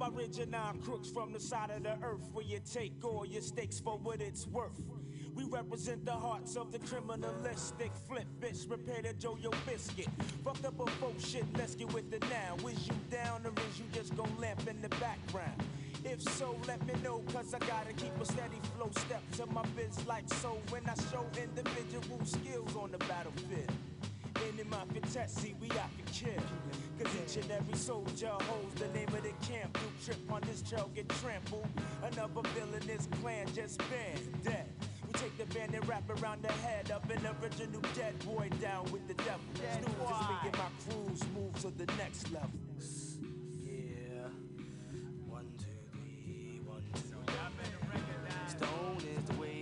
Up 0.00 0.16
original 0.16 0.72
crooks 0.84 1.08
from 1.08 1.32
the 1.32 1.38
side 1.38 1.70
of 1.70 1.82
the 1.82 1.96
earth 2.02 2.28
where 2.32 2.44
you 2.44 2.58
take 2.72 2.92
all 3.04 3.24
your 3.24 3.42
stakes 3.42 3.78
for 3.78 3.96
what 3.98 4.20
it's 4.20 4.46
worth. 4.46 4.80
We 5.34 5.44
represent 5.44 6.04
the 6.04 6.12
hearts 6.12 6.56
of 6.56 6.72
the 6.72 6.78
criminalistic. 6.80 7.90
Flip 8.08 8.26
bitch, 8.40 8.68
repair 8.68 9.02
the 9.02 9.12
Joe 9.12 9.36
biscuit. 9.66 10.08
Fucked 10.44 10.64
up 10.64 10.80
a 10.80 10.90
folk 10.92 11.14
shit, 11.18 11.44
let's 11.56 11.74
get 11.74 11.92
with 11.92 12.12
it 12.12 12.24
now. 12.28 12.56
Is 12.68 12.86
you 12.88 12.94
down 13.10 13.42
or 13.44 13.52
is 13.68 13.78
you 13.78 13.84
just 13.92 14.16
gon' 14.16 14.30
lamp 14.40 14.66
in 14.66 14.80
the 14.80 14.88
background? 14.88 15.62
If 16.04 16.22
so, 16.22 16.56
let 16.66 16.84
me 16.86 16.94
know, 17.02 17.22
cause 17.32 17.54
I 17.54 17.58
gotta 17.60 17.92
keep 17.92 18.18
a 18.20 18.24
steady 18.24 18.60
flow 18.76 18.90
step 18.98 19.22
to 19.36 19.46
my 19.46 19.62
biz 19.76 20.04
like 20.06 20.28
so 20.34 20.58
when 20.70 20.82
I 20.88 20.94
show 21.12 21.24
individual 21.40 22.24
skills 22.24 22.74
on 22.76 22.90
the 22.90 22.98
battlefield. 22.98 23.70
In 24.48 24.56
the 24.56 24.64
mafia 24.64 25.00
test, 25.12 25.38
see 25.38 25.54
we 25.60 25.70
out 25.70 25.90
to 25.98 26.12
kill. 26.12 26.42
Cause 26.98 27.12
each 27.22 27.42
and 27.42 27.50
every 27.52 27.76
soldier 27.76 28.30
holds 28.30 28.74
the 28.74 28.88
name 28.88 29.08
of 29.08 29.22
the 29.22 29.32
camp. 29.46 29.72
Do 29.74 29.86
trip 30.04 30.18
on 30.30 30.40
this 30.42 30.62
trail, 30.62 30.90
get 30.94 31.08
trampled. 31.08 31.66
Another 32.02 32.42
villainous 32.54 33.08
clan 33.20 33.46
just 33.54 33.78
banned, 33.90 34.42
dead. 34.44 34.66
We 35.06 35.12
take 35.14 35.36
the 35.38 35.46
band 35.54 35.74
and 35.74 35.86
wrap 35.88 36.08
around 36.20 36.42
the 36.42 36.52
head 36.52 36.90
of 36.90 37.08
an 37.10 37.26
original 37.42 37.80
dead 37.94 38.18
boy 38.24 38.48
down 38.60 38.84
with 38.92 39.06
the 39.08 39.14
devil. 39.14 39.40
Snooze 39.54 40.10
is 40.10 40.26
making 40.44 40.58
my 40.58 40.70
crews 40.84 41.22
move 41.34 41.54
to 41.62 41.70
the 41.70 41.86
next 41.96 42.30
level. 42.32 42.50
Yeah. 43.64 44.28
One, 45.28 45.46
two, 45.58 45.64
three, 45.92 46.60
one, 46.64 46.82
two. 46.94 47.00
Stone 48.50 49.02
is 49.16 49.24
the 49.24 49.34
way 49.40 49.53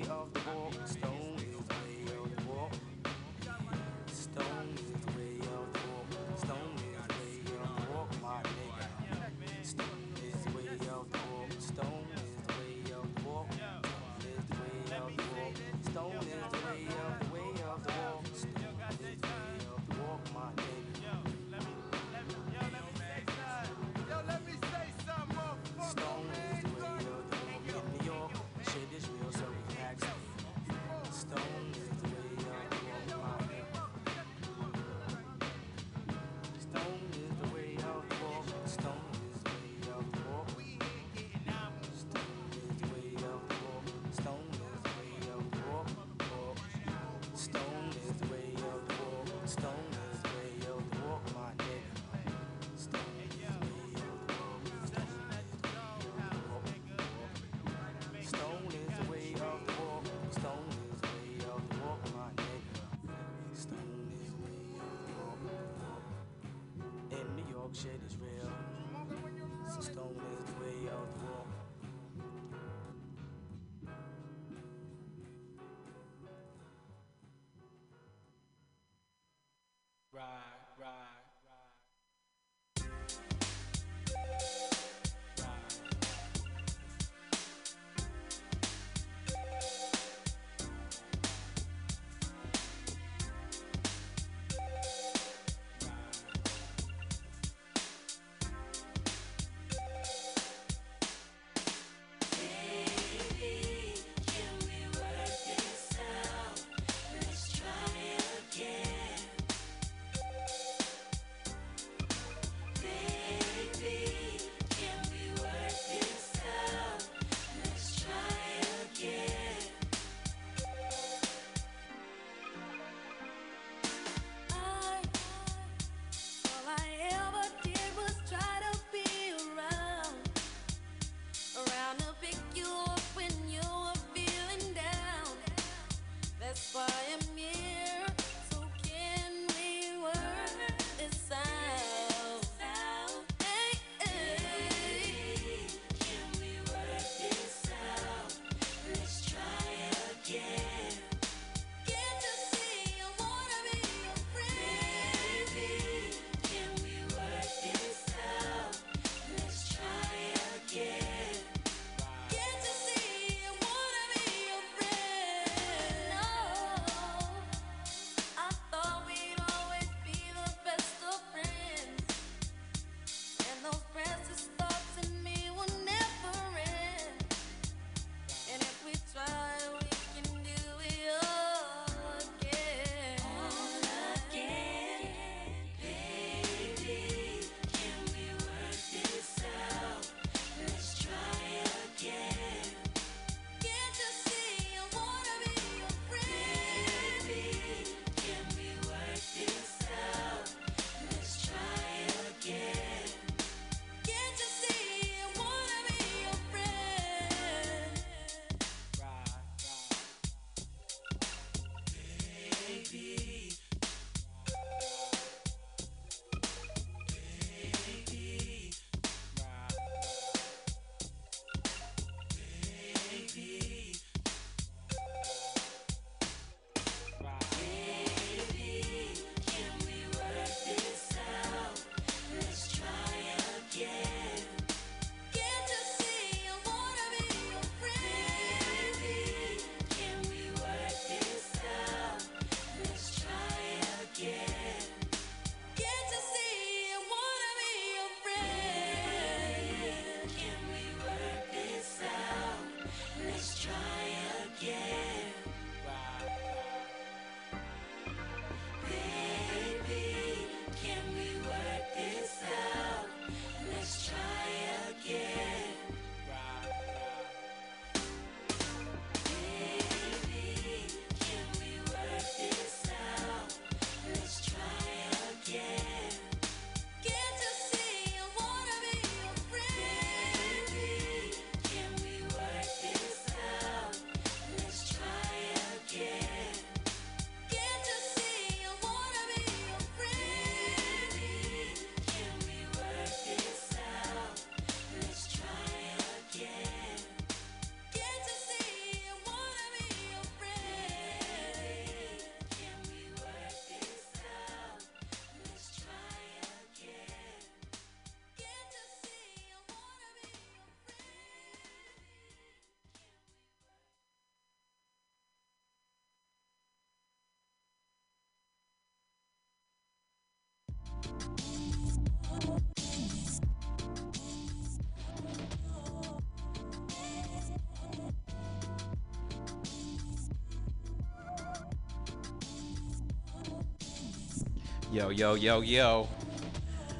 Yo, 334.92 335.08
yo, 335.08 335.32
yo, 335.32 335.62
yo. 335.62 336.06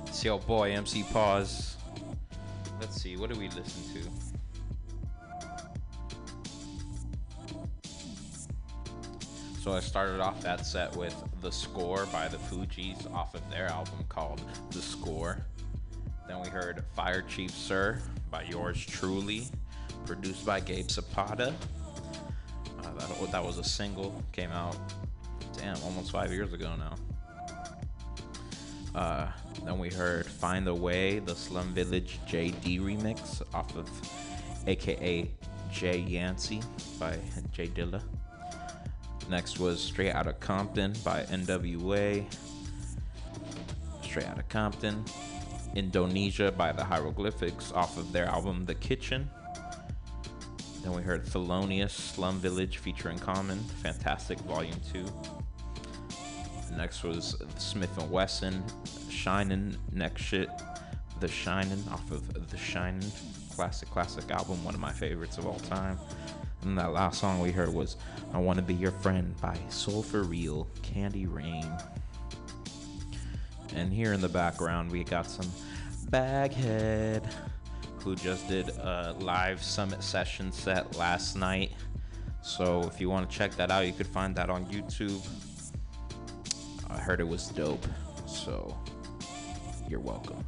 It's 0.07 0.25
your 0.25 0.39
boy 0.39 0.73
MC 0.73 1.03
Pause. 1.13 1.77
Let's 2.81 3.03
see, 3.03 3.19
what 3.19 3.31
do 3.31 3.39
we 3.39 3.51
listen 3.51 3.83
to? 3.93 4.01
So 9.61 9.75
I 9.75 9.81
started 9.81 10.21
off 10.21 10.41
that 10.41 10.65
set 10.65 10.97
with 10.97 11.15
The 11.43 11.53
Score 11.53 12.07
by 12.07 12.29
the 12.29 12.39
Fugees 12.39 13.13
off 13.13 13.35
of 13.35 13.43
their 13.51 13.67
album 13.67 14.07
called 14.09 14.41
The 14.71 14.81
Score. 14.81 15.45
Then 16.27 16.41
we 16.41 16.49
heard 16.49 16.83
Fire 16.97 17.21
Chief 17.21 17.51
Suhr 17.51 18.01
by 18.31 18.45
yours 18.45 18.83
truly, 18.87 19.49
produced 20.07 20.47
by 20.47 20.61
Gabe 20.61 20.89
Zapata. 20.91 21.53
Uh, 22.83 22.91
that, 22.95 23.33
that 23.33 23.45
was 23.45 23.59
a 23.59 23.65
single, 23.65 24.25
came 24.33 24.51
out, 24.51 24.79
damn, 25.59 25.77
almost 25.83 26.11
five 26.11 26.33
years 26.33 26.55
ago 26.55 26.73
now. 26.79 26.95
Uh, 28.95 29.27
then 29.65 29.79
we 29.79 29.89
heard 29.89 30.27
Find 30.27 30.67
the 30.67 30.75
Way, 30.75 31.19
the 31.19 31.35
Slum 31.35 31.73
Village 31.73 32.19
JD 32.27 32.81
remix 32.81 33.43
off 33.55 33.75
of 33.77 33.89
AKA 34.67 35.31
Jay 35.71 35.99
Yancey 35.99 36.61
by 36.99 37.19
J 37.53 37.69
Dilla. 37.69 38.03
Next 39.31 39.59
was 39.59 39.81
Straight 39.81 40.13
Outta 40.13 40.35
Compton 40.35 40.95
by 41.05 41.23
NWA. 41.25 42.25
Straight 44.03 44.27
Outta 44.27 44.43
Compton. 44.45 45.05
Indonesia 45.75 46.53
by 46.53 46.71
the 46.73 46.85
Hieroglyphics 46.85 47.73
off 47.73 47.97
of 47.97 48.13
their 48.13 48.27
album 48.27 48.67
The 48.67 48.75
Kitchen. 48.75 49.31
Then 50.83 50.93
we 50.93 51.03
heard 51.03 51.25
Thelonious 51.25 51.93
Slum 51.93 52.39
Village 52.39 52.79
featuring 52.79 53.19
Common, 53.19 53.59
Fantastic 53.83 54.39
Volume 54.41 54.81
2. 54.93 55.42
Next 56.77 57.05
was 57.05 57.37
Smith 57.59 57.97
and 57.99 58.11
Wesson, 58.11 58.63
Shining. 59.09 59.77
Next 59.93 60.23
Shit, 60.23 60.49
The 61.21 61.29
Shining 61.29 61.83
off 61.91 62.11
of 62.11 62.51
The 62.51 62.57
Shining, 62.57 63.11
classic, 63.55 63.91
classic 63.91 64.31
album, 64.31 64.63
one 64.65 64.75
of 64.75 64.81
my 64.81 64.93
favorites 64.93 65.39
of 65.39 65.47
all 65.47 65.61
time. 65.61 65.99
And 66.63 66.77
that 66.79 66.93
last 66.93 67.21
song 67.21 67.41
we 67.41 67.51
heard 67.51 67.73
was 67.73 67.97
I 68.33 68.39
Want 68.39 68.57
to 68.59 68.63
Be 68.63 68.75
Your 68.75 68.91
Friend 68.91 69.35
by 69.41 69.59
Soul 69.69 70.03
for 70.03 70.23
Real, 70.23 70.69
Candy 70.83 71.27
Rain. 71.27 71.71
And 73.75 73.93
here 73.93 74.13
in 74.13 74.21
the 74.21 74.29
background, 74.29 74.91
we 74.91 75.05
got 75.05 75.27
some 75.27 75.51
Baghead, 76.11 77.27
who 78.01 78.15
just 78.17 78.47
did 78.49 78.69
a 78.69 79.15
live 79.21 79.63
summit 79.63 80.03
session 80.03 80.53
set 80.53 80.97
last 80.97 81.37
night. 81.37 81.73
So 82.43 82.83
if 82.83 83.01
you 83.01 83.09
want 83.09 83.31
to 83.31 83.37
check 83.37 83.53
that 83.57 83.71
out, 83.71 83.87
you 83.87 83.93
could 83.93 84.07
find 84.07 84.35
that 84.37 84.51
on 84.51 84.67
YouTube. 84.67 85.27
I 86.93 86.99
heard 86.99 87.21
it 87.21 87.29
was 87.29 87.49
dope, 87.49 87.87
so 88.27 88.77
you're 89.89 90.01
welcome. 90.01 90.45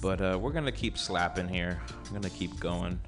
But 0.00 0.20
uh, 0.20 0.38
we're 0.40 0.52
gonna 0.52 0.72
keep 0.72 0.98
slapping 0.98 1.48
here. 1.48 1.80
I'm 2.06 2.12
gonna 2.12 2.30
keep 2.30 2.58
going. 2.58 2.98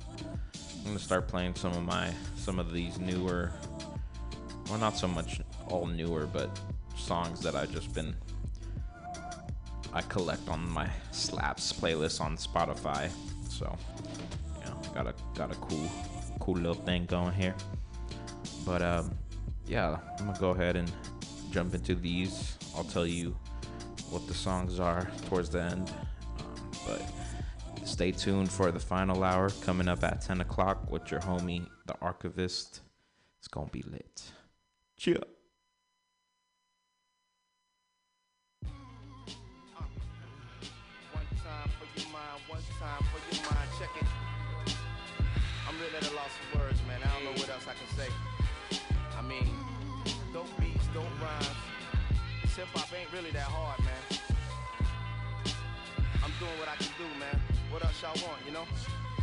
I'm 0.79 0.85
gonna 0.85 0.99
start 0.99 1.29
playing 1.29 1.55
some 1.57 1.73
of 1.73 1.83
my 1.83 2.13
some 2.37 2.59
of 2.59 2.73
these 2.73 2.99
newer, 2.99 3.53
well, 4.69 4.79
not 4.79 4.97
so 4.97 5.09
much 5.09 5.41
all 5.69 5.87
newer, 5.87 6.27
but 6.27 6.51
songs 6.97 7.41
that 7.41 7.55
I've 7.55 7.73
just 7.73 7.93
been 7.95 8.15
I 9.95 10.03
collect 10.03 10.49
on 10.49 10.69
my 10.69 10.89
slaps 11.13 11.73
playlist 11.73 12.21
on 12.21 12.37
Spotify. 12.37 13.11
So, 13.49 13.77
you 14.61 14.67
know, 14.67 14.77
got 14.93 15.07
a 15.07 15.15
got 15.35 15.53
a 15.53 15.55
cool 15.57 15.89
cool 16.41 16.57
little 16.57 16.75
thing 16.75 17.07
going 17.07 17.33
here. 17.33 17.55
But 18.67 18.83
um, 18.83 19.17
yeah, 19.67 19.99
I'm 20.19 20.27
gonna 20.27 20.39
go 20.39 20.51
ahead 20.51 20.75
and 20.77 20.91
jump 21.55 21.73
into 21.73 21.95
these. 21.95 22.59
I'll 22.77 22.83
tell 22.83 23.07
you 23.07 23.37
what 24.11 24.27
the 24.27 24.35
songs 24.35 24.81
are 24.81 25.09
towards 25.29 25.51
the 25.51 25.63
end. 25.63 25.89
Um, 26.41 26.71
but 26.85 27.87
stay 27.87 28.11
tuned 28.11 28.51
for 28.51 28.73
the 28.73 28.81
final 28.81 29.23
hour 29.23 29.51
coming 29.63 29.87
up 29.87 30.03
at 30.03 30.21
10 30.21 30.41
o'clock 30.41 30.91
with 30.91 31.13
your 31.13 31.21
homie, 31.21 31.65
the 31.87 31.95
archivist. 32.01 32.81
It's 33.39 33.47
gonna 33.47 33.71
be 33.71 33.83
lit. 33.83 34.23
Cheer. 34.97 35.21
Y'all 58.05 58.29
want, 58.29 58.37
you 58.45 58.53
know? 58.53 58.69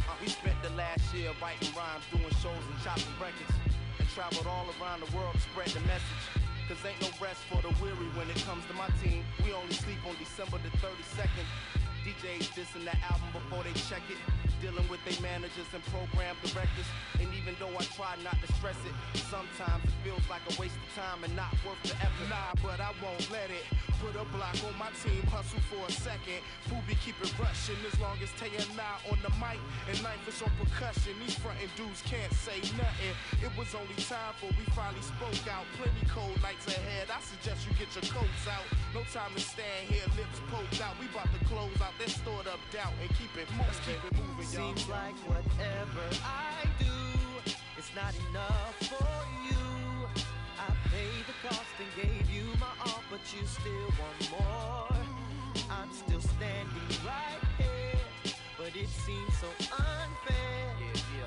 Uh, 0.10 0.18
we 0.18 0.28
spent 0.28 0.58
the 0.66 0.74
last 0.74 1.06
year 1.14 1.30
writing 1.38 1.70
rhymes, 1.78 2.02
doing 2.10 2.26
shows 2.42 2.66
and 2.66 2.78
chopping 2.82 3.14
records, 3.22 3.54
and 4.02 4.10
traveled 4.10 4.50
all 4.50 4.66
around 4.82 5.06
the 5.06 5.10
world 5.14 5.38
to 5.38 5.42
spread 5.54 5.70
the 5.70 5.86
message. 5.86 6.26
Cause 6.66 6.82
ain't 6.82 6.98
no 6.98 7.14
rest 7.22 7.46
for 7.46 7.62
the 7.62 7.70
weary 7.78 8.10
when 8.18 8.26
it 8.34 8.42
comes 8.42 8.66
to 8.66 8.74
my 8.74 8.90
team. 9.04 9.22
We 9.46 9.54
only 9.54 9.78
sleep 9.78 10.02
on 10.08 10.18
December 10.18 10.58
the 10.66 10.74
32nd. 10.82 11.46
DJs 12.02 12.54
dissing 12.58 12.86
the 12.86 12.96
album 13.06 13.30
before 13.34 13.64
they 13.64 13.74
check 13.90 14.02
it. 14.10 14.18
Dealing 14.62 14.86
with 14.90 15.02
their 15.06 15.18
managers 15.22 15.70
and 15.74 15.82
program 15.90 16.38
directors. 16.46 16.90
And 17.18 17.30
even 17.34 17.58
though 17.58 17.74
I 17.74 17.86
try 17.98 18.14
not 18.22 18.38
to 18.42 18.48
stress 18.58 18.78
it, 18.86 18.94
sometimes 19.30 19.82
it 19.86 19.96
feels 20.06 20.22
like 20.30 20.42
a 20.50 20.54
waste 20.62 20.78
of 20.78 20.90
time 20.94 21.22
and 21.26 21.34
not 21.34 21.54
worth 21.66 21.82
the 21.82 21.98
effort. 21.98 22.30
Nah, 22.30 22.54
but 22.62 22.78
I 22.78 22.94
won't 23.02 23.26
let 23.34 23.50
it. 23.50 23.66
Put 24.02 24.18
a 24.18 24.26
block 24.34 24.58
on 24.66 24.74
my 24.82 24.90
team, 25.02 25.22
hustle 25.30 25.62
for 25.70 25.82
a 25.86 25.94
second. 25.94 26.42
Fubi 26.70 26.98
keep 27.02 27.18
it 27.22 27.34
rushing 27.38 27.78
as 27.86 27.98
long 28.02 28.18
as 28.22 28.34
Tay 28.38 28.54
and 28.54 28.74
I 28.78 28.98
on 29.10 29.18
the 29.22 29.30
mic 29.38 29.62
and 29.90 29.98
Knife 30.02 30.26
is 30.26 30.42
on 30.42 30.50
percussion. 30.58 31.14
These 31.22 31.38
frontin' 31.38 31.70
dudes 31.78 32.02
can't 32.06 32.34
say 32.34 32.62
nothing. 32.78 33.14
It 33.42 33.54
was 33.58 33.74
only 33.78 33.98
time 34.10 34.34
for 34.42 34.50
we 34.58 34.66
finally 34.74 35.02
spoke 35.06 35.46
out. 35.50 35.66
Plenty 35.78 36.06
cold 36.10 36.38
nights 36.42 36.66
ahead. 36.70 37.14
I 37.14 37.22
suggest 37.22 37.66
you 37.66 37.74
get 37.78 37.94
your 37.94 38.06
coats 38.10 38.46
out. 38.50 38.66
No 38.94 39.06
time 39.14 39.34
to 39.38 39.42
stand 39.42 39.90
here, 39.90 40.06
lips 40.18 40.42
poked 40.50 40.82
out. 40.82 40.98
We 40.98 41.06
about 41.10 41.30
to 41.34 41.42
close 41.46 41.78
out 41.82 41.91
that 42.00 42.10
stored 42.10 42.48
up 42.48 42.60
doubt 42.72 42.94
and 43.02 43.10
keep 43.18 43.32
it 43.38 43.50
moving. 43.52 43.66
Let's 43.68 43.80
keep 43.86 44.02
it 44.04 44.14
moving, 44.18 44.48
y'all. 44.52 44.76
Seems 44.76 44.88
like 44.90 45.16
whatever 45.28 46.04
I 46.24 46.66
do, 46.80 47.52
it's 47.78 47.92
not 47.96 48.14
enough 48.30 48.76
for 48.90 49.14
you. 49.48 49.66
I 50.60 50.68
paid 50.90 51.24
the 51.28 51.36
cost 51.48 51.74
and 51.82 51.90
gave 51.98 52.30
you 52.30 52.46
my 52.60 52.70
all, 52.86 53.02
but 53.10 53.22
you 53.34 53.46
still 53.46 53.90
want 54.00 54.20
more. 54.32 54.98
I'm 55.70 55.92
still 55.94 56.22
standing 56.22 56.90
right 57.06 57.42
here, 57.58 58.00
but 58.58 58.76
it 58.76 58.90
seems 58.90 59.34
so 59.40 59.48
unfair 59.72 60.74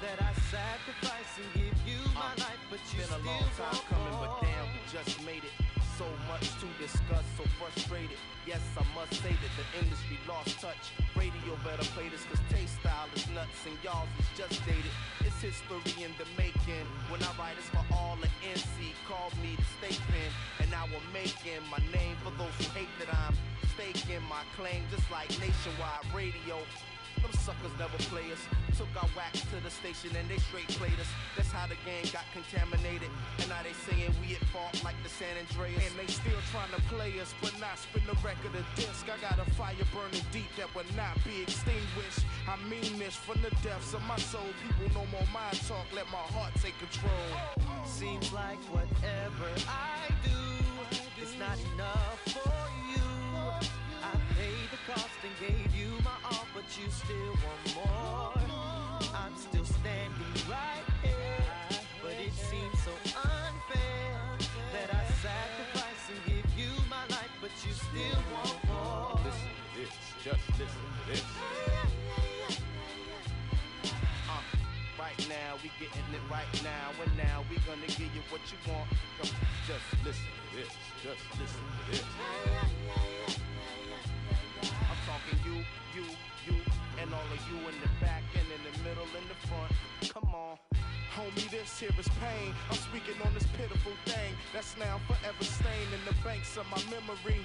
that 0.02 0.20
I 0.20 0.32
sacrifice 0.50 1.32
and 1.40 1.48
give 1.54 1.76
you 1.88 1.98
uh, 2.14 2.20
my 2.20 2.32
life, 2.44 2.60
but 2.70 2.78
you 2.92 3.00
Been 3.00 3.08
a 3.08 3.18
still 3.18 3.26
long 3.26 3.48
time 3.56 3.80
coming, 3.88 4.12
more. 4.12 4.38
but 4.38 4.46
damn, 4.46 4.66
we 4.74 4.80
just 4.92 5.24
made 5.24 5.44
it. 5.44 5.54
So 5.98 6.04
much 6.28 6.46
to 6.60 6.66
discuss, 6.82 7.24
so 7.38 7.44
frustrated. 7.58 8.18
Yes, 8.46 8.60
I 8.76 8.84
must 8.94 9.14
say 9.22 9.32
that 9.32 9.52
the 9.56 9.66
industry 9.80 10.18
lost 10.28 10.60
touch. 10.60 10.92
Radio 11.16 11.56
better 11.64 11.84
play 11.96 12.08
this, 12.12 12.24
cause 12.28 12.40
taste 12.50 12.76
style 12.80 13.08
is 13.16 13.24
nuts 13.32 13.56
and 13.64 13.72
y'all's 13.82 14.08
is 14.20 14.28
just 14.36 14.60
dated. 14.66 14.92
It's 15.24 15.40
history 15.40 16.04
in 16.04 16.12
the 16.20 16.28
making. 16.36 16.84
When 17.08 17.22
I 17.24 17.32
write, 17.40 17.56
it's 17.56 17.72
for 17.72 17.84
all 17.96 18.16
the 18.20 18.28
NC. 18.44 18.92
Call 19.08 19.32
me 19.40 19.56
the 19.56 19.68
state 19.80 20.00
pen, 20.12 20.30
and 20.60 20.74
I 20.74 20.84
will 20.92 21.04
make 21.12 21.24
making 21.24 21.64
my 21.70 21.80
name 21.92 22.16
for 22.22 22.30
those 22.36 22.52
who 22.60 22.64
hate 22.76 22.92
that 23.00 23.08
I'm 23.12 23.34
staking 23.74 24.22
my 24.28 24.44
claim, 24.56 24.84
just 24.90 25.10
like 25.10 25.28
nationwide 25.40 26.04
radio. 26.14 26.60
Them 27.24 27.32
suckers 27.40 27.72
never 27.80 27.96
play 28.12 28.28
us. 28.36 28.42
Took 28.76 28.92
our 29.00 29.08
wax 29.16 29.40
to 29.48 29.56
the 29.64 29.72
station 29.72 30.12
and 30.12 30.28
they 30.28 30.36
straight 30.44 30.68
played 30.76 30.98
us. 31.00 31.08
That's 31.36 31.48
how 31.48 31.64
the 31.64 31.80
game 31.88 32.04
got 32.12 32.28
contaminated. 32.36 33.08
And 33.40 33.48
now 33.48 33.64
they 33.64 33.72
saying 33.88 34.12
we 34.20 34.36
at 34.36 34.44
fault 34.52 34.76
like 34.84 35.00
the 35.00 35.08
San 35.08 35.32
Andreas. 35.40 35.80
And 35.88 35.96
they 35.96 36.04
still 36.04 36.36
trying 36.52 36.68
to 36.76 36.82
play 36.92 37.16
us, 37.24 37.32
but 37.40 37.56
not 37.56 37.80
spin 37.80 38.04
the 38.04 38.12
record 38.20 38.52
of 38.52 38.64
disc. 38.76 39.08
I 39.08 39.16
got 39.24 39.40
a 39.40 39.48
fire 39.56 39.72
burning 39.88 40.20
deep 40.36 40.52
that 40.60 40.68
will 40.76 40.84
not 41.00 41.16
be 41.24 41.40
extinguished. 41.40 42.28
I 42.44 42.60
mean 42.68 43.00
this 43.00 43.16
from 43.16 43.40
the 43.40 43.48
depths 43.64 43.96
of 43.96 44.04
my 44.04 44.20
soul. 44.20 44.52
People 44.60 44.92
no 44.92 45.08
more 45.08 45.24
mind 45.32 45.56
talk, 45.64 45.88
let 45.96 46.04
my 46.12 46.24
heart 46.36 46.52
take 46.60 46.76
control. 46.76 47.24
Seems 47.88 48.36
like 48.36 48.60
whatever 48.68 49.48
I 49.64 50.12
do, 50.28 50.44
it's 51.16 51.32
not 51.40 51.56
enough 51.72 52.20
for 52.36 52.52
you. 52.92 53.08
I 54.04 54.12
paid 54.36 54.68
the 54.68 54.92
cost 54.92 55.16
and 55.24 55.32
gave 55.40 55.63
all, 56.34 56.46
but 56.54 56.64
you 56.78 56.90
still 56.90 57.34
want 57.44 57.62
more. 57.74 58.32
I'm 59.14 59.36
still 59.36 59.64
standing 59.64 60.34
right 60.50 60.86
here, 61.02 61.44
but 62.02 62.12
it 62.12 62.32
seems 62.32 62.78
so 62.82 62.92
unfair 63.14 64.12
that 64.72 64.88
I 64.90 65.02
sacrifice 65.22 66.04
and 66.10 66.20
give 66.26 66.46
you 66.58 66.70
my 66.90 67.04
life, 67.14 67.30
but 67.40 67.50
you 67.64 67.72
still 67.72 68.20
want 68.32 68.58
more. 68.66 69.20
Listen 69.24 69.50
to 69.54 69.66
this, 69.78 69.94
just 70.24 70.44
listen 70.58 70.84
to 70.98 71.02
this. 71.12 71.24
Uh, 74.28 74.42
right 74.98 75.20
now, 75.28 75.56
we 75.62 75.70
getting 75.78 76.10
it 76.12 76.24
right 76.30 76.52
now, 76.62 76.90
and 77.02 77.16
now 77.16 77.44
we 77.50 77.56
gonna 77.66 77.86
give 77.86 78.10
you 78.14 78.22
what 78.30 78.40
you 78.50 78.58
want. 78.72 78.88
Come, 79.18 79.30
just 79.66 79.86
listen 80.04 80.26
to 80.26 80.56
this. 80.56 80.70
Just 81.02 81.22
listen 81.38 81.64
to 81.78 81.90
this. 81.90 82.73
Homie, 91.14 91.48
this 91.48 91.78
here 91.78 91.94
is 91.96 92.08
pain. 92.18 92.52
I'm 92.68 92.76
speaking 92.76 93.14
on 93.24 93.32
this 93.34 93.46
pitiful 93.56 93.92
thing 94.04 94.34
that's 94.52 94.76
now 94.76 94.98
forever 95.06 95.44
stained 95.44 95.94
in 95.94 96.02
the 96.10 96.14
banks 96.26 96.56
of 96.56 96.66
my 96.66 96.82
memory. 96.90 97.38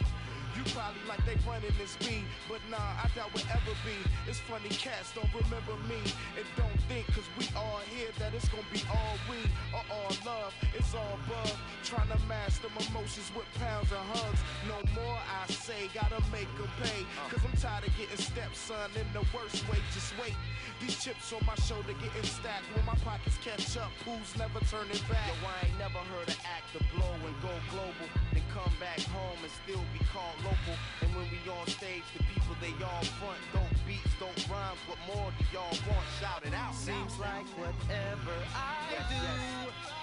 You 0.60 0.66
probably 0.76 1.00
like 1.08 1.24
they 1.24 1.40
running 1.48 1.72
this 1.80 1.96
beat, 2.04 2.28
but 2.52 2.60
nah, 2.68 2.84
I 3.00 3.08
doubt 3.16 3.32
will 3.32 3.48
ever 3.48 3.72
be. 3.88 3.96
It's 4.28 4.44
funny 4.44 4.68
cats 4.68 5.16
don't 5.16 5.32
remember 5.32 5.80
me 5.88 6.04
and 6.36 6.44
don't 6.60 6.76
think, 6.92 7.08
cause 7.16 7.24
we 7.40 7.48
all 7.56 7.80
here 7.88 8.12
that 8.20 8.36
it's 8.36 8.52
gonna 8.52 8.68
be 8.68 8.84
all 8.92 9.16
we 9.32 9.40
or 9.72 9.80
all 9.88 10.12
love. 10.28 10.52
It's 10.76 10.92
all 10.92 11.16
above. 11.24 11.56
Trying 11.88 12.12
to 12.12 12.20
master 12.28 12.68
my 12.76 12.84
emotions 12.92 13.32
with 13.32 13.48
pounds 13.56 13.88
and 13.96 14.04
hugs. 14.12 14.44
No 14.68 14.76
more, 15.00 15.16
I 15.16 15.48
say, 15.48 15.88
gotta 15.96 16.20
make 16.28 16.52
them 16.60 16.68
pay. 16.84 17.08
Uh. 17.08 17.32
Cause 17.32 17.40
I'm 17.48 17.56
tired 17.56 17.88
of 17.88 17.96
getting 17.96 18.20
stepson 18.20 18.92
in 19.00 19.08
the 19.16 19.24
worst 19.32 19.64
way. 19.72 19.80
Just 19.96 20.12
wait. 20.20 20.36
These 20.84 21.00
chips 21.00 21.32
on 21.32 21.40
my 21.48 21.56
shoulder 21.56 21.96
getting 22.04 22.28
stacked. 22.28 22.68
When 22.76 22.84
my 22.84 23.00
pockets 23.08 23.40
catch 23.40 23.80
up, 23.80 23.96
who's 24.04 24.36
never 24.36 24.60
turning 24.68 25.00
back? 25.08 25.24
Yo, 25.24 25.48
I 25.48 25.72
ain't 25.72 25.80
never 25.80 26.04
heard 26.12 26.28
an 26.28 26.40
act 26.44 26.68
to 26.76 26.84
blow 26.92 27.16
and 27.16 27.36
go 27.40 27.52
global, 27.72 28.08
then 28.36 28.44
come 28.52 28.76
back 28.80 29.00
home 29.16 29.40
and 29.40 29.52
still 29.64 29.84
be 29.96 30.04
called 30.12 30.36
local. 30.50 30.76
And 31.02 31.10
when 31.16 31.28
we 31.30 31.40
on 31.50 31.68
stage, 31.68 32.06
the 32.18 32.24
people 32.26 32.56
they 32.62 32.74
all 32.82 33.06
front 33.22 33.42
don't 33.54 33.78
beats, 33.86 34.14
don't 34.18 34.42
rhymes. 34.50 34.82
What 34.90 35.00
more 35.06 35.30
do 35.38 35.44
y'all 35.54 35.78
want? 35.86 36.06
Shout 36.18 36.42
it 36.46 36.54
out. 36.54 36.74
Seems 36.74 37.14
like 37.22 37.46
whatever 37.54 38.36
I 38.58 38.98
do, 39.14 39.26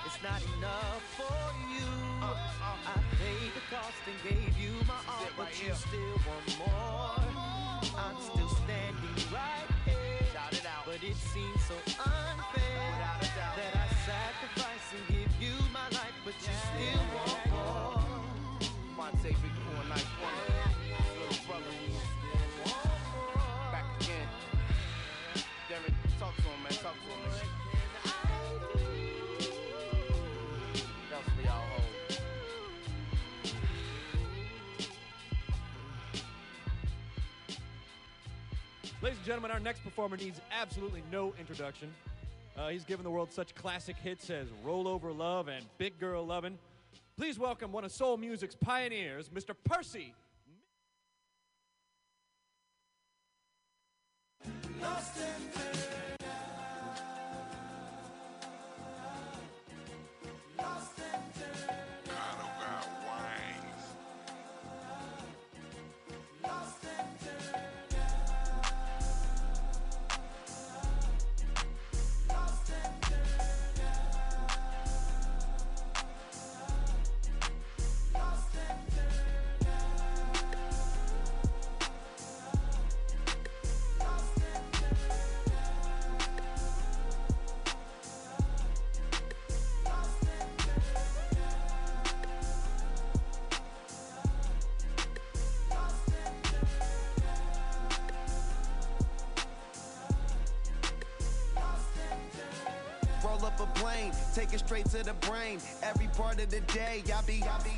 it's 0.06 0.20
not 0.22 0.40
enough 0.56 1.02
for 1.18 1.42
you. 1.74 1.88
Uh, 2.22 2.30
uh. 2.30 2.92
I 2.92 2.96
paid 3.18 3.50
the 3.58 3.64
cost 3.74 4.02
and 4.06 4.18
gave 4.22 4.54
you 4.58 4.72
my 4.86 5.00
all, 5.10 5.26
but 5.36 5.50
you 5.58 5.74
still 5.74 6.16
want 6.26 6.46
more. 6.62 7.26
I'm 7.98 8.16
still 8.20 8.50
standing 8.62 9.16
right 9.32 9.55
gentlemen, 39.26 39.50
our 39.50 39.58
next 39.58 39.82
performer 39.82 40.16
needs 40.16 40.40
absolutely 40.56 41.02
no 41.10 41.34
introduction. 41.40 41.92
Uh, 42.56 42.68
he's 42.68 42.84
given 42.84 43.02
the 43.02 43.10
world 43.10 43.32
such 43.32 43.56
classic 43.56 43.96
hits 43.96 44.30
as 44.30 44.46
Roll 44.62 44.86
Over 44.86 45.12
Love 45.12 45.48
and 45.48 45.64
Big 45.78 45.98
Girl 45.98 46.24
Lovin'. 46.24 46.56
Please 47.16 47.36
welcome 47.36 47.72
one 47.72 47.84
of 47.84 47.90
soul 47.90 48.16
music's 48.16 48.54
pioneers, 48.54 49.28
Mr. 49.30 49.56
Percy. 49.64 50.14
Lost 54.80 55.16
in 55.16 55.24
paradise. 55.52 55.86
Plane, 103.86 104.12
take 104.34 104.52
it 104.52 104.58
straight 104.58 104.86
to 104.86 105.02
the 105.04 105.14
brain. 105.28 105.60
Every 105.82 106.08
part 106.08 106.40
of 106.42 106.50
the 106.50 106.60
day, 106.60 107.04
I 107.16 107.22
be, 107.22 107.42
I 107.44 107.58
be. 107.62 107.70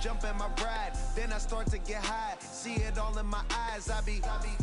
Jump 0.00 0.24
in 0.24 0.36
my 0.36 0.48
ride, 0.60 0.92
then 1.14 1.32
I 1.32 1.38
start 1.38 1.68
to 1.68 1.78
get 1.78 2.04
high. 2.04 2.34
See 2.40 2.74
it 2.74 2.98
all 2.98 3.16
in 3.16 3.26
my 3.26 3.42
eyes, 3.50 3.88
I 3.88 4.00
be, 4.00 4.20
I 4.24 4.42
be. 4.42 4.54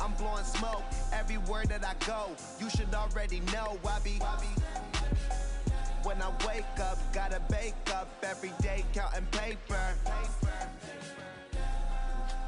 I'm 0.00 0.12
blowing 0.12 0.44
smoke 0.44 0.84
everywhere 1.12 1.64
that 1.66 1.84
I 1.84 1.94
go. 2.06 2.36
You 2.60 2.70
should 2.70 2.94
already 2.94 3.40
know, 3.52 3.78
I 3.84 3.98
be. 4.04 4.20
When 6.04 6.22
I 6.22 6.30
wake 6.46 6.78
up, 6.80 6.98
gotta 7.12 7.40
bake 7.50 7.74
up 7.92 8.08
every 8.22 8.52
day, 8.60 8.84
counting 8.92 9.26
paper. 9.32 9.94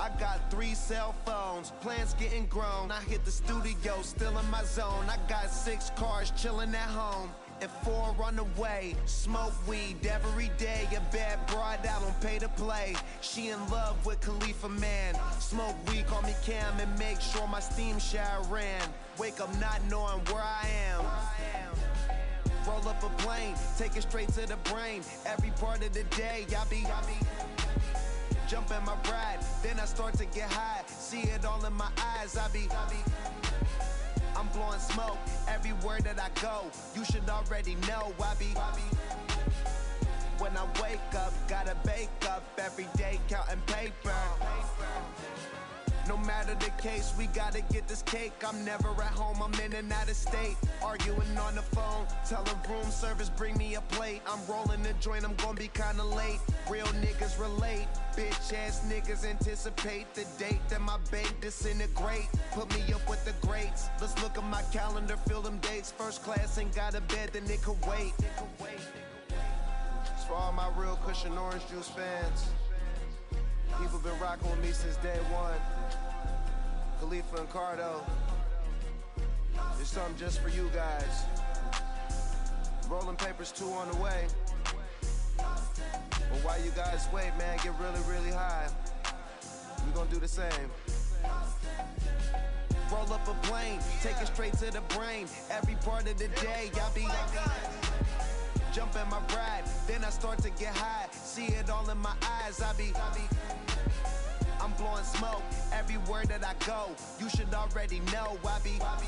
I 0.06 0.20
got 0.20 0.52
three 0.52 0.74
cell 0.74 1.16
phones, 1.24 1.72
plans 1.80 2.14
getting 2.14 2.46
grown. 2.46 2.92
I 2.92 3.00
hit 3.00 3.24
the 3.24 3.30
studio, 3.32 4.02
still 4.02 4.38
in 4.38 4.48
my 4.52 4.62
zone. 4.62 5.04
I 5.08 5.16
got 5.28 5.50
six 5.50 5.90
cars 5.96 6.32
chilling 6.36 6.72
at 6.76 6.88
home. 6.90 7.28
And 7.60 7.68
four 7.82 8.14
on 8.22 8.36
the 8.36 8.44
way, 8.56 8.94
smoke 9.06 9.52
weed 9.66 10.06
every 10.06 10.52
day. 10.58 10.86
A 10.94 11.00
bad 11.12 11.44
broad, 11.48 11.80
I 11.80 11.98
don't 12.00 12.20
pay 12.20 12.38
to 12.38 12.48
play. 12.50 12.94
She 13.20 13.48
in 13.48 13.58
love 13.68 14.06
with 14.06 14.20
Khalifa 14.20 14.68
man. 14.68 15.16
Smoke 15.40 15.74
weed, 15.88 16.06
call 16.06 16.22
me 16.22 16.34
Cam, 16.44 16.78
and 16.78 16.98
make 17.00 17.20
sure 17.20 17.48
my 17.48 17.58
steam 17.58 17.98
shower 17.98 18.44
ran. 18.44 18.82
Wake 19.18 19.40
up 19.40 19.52
not 19.58 19.80
knowing 19.90 20.20
where 20.26 20.44
I 20.44 20.68
am. 20.88 21.04
Roll 22.68 22.88
up 22.88 23.02
a 23.02 23.08
plane, 23.22 23.56
take 23.76 23.96
it 23.96 24.02
straight 24.02 24.28
to 24.34 24.46
the 24.46 24.56
brain. 24.70 25.02
Every 25.24 25.50
part 25.50 25.84
of 25.84 25.92
the 25.92 26.04
day, 26.16 26.46
I 26.56 26.64
be, 26.66 26.86
I 26.86 27.00
be. 27.06 27.55
Jump 28.48 28.70
in 28.70 28.84
my 28.84 28.94
ride, 29.10 29.40
then 29.60 29.80
I 29.80 29.86
start 29.86 30.14
to 30.18 30.24
get 30.24 30.48
high. 30.52 30.82
See 30.86 31.22
it 31.22 31.44
all 31.44 31.64
in 31.64 31.72
my 31.72 31.88
eyes, 32.16 32.36
I 32.36 32.46
be, 32.48 32.68
I 32.70 32.88
be. 32.88 32.96
I'm 34.36 34.46
blowing 34.48 34.78
smoke 34.78 35.18
everywhere 35.48 35.98
that 36.02 36.20
I 36.20 36.28
go. 36.40 36.70
You 36.94 37.04
should 37.04 37.28
already 37.28 37.74
know, 37.88 38.14
I 38.22 38.34
be, 38.34 38.54
I 38.56 38.76
be. 38.76 38.96
When 40.38 40.56
I 40.56 40.64
wake 40.80 41.14
up, 41.16 41.32
gotta 41.48 41.74
bake 41.84 42.08
up 42.30 42.44
every 42.58 42.86
day, 42.96 43.18
counting 43.28 43.60
paper. 43.66 44.14
No 46.08 46.16
matter 46.18 46.54
the 46.54 46.70
case, 46.80 47.12
we 47.18 47.26
gotta 47.26 47.60
get 47.62 47.88
this 47.88 48.02
cake. 48.02 48.32
I'm 48.46 48.64
never 48.64 48.90
at 48.90 49.12
home, 49.12 49.42
I'm 49.42 49.52
in 49.60 49.72
and 49.72 49.92
out 49.92 50.08
of 50.08 50.14
state. 50.14 50.56
Arguing 50.80 51.36
on 51.36 51.56
the 51.56 51.62
phone, 51.62 52.06
telling 52.28 52.54
room 52.68 52.88
service, 52.90 53.28
bring 53.28 53.56
me 53.56 53.74
a 53.74 53.80
plate. 53.80 54.22
I'm 54.24 54.38
rolling 54.46 54.84
the 54.84 54.92
joint, 55.00 55.24
I'm 55.24 55.34
gonna 55.34 55.58
be 55.58 55.68
kinda 55.68 56.04
late. 56.04 56.38
Real 56.70 56.86
niggas 57.02 57.40
relate, 57.40 57.88
bitch 58.16 58.52
ass 58.52 58.82
niggas 58.88 59.24
anticipate 59.24 60.14
the 60.14 60.24
date 60.38 60.60
that 60.68 60.80
my 60.80 60.98
bank 61.10 61.34
disintegrate. 61.40 62.28
Put 62.52 62.72
me 62.72 62.92
up 62.92 63.08
with 63.08 63.24
the 63.24 63.34
greats. 63.44 63.88
Let's 64.00 64.16
look 64.22 64.38
at 64.38 64.44
my 64.44 64.62
calendar, 64.72 65.16
fill 65.26 65.42
them 65.42 65.58
dates. 65.58 65.90
First 65.90 66.22
class 66.22 66.56
ain't 66.56 66.74
got 66.74 66.94
a 66.94 67.00
bed, 67.00 67.30
then 67.32 67.50
it 67.50 67.62
could 67.62 67.84
wait. 67.84 68.12
For 70.28 70.34
all 70.34 70.52
my 70.52 70.68
real 70.76 70.96
cushion 71.04 71.36
orange 71.38 71.66
juice 71.68 71.88
fans. 71.88 72.46
People 73.80 73.98
been 73.98 74.18
rocking 74.18 74.50
with 74.50 74.62
me 74.62 74.72
since 74.72 74.96
day 74.96 75.18
one. 75.30 75.60
Khalifa 77.00 77.36
and 77.36 77.50
Cardo. 77.50 78.00
There's 79.76 79.88
something 79.88 80.16
just 80.16 80.40
for 80.40 80.48
you 80.48 80.70
guys. 80.74 81.24
Rolling 82.88 83.16
papers 83.16 83.52
two 83.52 83.66
on 83.66 83.90
the 83.90 83.96
way. 83.96 84.26
But 85.36 86.38
while 86.42 86.60
you 86.64 86.70
guys 86.70 87.06
wait, 87.12 87.30
man, 87.38 87.58
get 87.62 87.72
really, 87.78 88.00
really 88.08 88.30
high. 88.30 88.68
We 89.84 89.92
gonna 89.92 90.10
do 90.10 90.18
the 90.18 90.28
same. 90.28 90.70
Roll 92.90 93.12
up 93.12 93.26
a 93.28 93.34
plane, 93.46 93.80
take 94.02 94.16
it 94.20 94.26
straight 94.28 94.52
to 94.54 94.70
the 94.70 94.80
brain. 94.94 95.26
Every 95.50 95.74
part 95.84 96.08
of 96.08 96.16
the 96.18 96.28
day, 96.28 96.70
y'all 96.74 96.92
be. 96.94 97.06
Jump 98.76 98.94
in 98.94 99.08
my 99.08 99.20
ride, 99.34 99.64
then 99.86 100.04
I 100.04 100.10
start 100.10 100.36
to 100.42 100.50
get 100.50 100.76
high. 100.76 101.06
See 101.10 101.46
it 101.46 101.70
all 101.70 101.88
in 101.88 101.96
my 101.96 102.12
eyes, 102.20 102.60
I 102.60 102.74
be. 102.74 102.92
I 102.94 103.14
be 103.14 103.22
I'm 104.60 104.70
blowing 104.72 105.02
smoke 105.02 105.42
everywhere 105.72 106.24
that 106.26 106.44
I 106.44 106.52
go. 106.66 106.90
You 107.18 107.30
should 107.30 107.54
already 107.54 108.00
know, 108.12 108.36
I 108.46 108.58
be. 108.58 108.78
I 108.82 109.00
be 109.00 109.06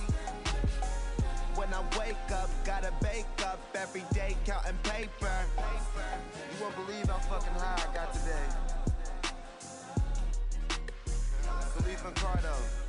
when 1.55 1.69
I 1.75 1.83
wake 1.99 2.17
up. 2.33 2.49
Gotta 2.65 2.95
bake 3.03 3.27
up 3.45 3.61
every 3.75 4.05
day, 4.15 4.39
counting 4.47 4.79
paper. 4.85 5.37
You 5.59 6.65
won't 6.65 6.75
believe 6.87 7.07
how 7.07 7.19
fucking 7.19 7.53
high 7.61 7.91
I 7.91 7.95
got 7.95 8.15
today. 8.15 8.49
Khalifa 11.77 12.07
and 12.07 12.17
Cardo. 12.17 12.88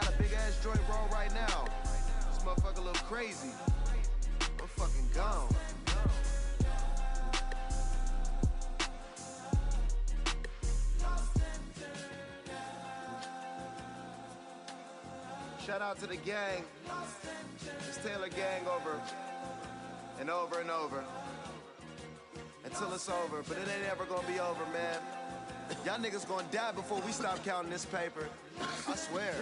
Got 0.00 0.14
a 0.14 0.18
big 0.18 0.32
ass 0.32 0.62
joint 0.62 0.80
roll 0.88 1.08
right 1.12 1.32
now. 1.34 1.64
This 2.30 2.42
motherfucker 2.44 2.84
look 2.84 2.96
crazy. 2.96 3.50
Fucking 4.76 5.08
gone. 5.12 5.48
Shout 15.66 15.82
out 15.82 15.98
to 15.98 16.06
the 16.06 16.16
gang. 16.16 16.62
It's 17.88 17.98
Taylor 17.98 18.28
Gang 18.28 18.66
over 18.68 19.00
and 20.20 20.30
over 20.30 20.60
and 20.60 20.70
over 20.70 21.02
until 22.64 22.92
it's 22.94 23.08
over. 23.08 23.42
But 23.48 23.56
it 23.56 23.68
ain't 23.68 23.90
ever 23.90 24.04
gonna 24.04 24.28
be 24.28 24.38
over, 24.38 24.64
man. 24.72 24.98
Y'all 25.84 25.98
niggas 25.98 26.26
gonna 26.28 26.46
die 26.52 26.72
before 26.72 27.00
we 27.00 27.10
stop 27.10 27.44
counting 27.44 27.70
this 27.72 27.84
paper. 27.84 28.28
I 28.86 28.94
swear. 28.94 29.34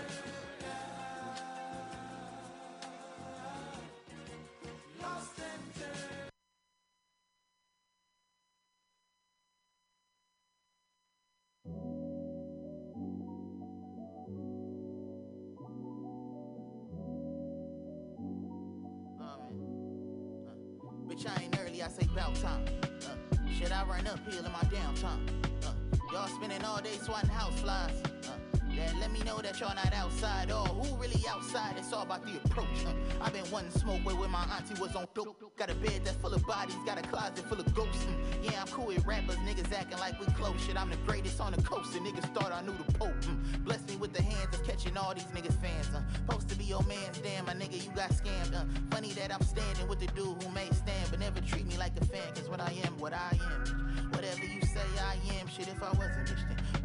Bitch, 21.09 21.25
I 21.29 21.45
ain't 21.45 21.59
early, 21.61 21.83
I 21.83 21.89
say 21.89 22.07
bout 22.15 22.35
time. 22.37 22.65
Uh, 22.83 23.51
shit, 23.51 23.73
I 23.73 23.85
run 23.85 24.07
uphill 24.07 24.45
in 24.45 24.53
my 24.53 24.59
downtime. 24.59 25.29
Uh, 25.65 25.73
y'all 26.13 26.27
spending 26.27 26.63
all 26.65 26.81
day 26.83 26.99
swatting 27.01 27.31
house 27.31 27.59
flies. 27.61 28.03
Uh, 28.25 28.46
let 29.01 29.13
me 29.13 29.21
know 29.21 29.39
that 29.39 29.59
y'all 29.61 29.75
not 29.75 29.93
outside. 29.95 30.51
Or 30.51 30.67
who 30.67 30.97
really 30.97 31.23
outside? 31.29 31.75
It's 31.79 31.93
all 31.93 32.03
about 32.03 32.25
the 32.25 32.37
approach. 32.45 32.85
Uh, 32.87 32.93
i 33.21 33.31
been 33.31 33.45
one 33.51 33.71
smoke 33.71 34.01
where 34.05 34.17
when 34.17 34.31
my 34.31 34.45
auntie 34.57 34.81
was 34.81 34.95
on 34.95 35.07
dope. 35.15 35.37
Got 35.57 35.71
a 35.71 35.75
bed 35.75 36.03
that's 36.05 36.17
full 36.19 36.35
of 36.35 36.47
bodies, 36.47 36.77
got 36.85 36.99
a 36.99 37.03
closet 37.03 37.39
full 37.49 37.59
of 37.59 37.75
ghosts. 37.75 38.05
Mm, 38.05 38.45
yeah, 38.45 38.61
I'm 38.61 38.69
cool 38.69 38.87
with 38.87 39.07
rappers, 39.07 39.37
niggas 39.37 39.73
acting 39.73 39.99
like 39.99 40.21
we 40.21 40.27
close. 40.35 40.61
Shit, 40.65 40.77
I'm 40.77 40.91
the 40.91 40.97
greatest 41.07 41.41
on 41.41 41.53
the 41.53 41.63
coast, 41.63 41.95
and 41.97 42.07
niggas 42.07 42.33
thought 42.35 42.53
I 42.53 42.61
knew 42.63 42.75
the 42.87 42.93
Pope. 42.93 43.21
Mm, 43.23 43.65
bless 43.65 43.87
me 43.89 43.97
with 43.97 44.13
the 44.13 44.23
hands 44.23 44.55
of 44.55 44.65
catching 44.67 44.97
all 44.97 45.15
these 45.15 45.25
niggas 45.27 45.61
fans. 45.61 45.89
Uh, 45.95 46.03
supposed 46.15 46.49
to 46.51 46.57
be 46.57 46.65
your 46.65 46.83
man's 46.83 47.19
damn, 47.19 47.47
my 47.47 47.55
nigga, 47.55 47.83
you 47.83 47.91
got 47.93 48.11
scammed. 48.11 48.55
Funny 48.93 49.13
that 49.13 49.33
I'm 49.35 49.43
standing 49.43 49.89
with 49.89 50.01
the 50.01 50.09
dude 50.09 50.43
who 50.43 50.51
may 50.51 50.69
stand, 50.71 51.11
but 51.11 51.21
never 51.21 51.41
treat 51.41 51.67
me 51.67 51.77
like 51.79 51.93
a 52.01 52.05
fan. 52.05 52.35
Cause 52.35 52.49
what 52.49 52.61
I 52.61 52.73
am, 52.85 52.99
what 52.99 53.13
I 53.15 53.39
am. 53.41 54.11
Whatever 54.11 54.45
you 54.45 54.61
say 54.63 54.87
I 55.01 55.17
am, 55.41 55.49
shit, 55.49 55.69
if 55.69 55.83
I 55.83 55.91
wasn't 55.93 56.27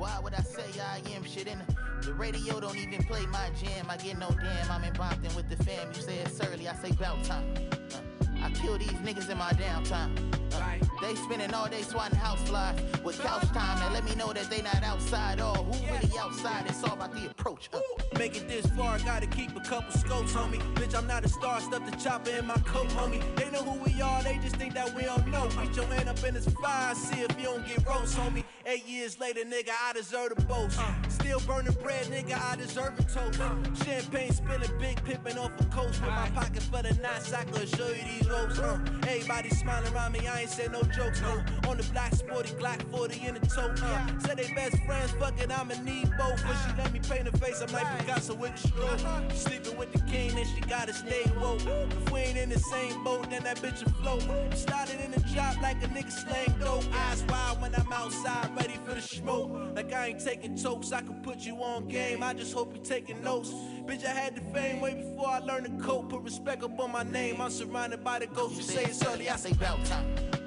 why 0.02 0.20
would 0.24 0.34
I 0.34 0.42
say 0.42 0.66
I 0.82 1.00
am 1.16 1.24
shit 1.24 1.46
in 1.46 1.60
the, 1.60 1.76
the 2.02 2.14
radio 2.14 2.60
don't 2.60 2.78
even 2.78 3.04
play 3.04 3.26
my 3.28 3.50
jam. 3.60 3.86
I 3.90 3.98
get 3.98 4.18
no 4.18 4.30
damn, 4.30 4.72
I'm 4.72 4.84
in 4.84 4.94
Bompton 4.94 5.36
with 5.36 5.50
the 5.50 5.64
fam. 5.64 5.90
You 5.94 6.02
say 6.02 6.18
it's 6.18 6.42
early, 6.42 6.68
I 6.68 6.76
say 6.76 6.92
bout 6.92 7.24
time. 7.24 7.44
Uh, 7.72 8.46
I 8.46 8.50
kill 8.52 8.78
these 8.78 8.92
niggas 8.92 9.30
in 9.30 9.38
my 9.38 9.52
downtime. 9.52 10.12
Uh, 10.54 10.86
they 11.02 11.16
spending 11.16 11.54
all 11.54 11.68
day 11.68 11.82
swatting 11.82 12.18
house 12.18 12.42
flies 12.48 12.80
with 13.04 13.20
couch 13.20 13.48
time. 13.48 13.80
Now 13.80 13.92
let 13.92 14.04
me 14.06 14.16
know 14.16 14.32
that 14.34 14.50
they 14.50 14.62
not 14.62 14.84
outside. 14.84 15.42
Or 15.42 15.56
who 15.56 15.74
really 15.92 16.12
outside? 16.20 16.66
It's 16.68 16.84
all 16.84 16.94
about 16.94 17.14
the 17.14 17.30
approach. 17.30 17.70
Uh. 17.74 17.80
Make 18.18 18.36
it 18.38 18.48
this 18.48 18.66
far, 18.68 19.00
gotta 19.00 19.26
keep 19.28 19.56
a 19.56 19.62
couple 19.62 19.92
scopes, 19.92 20.34
homie. 20.34 20.60
Bitch, 20.76 20.96
I'm 20.96 21.08
not 21.08 21.26
a 21.26 21.30
star, 21.30 21.60
stuff 21.60 21.90
the 21.90 21.96
chopper 21.98 22.32
in 22.32 22.46
my 22.46 22.56
coat, 22.66 22.90
homie. 22.90 23.22
They 23.36 23.50
know 23.50 23.64
who 23.64 23.80
we 23.84 24.02
are, 24.02 24.22
they 24.22 24.38
just 24.38 24.58
think 24.58 24.74
that 24.76 24.94
we 24.96 25.04
don't 25.04 25.28
know. 25.28 25.48
Reach 25.60 25.76
your 25.76 25.86
hand 25.86 26.10
up 26.10 26.24
in 26.24 26.36
his 26.36 26.48
fire, 26.62 26.94
see 26.94 27.22
if 27.22 27.38
you 27.40 27.46
don't 27.46 27.66
get 27.66 27.86
roast, 27.88 28.18
homie. 28.18 28.44
Eight 28.66 28.88
years 28.88 29.20
later, 29.20 29.42
nigga, 29.42 29.72
I 29.88 29.94
deserve 29.94 30.36
the 30.36 30.42
boast. 30.44 30.80
Still 31.10 31.40
burning 31.42 31.74
bread, 31.82 32.06
nigga, 32.08 32.40
I 32.40 32.56
deserve 32.58 33.00
a 33.00 33.04
toast. 33.04 33.40
Champagne 33.84 34.32
spilling, 34.32 34.80
big 34.80 35.04
pippin' 35.04 35.38
off 35.38 35.52
a 35.60 35.66
coast. 35.66 36.02
With 36.02 36.12
my 36.12 36.30
pocket 36.30 36.62
for 36.64 36.84
the 36.84 36.94
nights, 37.02 37.34
I 37.34 37.44
could 37.46 37.68
show 37.70 37.88
you 37.88 38.04
these 38.04 38.30
ropes. 38.30 38.60
Uh. 38.60 38.80
Everybody 39.08 39.50
smiling 39.50 39.94
around 39.94 40.12
me, 40.12 40.28
I 40.28 40.42
ain't 40.42 40.50
say 40.50 40.68
no 40.68 40.82
jokes, 40.92 41.22
no. 41.22 41.44
On 41.70 41.78
the 41.78 41.84
black 41.92 42.14
sporty, 42.14 42.50
Glock 42.54 42.82
40 42.92 43.28
in 43.28 43.34
the 43.36 43.40
tote. 43.48 43.82
Uh. 43.82 44.20
Said 44.20 44.38
they 44.38 44.54
best 44.54 44.78
friends, 44.84 45.12
fuck 45.12 45.40
it, 45.42 45.52
I'ma 45.52 45.76
need 45.84 46.10
both. 46.18 46.42
But 46.46 46.56
she 46.64 46.78
let 46.78 46.92
me 46.94 47.00
paint 47.00 47.28
her 47.28 47.38
face, 47.38 47.62
I'm 47.62 47.72
like 47.72 47.88
Picasso 48.00 48.36
with 48.36 48.56
the 48.56 48.68
stroke. 48.68 49.32
Sleeping 49.34 49.78
with 49.78 49.92
the 49.92 50.00
king, 50.12 50.36
then 50.36 50.46
she 50.46 50.62
gotta 50.62 50.94
stay 50.94 51.24
woke. 51.40 51.62
If 51.66 52.12
we 52.12 52.20
ain't 52.20 52.38
in 52.38 52.50
the 52.50 52.60
same 52.60 53.04
boat, 53.04 53.30
then 53.30 53.44
that 53.44 53.58
bitch 53.58 53.84
will 53.84 54.20
float. 54.20 54.54
Started 54.58 55.00
in 55.02 55.12
the 55.12 55.20
drop 55.34 55.62
like 55.62 55.84
a 55.84 55.88
nigga 55.88 56.12
slang 56.12 56.56
dope. 56.60 56.86
Eyes 56.94 57.24
wide 57.30 57.62
when 57.62 57.74
I'm 57.76 57.92
outside, 57.94 58.50
ready 58.56 58.78
for 58.86 58.94
the 58.94 59.02
smoke. 59.02 59.52
Like 59.76 59.94
I 59.94 60.08
ain't 60.08 60.24
taking 60.24 60.56
tokes, 60.56 60.92
I 60.92 61.02
can 61.02 61.22
put 61.22 61.40
you 61.40 61.56
on 61.58 61.88
game. 61.88 62.24
I 62.24 62.34
just 62.34 62.54
hope 62.54 62.76
you 62.76 62.82
taking 62.84 63.22
notes. 63.24 63.52
Bitch, 63.86 64.06
I 64.06 64.10
had 64.10 64.36
the 64.36 64.42
fame 64.54 64.80
way 64.80 64.94
before 64.96 65.28
I 65.28 65.40
learned 65.40 65.66
to 65.66 65.84
cope. 65.84 66.10
Put 66.10 66.22
respect 66.22 66.64
up 66.64 66.80
on 66.80 66.92
my 66.92 67.04
name. 67.04 67.42
I'm 67.42 67.52
surrounded 67.52 68.04
by 68.04 68.20
the 68.20 68.28
ghosts. 68.28 68.58
You 68.58 68.64
say 68.64 68.84
it's 68.86 69.06
early, 69.06 69.30
I 69.30 69.36
say 69.36 69.54
bout 69.54 69.84
time. 69.86 70.41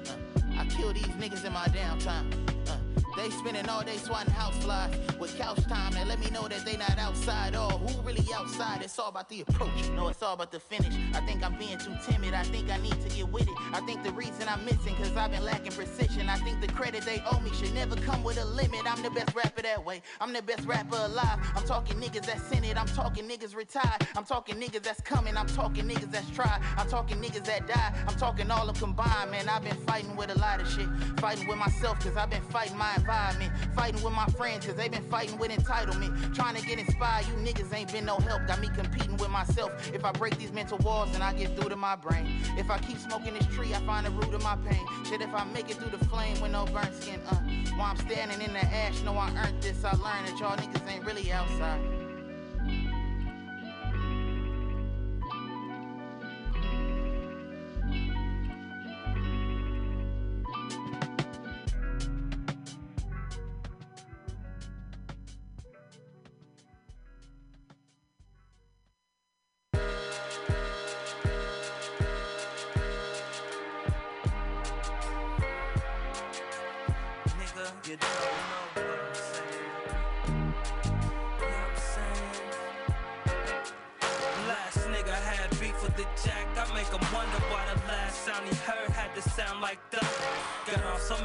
Kill 0.75 0.91
these 0.91 1.05
niggas 1.05 1.45
in 1.45 1.53
my 1.53 1.65
downtime. 1.67 2.25
Uh, 2.67 2.75
they 3.15 3.29
spending 3.29 3.67
all 3.69 3.83
day 3.83 3.97
swatting 3.97 4.33
house 4.33 4.55
flies 4.57 4.93
with 5.19 5.35
couch 5.37 5.63
time. 5.67 5.95
and 5.95 6.09
let 6.09 6.19
me 6.19 6.29
know 6.31 6.47
that 6.47 6.65
they 6.65 6.77
not 6.77 6.97
outside. 6.99 7.55
Or 7.55 7.71
who 7.71 8.01
really 8.01 8.25
outside? 8.33 8.81
It's 8.81 8.97
all 8.99 9.09
about 9.09 9.29
the 9.29 9.41
approach. 9.41 9.89
No, 9.95 10.09
it's 10.09 10.21
all 10.21 10.33
about 10.33 10.51
the 10.51 10.59
finish. 10.59 10.93
I 11.13 11.21
think 11.21 11.43
I'm 11.43 11.57
being 11.57 11.77
too 11.77 11.95
timid. 12.05 12.33
I 12.33 12.43
think 12.43 12.69
I 12.69 12.77
need 12.77 12.99
to 13.01 13.09
get 13.09 13.27
with 13.29 13.47
it. 13.47 13.55
I 13.73 13.79
think 13.81 14.03
the 14.03 14.11
reason 14.11 14.47
I'm 14.47 14.63
missing, 14.65 14.95
cause 14.95 15.15
I've 15.15 15.31
been 15.31 15.43
lacking 15.43 15.71
precision. 15.71 16.29
I 16.29 16.37
think 16.37 16.61
the 16.61 16.67
credit 16.67 17.03
they 17.03 17.21
owe 17.31 17.39
me 17.39 17.51
should 17.53 17.73
never 17.73 17.95
come 17.95 18.23
with 18.23 18.37
a 18.37 18.45
limit. 18.45 18.81
I'm 18.85 19.01
the 19.01 19.09
best 19.09 19.33
rapper 19.35 19.61
that 19.61 19.83
way. 19.83 20.01
I'm 20.19 20.33
the 20.33 20.41
best 20.41 20.65
rapper 20.65 20.97
alive. 20.97 21.39
I'm 21.55 21.65
talking 21.65 21.97
niggas 21.99 22.25
that's 22.25 22.51
in 22.51 22.63
it. 22.63 22.77
I'm 22.77 22.87
talking 22.87 23.27
niggas 23.27 23.55
retired. 23.55 24.07
I'm 24.15 24.25
talking 24.25 24.55
niggas 24.55 24.83
that's 24.83 25.01
coming. 25.01 25.37
I'm 25.37 25.47
talking 25.47 25.87
niggas 25.87 26.11
that's 26.11 26.29
tried. 26.31 26.59
I'm 26.77 26.87
talking 26.89 27.17
niggas 27.21 27.45
that 27.45 27.67
die. 27.67 27.93
I'm 28.07 28.15
talking 28.15 28.51
all 28.51 28.69
of 28.69 28.79
combined, 28.79 29.31
man. 29.31 29.47
I've 29.47 29.63
been 29.63 29.77
fighting 29.87 30.15
with 30.15 30.35
a 30.35 30.39
lot 30.39 30.59
of 30.61 30.69
shit. 30.69 30.87
Fighting 31.19 31.47
with 31.47 31.57
myself, 31.57 31.99
cause 31.99 32.17
I've 32.17 32.29
been 32.29 32.43
fighting 32.43 32.77
my 32.77 33.04
environment. 33.05 33.51
Fighting 33.75 34.01
with 34.03 34.13
my 34.13 34.25
friends, 34.37 34.65
cause 34.65 34.75
they 34.75 34.89
been 34.89 35.03
fighting 35.09 35.37
with 35.37 35.51
entitlement. 35.51 36.35
Trying 36.35 36.55
to 36.55 36.65
get 36.65 36.79
inspired, 36.79 37.27
you 37.27 37.33
niggas 37.33 37.71
ain't 37.73 37.91
been 37.91 38.05
no 38.05 38.17
help. 38.17 38.47
Got 38.47 38.59
me 38.59 38.69
competing 38.75 39.17
with 39.17 39.29
myself. 39.29 39.71
If 39.93 40.03
I 40.03 40.11
break 40.11 40.37
these 40.37 40.51
mental 40.51 40.79
walls, 40.79 41.11
then 41.11 41.21
I 41.21 41.33
get 41.33 41.55
through 41.55 41.69
to 41.69 41.75
my 41.75 41.95
brain. 41.95 42.25
If 42.57 42.71
I 42.71 42.79
keep 42.79 42.97
smoking 42.97 43.35
this 43.35 43.45
tree, 43.47 43.73
I 43.73 43.79
find 43.85 44.05
the 44.05 44.11
root 44.11 44.33
of 44.33 44.43
my 44.43 44.55
pain. 44.67 44.85
Shit, 45.05 45.21
if 45.21 45.33
I 45.33 45.43
make 45.45 45.69
it 45.69 45.77
through 45.77 45.95
the 45.95 46.03
flame 46.05 46.39
with 46.41 46.51
no 46.51 46.65
burnt 46.65 46.93
skin, 46.95 47.21
uh. 47.29 47.35
While 47.77 47.91
I'm 47.91 47.97
standing 47.97 48.41
in 48.41 48.53
the 48.53 48.63
ash, 48.63 49.01
know 49.01 49.15
I 49.17 49.29
earned 49.35 49.61
this. 49.61 49.83
I 49.83 49.91
learned 49.91 50.27
that 50.27 50.39
y'all 50.39 50.57
niggas 50.57 50.89
ain't 50.89 51.05
really 51.05 51.31
outside. 51.31 52.04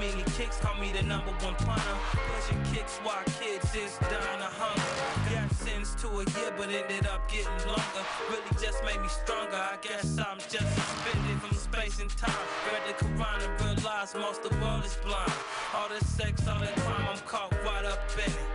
Many 0.00 0.24
kicks, 0.32 0.56
call 0.56 0.80
me 0.80 0.90
the 0.92 1.02
number 1.02 1.30
one 1.44 1.54
punter. 1.56 1.96
Pushing 2.32 2.62
kicks 2.72 2.96
while 3.04 3.22
kids 3.36 3.68
is 3.76 3.98
dying 4.08 4.40
of 4.40 4.48
hunger. 4.56 4.96
Got 5.28 5.52
sentenced 5.52 5.98
to 5.98 6.08
a 6.08 6.24
year, 6.40 6.56
but 6.56 6.72
ended 6.72 7.04
up 7.06 7.28
getting 7.28 7.52
longer. 7.68 8.04
Really 8.32 8.48
just 8.56 8.80
made 8.82 8.96
me 8.96 9.08
stronger. 9.08 9.60
I 9.60 9.76
guess 9.82 10.16
I'm 10.16 10.38
just 10.38 10.72
suspended 10.72 11.36
from 11.44 11.52
space 11.52 12.00
and 12.00 12.08
time. 12.16 12.32
Read 12.72 12.80
the 12.88 13.04
Quran 13.04 13.44
and 13.44 13.52
realized 13.60 14.16
most 14.16 14.40
of 14.40 14.56
all 14.62 14.80
is 14.80 14.96
blind. 15.04 15.36
All 15.76 15.90
this 15.90 16.08
sex, 16.08 16.48
all 16.48 16.60
that 16.60 16.74
crime, 16.80 17.04
I'm 17.04 17.18
caught 17.28 17.52
right 17.62 17.84
up 17.84 18.00
in 18.16 18.32
it. 18.32 18.48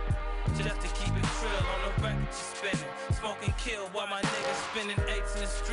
Just 0.58 0.80
to 0.82 0.88
keep 0.98 1.14
it 1.14 1.26
trill 1.38 1.62
on 1.62 1.78
the 1.86 1.92
record 2.02 2.26
you 2.26 2.42
spinning. 2.58 2.90
Smoking 3.20 3.54
kill 3.54 3.86
while 3.94 4.08
my 4.08 4.20
niggas 4.20 4.60
spinning 4.70 4.98
eights 5.14 5.36
in 5.36 5.42
the 5.42 5.46
street. 5.46 5.65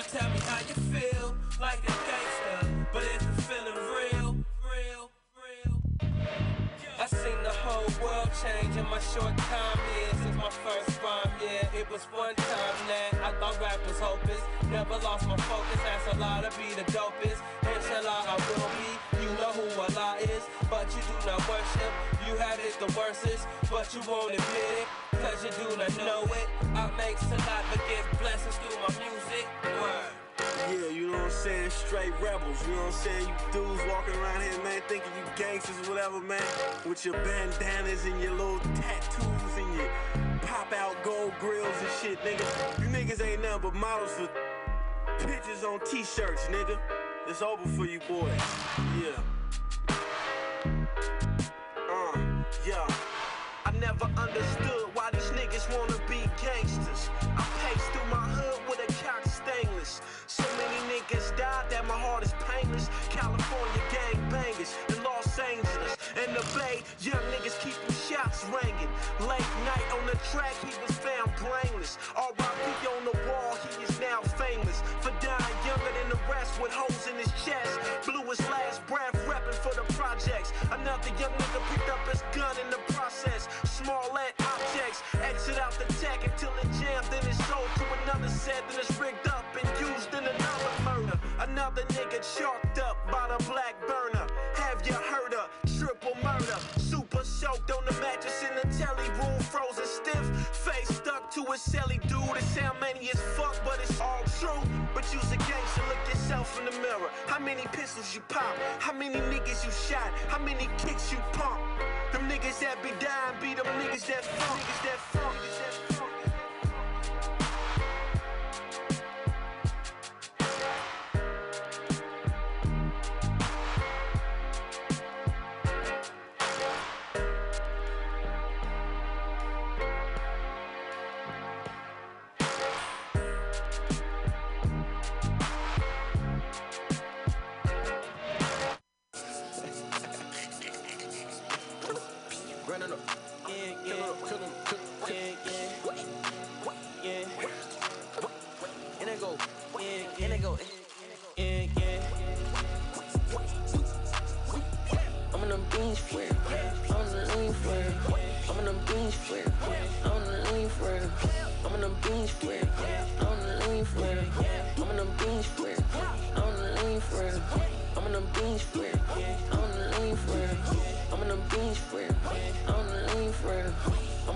Now 0.00 0.06
tell 0.18 0.30
me 0.30 0.40
how 0.48 0.58
you 0.60 0.76
feel. 0.88 1.36
Like 1.60 1.84
a 1.84 1.92
gangster. 2.08 2.88
But 2.90 3.02
is 3.02 3.20
the 3.20 3.42
feeling 3.44 3.76
real? 3.76 4.32
Real, 4.64 5.04
real. 5.36 5.76
I 6.96 7.04
seen 7.04 7.36
the 7.44 7.52
whole 7.60 7.84
world 8.00 8.30
change 8.40 8.80
in 8.80 8.88
my 8.88 8.98
short 9.12 9.36
time 9.36 9.78
here 9.92 10.12
since 10.24 10.36
my 10.40 10.48
first 10.64 10.96
rhyme. 11.04 11.28
Yeah, 11.44 11.78
it 11.78 11.90
was 11.92 12.08
one 12.16 12.34
time 12.34 12.76
that 12.88 13.12
I 13.28 13.36
thought 13.40 13.60
rap 13.60 13.76
was 13.86 14.00
hopeless. 14.00 14.40
Never 14.72 14.96
lost 15.04 15.28
my 15.28 15.36
focus. 15.36 15.80
Asked 15.84 16.16
Allah 16.16 16.48
to 16.48 16.50
be 16.56 16.72
the 16.72 16.86
dopest. 16.96 17.44
Inshallah, 17.60 18.24
I 18.24 18.36
will 18.40 18.72
be. 18.80 18.88
You 19.20 19.28
know 19.36 19.52
who 19.52 19.68
Allah 19.84 20.16
is, 20.24 20.48
but 20.72 20.88
you 20.96 21.02
do 21.12 21.16
not 21.28 21.44
worship. 21.44 21.92
You 22.24 22.40
had 22.40 22.56
it 22.56 22.72
the 22.80 22.88
worstest, 22.96 23.44
but 23.68 23.92
you 23.92 24.00
won't 24.08 24.32
admit 24.32 24.72
it. 24.80 24.88
Cause 25.20 25.44
you 25.44 25.52
do 25.60 25.76
not 25.76 25.92
know 25.98 26.24
it. 26.24 26.48
I 26.72 26.88
make 26.96 27.18
salat 27.18 27.64
but 27.68 27.84
give 27.84 28.08
blessings 28.16 28.56
through 28.64 28.80
my 28.80 28.88
music. 28.96 29.59
Yeah, 29.80 30.88
you 30.88 31.06
know 31.10 31.18
what 31.18 31.22
I'm 31.22 31.30
saying? 31.30 31.70
Straight 31.70 32.12
rebels, 32.20 32.66
you 32.66 32.74
know 32.74 32.82
what 32.82 32.94
I'm 32.94 33.00
saying? 33.00 33.28
You 33.28 33.52
dudes 33.52 33.82
walking 33.88 34.14
around 34.16 34.42
here, 34.42 34.62
man, 34.62 34.82
thinking 34.88 35.10
you 35.16 35.24
gangsters 35.36 35.76
or 35.88 35.92
whatever, 35.92 36.20
man. 36.20 36.42
With 36.88 37.04
your 37.04 37.14
bandanas 37.14 38.04
and 38.04 38.20
your 38.22 38.32
little 38.32 38.60
tattoos 38.74 39.56
and 39.56 39.74
your 39.76 39.88
pop 40.42 40.72
out 40.72 40.96
gold 41.02 41.32
grills 41.40 41.74
and 41.80 41.90
shit, 42.00 42.18
nigga. 42.24 42.44
You 42.80 42.86
niggas 42.88 43.24
ain't 43.24 43.42
nothing 43.42 43.62
but 43.62 43.74
models 43.74 44.12
for 44.12 44.28
pictures 45.26 45.64
on 45.64 45.80
t 45.86 46.04
shirts, 46.04 46.44
nigga. 46.46 46.78
It's 47.26 47.42
over 47.42 47.66
for 47.68 47.86
you 47.86 48.00
boys. 48.08 48.30
Yeah. 49.00 49.20
Uh, 51.76 52.18
yeah. 52.66 52.86
I 53.64 53.72
never 53.78 54.04
understood 54.16 54.69
my 61.90 61.98
heart 61.98 62.22
is 62.22 62.34
painless. 62.46 62.86
California 63.10 63.82
gang 63.90 64.18
bangers 64.30 64.78
in 64.94 65.02
Los 65.02 65.26
Angeles. 65.42 65.98
In 66.22 66.30
the 66.38 66.44
Bay, 66.54 66.86
young 67.02 67.24
niggas 67.34 67.58
keep 67.58 67.74
shots 68.06 68.46
ringing. 68.46 68.90
Late 69.26 69.50
night 69.66 69.88
on 69.98 70.06
the 70.06 70.14
track, 70.30 70.54
he 70.62 70.70
was 70.78 70.94
found 71.02 71.34
brainless. 71.34 71.98
R.I.P. 72.14 72.86
on 72.94 73.02
the 73.10 73.16
wall, 73.26 73.58
he 73.66 73.82
is 73.82 73.98
now 73.98 74.22
famous. 74.38 74.86
For 75.02 75.10
dying 75.18 75.58
younger 75.66 75.90
than 75.98 76.14
the 76.14 76.20
rest 76.30 76.62
with 76.62 76.70
holes 76.70 77.10
in 77.10 77.18
his 77.18 77.32
chest. 77.42 77.74
Blew 78.06 78.22
his 78.30 78.42
last 78.46 78.86
breath, 78.86 79.18
repping 79.26 79.58
for 79.58 79.74
the 79.74 79.86
projects. 79.98 80.54
Another 80.70 81.10
young 81.18 81.34
nigga 81.42 81.60
picked 81.74 81.90
up 81.90 82.02
his 82.06 82.22
gun 82.30 82.54
in 82.62 82.70
the 82.70 82.78
process. 82.94 83.50
Small 83.66 84.06
lead 84.14 84.34
objects, 84.38 85.02
exit 85.26 85.58
out 85.58 85.74
the 85.74 85.90
tech 85.98 86.22
until 86.22 86.54
it 86.62 86.70
jammed, 86.78 87.09
Nigga 92.20 92.38
chalked 92.38 92.78
up 92.78 92.96
by 93.10 93.28
the 93.28 93.44
black 93.44 93.74
burner. 93.86 94.26
Have 94.54 94.86
you 94.86 94.92
heard 94.92 95.32
of 95.34 95.48
triple 95.78 96.12
murder? 96.22 96.56
Super 96.76 97.24
soaked 97.24 97.70
on 97.70 97.84
the 97.86 97.92
mattress 98.00 98.42
in 98.42 98.54
the 98.56 98.76
telly 98.76 99.08
room, 99.10 99.40
frozen 99.40 99.86
stiff. 99.86 100.26
Face 100.54 100.88
stuck 100.88 101.30
to 101.32 101.40
a 101.40 101.56
celly 101.56 102.00
dude. 102.08 102.36
It 102.36 102.42
sound 102.42 102.78
many 102.80 103.10
as 103.10 103.20
fuck, 103.36 103.56
but 103.64 103.80
it's 103.82 104.00
all 104.00 104.22
true. 104.38 104.62
But 104.94 105.04
you's 105.12 105.32
a 105.32 105.36
gangster, 105.36 105.82
look 105.88 106.08
yourself 106.08 106.58
in 106.58 106.66
the 106.66 106.72
mirror. 106.82 107.10
How 107.26 107.38
many 107.38 107.62
pistols 107.72 108.14
you 108.14 108.20
pop? 108.28 108.54
How 108.78 108.92
many 108.92 109.16
niggas 109.16 109.64
you 109.64 109.72
shot? 109.72 110.12
How 110.28 110.38
many 110.38 110.68
kicks 110.78 111.10
you 111.10 111.18
pump? 111.32 111.60
Them 112.12 112.28
niggas 112.28 112.60
that 112.60 112.82
be 112.82 112.90
dying 113.00 113.36
be 113.40 113.54
them 113.54 113.66
niggas 113.80 114.06
that 114.08 114.24
funk. 114.24 114.60
Niggas 114.60 114.82
that 114.84 114.98
funk. 114.98 115.36
Niggas 115.36 115.58
that 115.58 115.94
funk. 115.96 116.09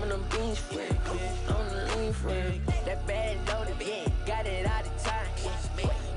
In 0.05 0.11
them 0.11 0.25
beans 0.29 0.59
for 0.59 0.81
it. 0.81 0.91
I'm 1.49 1.67
the 1.69 1.95
lean 1.97 2.13
for 2.13 2.29
it. 2.29 2.61
That 2.85 3.07
bad 3.07 3.37
loaded, 3.47 3.75
yeah, 3.79 4.07
got 4.27 4.45
it 4.45 4.67
all 4.69 4.83
the 4.83 4.89
time. 5.03 5.27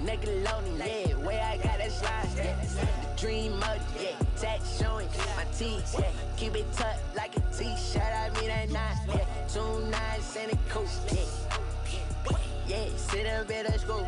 Nickelodeon, 0.05 0.78
yeah, 0.78 1.16
way 1.27 1.40
I 1.40 1.56
got 1.56 1.78
that 1.78 1.90
slide. 1.90 2.28
Yeah. 2.36 2.55
The 2.74 3.20
dream 3.20 3.52
mode, 3.52 3.81
yeah, 3.98 4.10
tat 4.36 4.60
showing 4.78 5.09
my 5.36 5.44
teeth, 5.56 5.94
yeah. 5.98 6.10
Keep 6.36 6.56
it 6.56 6.73
tucked 6.74 7.16
like 7.16 7.35
a 7.35 7.40
t-shirt, 7.56 8.02
I 8.02 8.28
mean 8.39 8.48
that 8.48 8.69
nice, 8.69 8.98
yeah. 9.09 9.24
Two 9.48 9.81
nines 9.89 10.36
and 10.39 10.52
a 10.52 10.56
coupe, 10.69 10.89
yeah. 11.10 12.36
Yeah, 12.66 12.89
sit 12.97 13.27
up 13.27 13.51
at 13.51 13.73
the 13.73 13.78
school. 13.78 14.06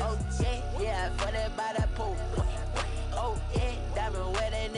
Oh 0.00 0.18
yeah, 0.40 0.60
yeah, 0.80 1.10
for 1.18 1.30
that 1.30 1.56
by 1.56 1.72
the 1.78 1.86
pool. 1.94 2.16
Oh 3.14 3.38
yeah, 3.54 3.74
diamond 3.94 4.34
wedding 4.34 4.74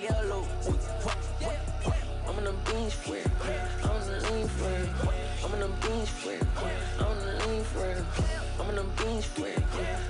that 0.00 0.24
loot. 0.26 0.46
I'm 2.26 2.38
in 2.38 2.44
them 2.44 2.56
beans 2.64 2.94
for. 2.94 3.16
I'm 3.84 4.00
in 4.00 4.08
the 4.08 4.30
lean 4.32 4.46
it. 4.46 4.50
I'm 5.44 5.52
in 5.52 5.60
them 5.60 5.74
beans 5.82 6.08
for. 6.08 6.32
I'm 6.32 7.18
in 7.18 7.26
the 7.26 7.32
lean 7.46 7.60
it. 7.60 8.04
I'm 8.58 8.68
in 8.70 8.76
them 8.76 8.90
beans 8.96 9.26
for. 9.26 9.46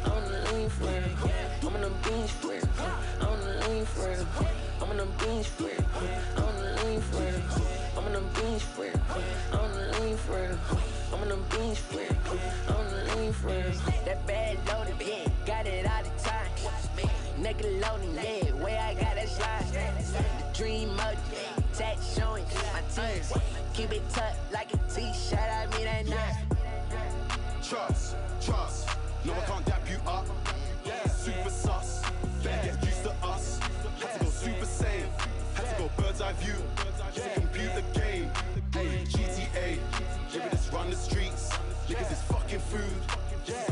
I'm 0.05 0.23
in 0.23 0.31
the 0.31 0.39
lean 0.53 0.71
it. 0.71 0.85
I'm 1.65 1.75
in 1.75 1.81
them 1.83 1.95
beans 2.05 2.31
for. 2.31 2.53
I'm 3.21 3.35
in 3.35 3.45
the 3.45 3.69
lean 3.69 3.83
it. 3.83 4.27
I'm 4.83 4.91
in 4.91 4.97
them 4.99 5.13
beans 5.19 5.47
for. 5.49 5.71
I'm 5.99 6.49
in 6.49 6.63
the 6.63 6.85
lean 6.85 7.03
it. 7.03 7.43
I'm 7.97 8.07
in 8.07 8.13
them 8.13 8.29
beans 8.35 8.63
for. 8.63 8.87
I'm 9.53 9.65
in 9.65 9.75
the 9.75 10.01
lean 10.01 10.15
it. 10.15 10.59
I'm 11.13 11.23
in 11.23 11.29
them 11.29 11.45
beans 11.51 11.79
for. 11.79 12.01
I'm 12.69 12.87
in 12.87 12.95
the 12.95 13.17
lean 13.17 13.33
for. 13.33 13.49
That 14.05 14.27
bad 14.27 14.59
loaded, 14.69 14.97
yeah, 15.07 15.29
got 15.47 15.67
it 15.67 15.87
all 15.87 16.03
the 16.03 16.11
time. 16.23 16.42
Nickelodeon, 17.41 18.15
yeah, 18.15 18.53
way 18.63 18.79
I 18.79 18.95
got 18.95 19.15
that 19.17 19.29
slide. 19.29 19.65
The 19.73 20.59
dream 20.59 20.89
mode, 20.97 21.19
yeah, 21.33 21.63
tat 21.75 21.99
showing 22.17 22.45
my 22.73 22.81
teeth. 22.95 23.33
Keep 23.75 23.93
it 23.93 24.09
tucked 24.11 24.53
like 24.53 24.73
a 24.73 24.77
t-shirt, 24.95 25.39
I 25.39 25.67
mean 25.77 25.85
that 25.85 26.07
night. 26.07 26.37
Trust, 27.63 28.17
trust. 28.41 28.89
No, 29.25 29.33
I 29.33 29.41
can't 29.41 29.65
dap 29.65 29.89
you 29.91 29.99
up. 30.07 30.27
Super 31.11 31.51
sus. 31.51 32.03
Better 32.43 32.73
get 32.73 32.85
used 32.85 33.03
to 33.05 33.13
us. 33.23 33.61
Had 34.01 34.19
to 34.19 34.25
go 34.25 34.31
super 34.31 34.67
saiyan. 34.67 35.09
Had 35.55 35.77
to 35.77 35.83
go 35.83 35.91
bird's 35.97 36.21
eye 36.21 36.33
view. 36.33 36.55
It's 37.15 37.25
a 37.25 37.41
computer 37.41 37.83
game. 37.95 38.31
Hey, 38.73 39.05
GTA. 39.07 39.79
Yeah, 40.33 40.45
we 40.45 40.51
just 40.51 40.73
run 40.73 40.91
the 40.91 40.97
streets. 40.97 41.51
Niggas 41.89 42.13
is 42.13 42.23
fucking 42.23 42.59
food. 42.59 42.83
This 43.47 43.69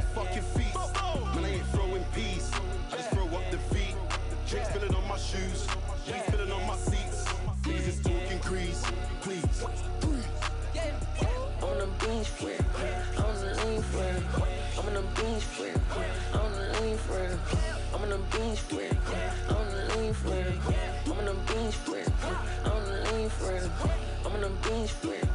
shoes. 5.20 5.66
Weed 6.06 6.22
spilling 6.26 6.52
on 6.52 6.66
my 6.66 6.76
seats. 6.76 7.24
Niggas 7.62 7.88
is 7.88 8.00
talking 8.00 8.38
grease. 8.38 8.84
Please. 9.20 9.64
Them 11.80 11.92
beans 11.98 12.28
for 12.28 12.50
it. 12.50 12.60
I'm 13.16 13.36
the 13.40 13.54
lean 13.64 13.82
it. 13.82 14.22
I'm 14.78 14.88
in 14.88 14.94
them 14.94 15.08
beans 15.16 15.44
for 15.44 15.66
it. 15.66 15.76
I'm 16.34 16.52
the 16.52 16.80
lean 16.80 16.98
it. 17.10 17.38
I'm 17.94 18.02
in 18.04 18.10
them 18.10 18.24
beans 18.32 18.58
for 18.58 18.80
it. 18.80 18.96
I'm 19.48 19.66
the 19.70 19.80
lean 19.96 20.12
it. 20.12 20.58
I'm 21.06 21.12
on 21.12 21.24
them 21.24 21.38
beans 21.46 21.74
for 21.74 21.96
it. 21.96 22.08
I'm 22.24 22.72
on 22.72 22.84
the 22.84 23.00
lean 23.12 23.30
it. 23.30 23.70
I'm 24.24 24.32
on 24.32 24.40
them 24.40 24.56
beans 24.62 24.90
for 24.90 25.14
it. 25.14 25.28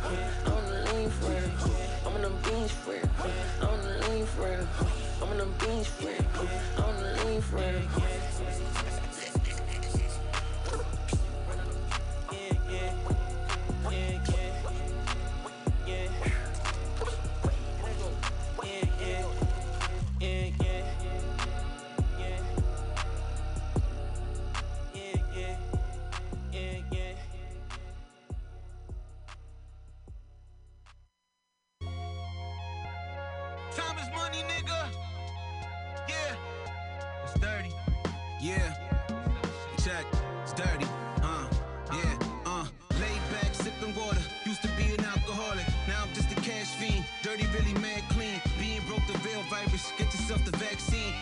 I'm 0.45 0.53
on 0.53 0.69
the 0.69 0.77
lean 0.93 1.09
it. 1.09 1.41
I'm 2.05 2.15
on 2.15 2.21
them 2.21 2.37
beans 2.43 2.71
for 2.71 2.93
it. 2.93 3.09
I'm 3.19 3.69
on 3.69 3.81
the 3.83 3.93
lean 4.09 4.23
it. 4.23 4.67
I'm 5.21 5.29
on 5.29 5.37
them 5.37 5.53
beans 5.59 5.87
for 5.87 6.09
it. 6.09 6.25
I'm 6.77 6.83
on 6.83 6.95
the 7.01 7.25
lean 7.25 7.41
for 7.41 8.24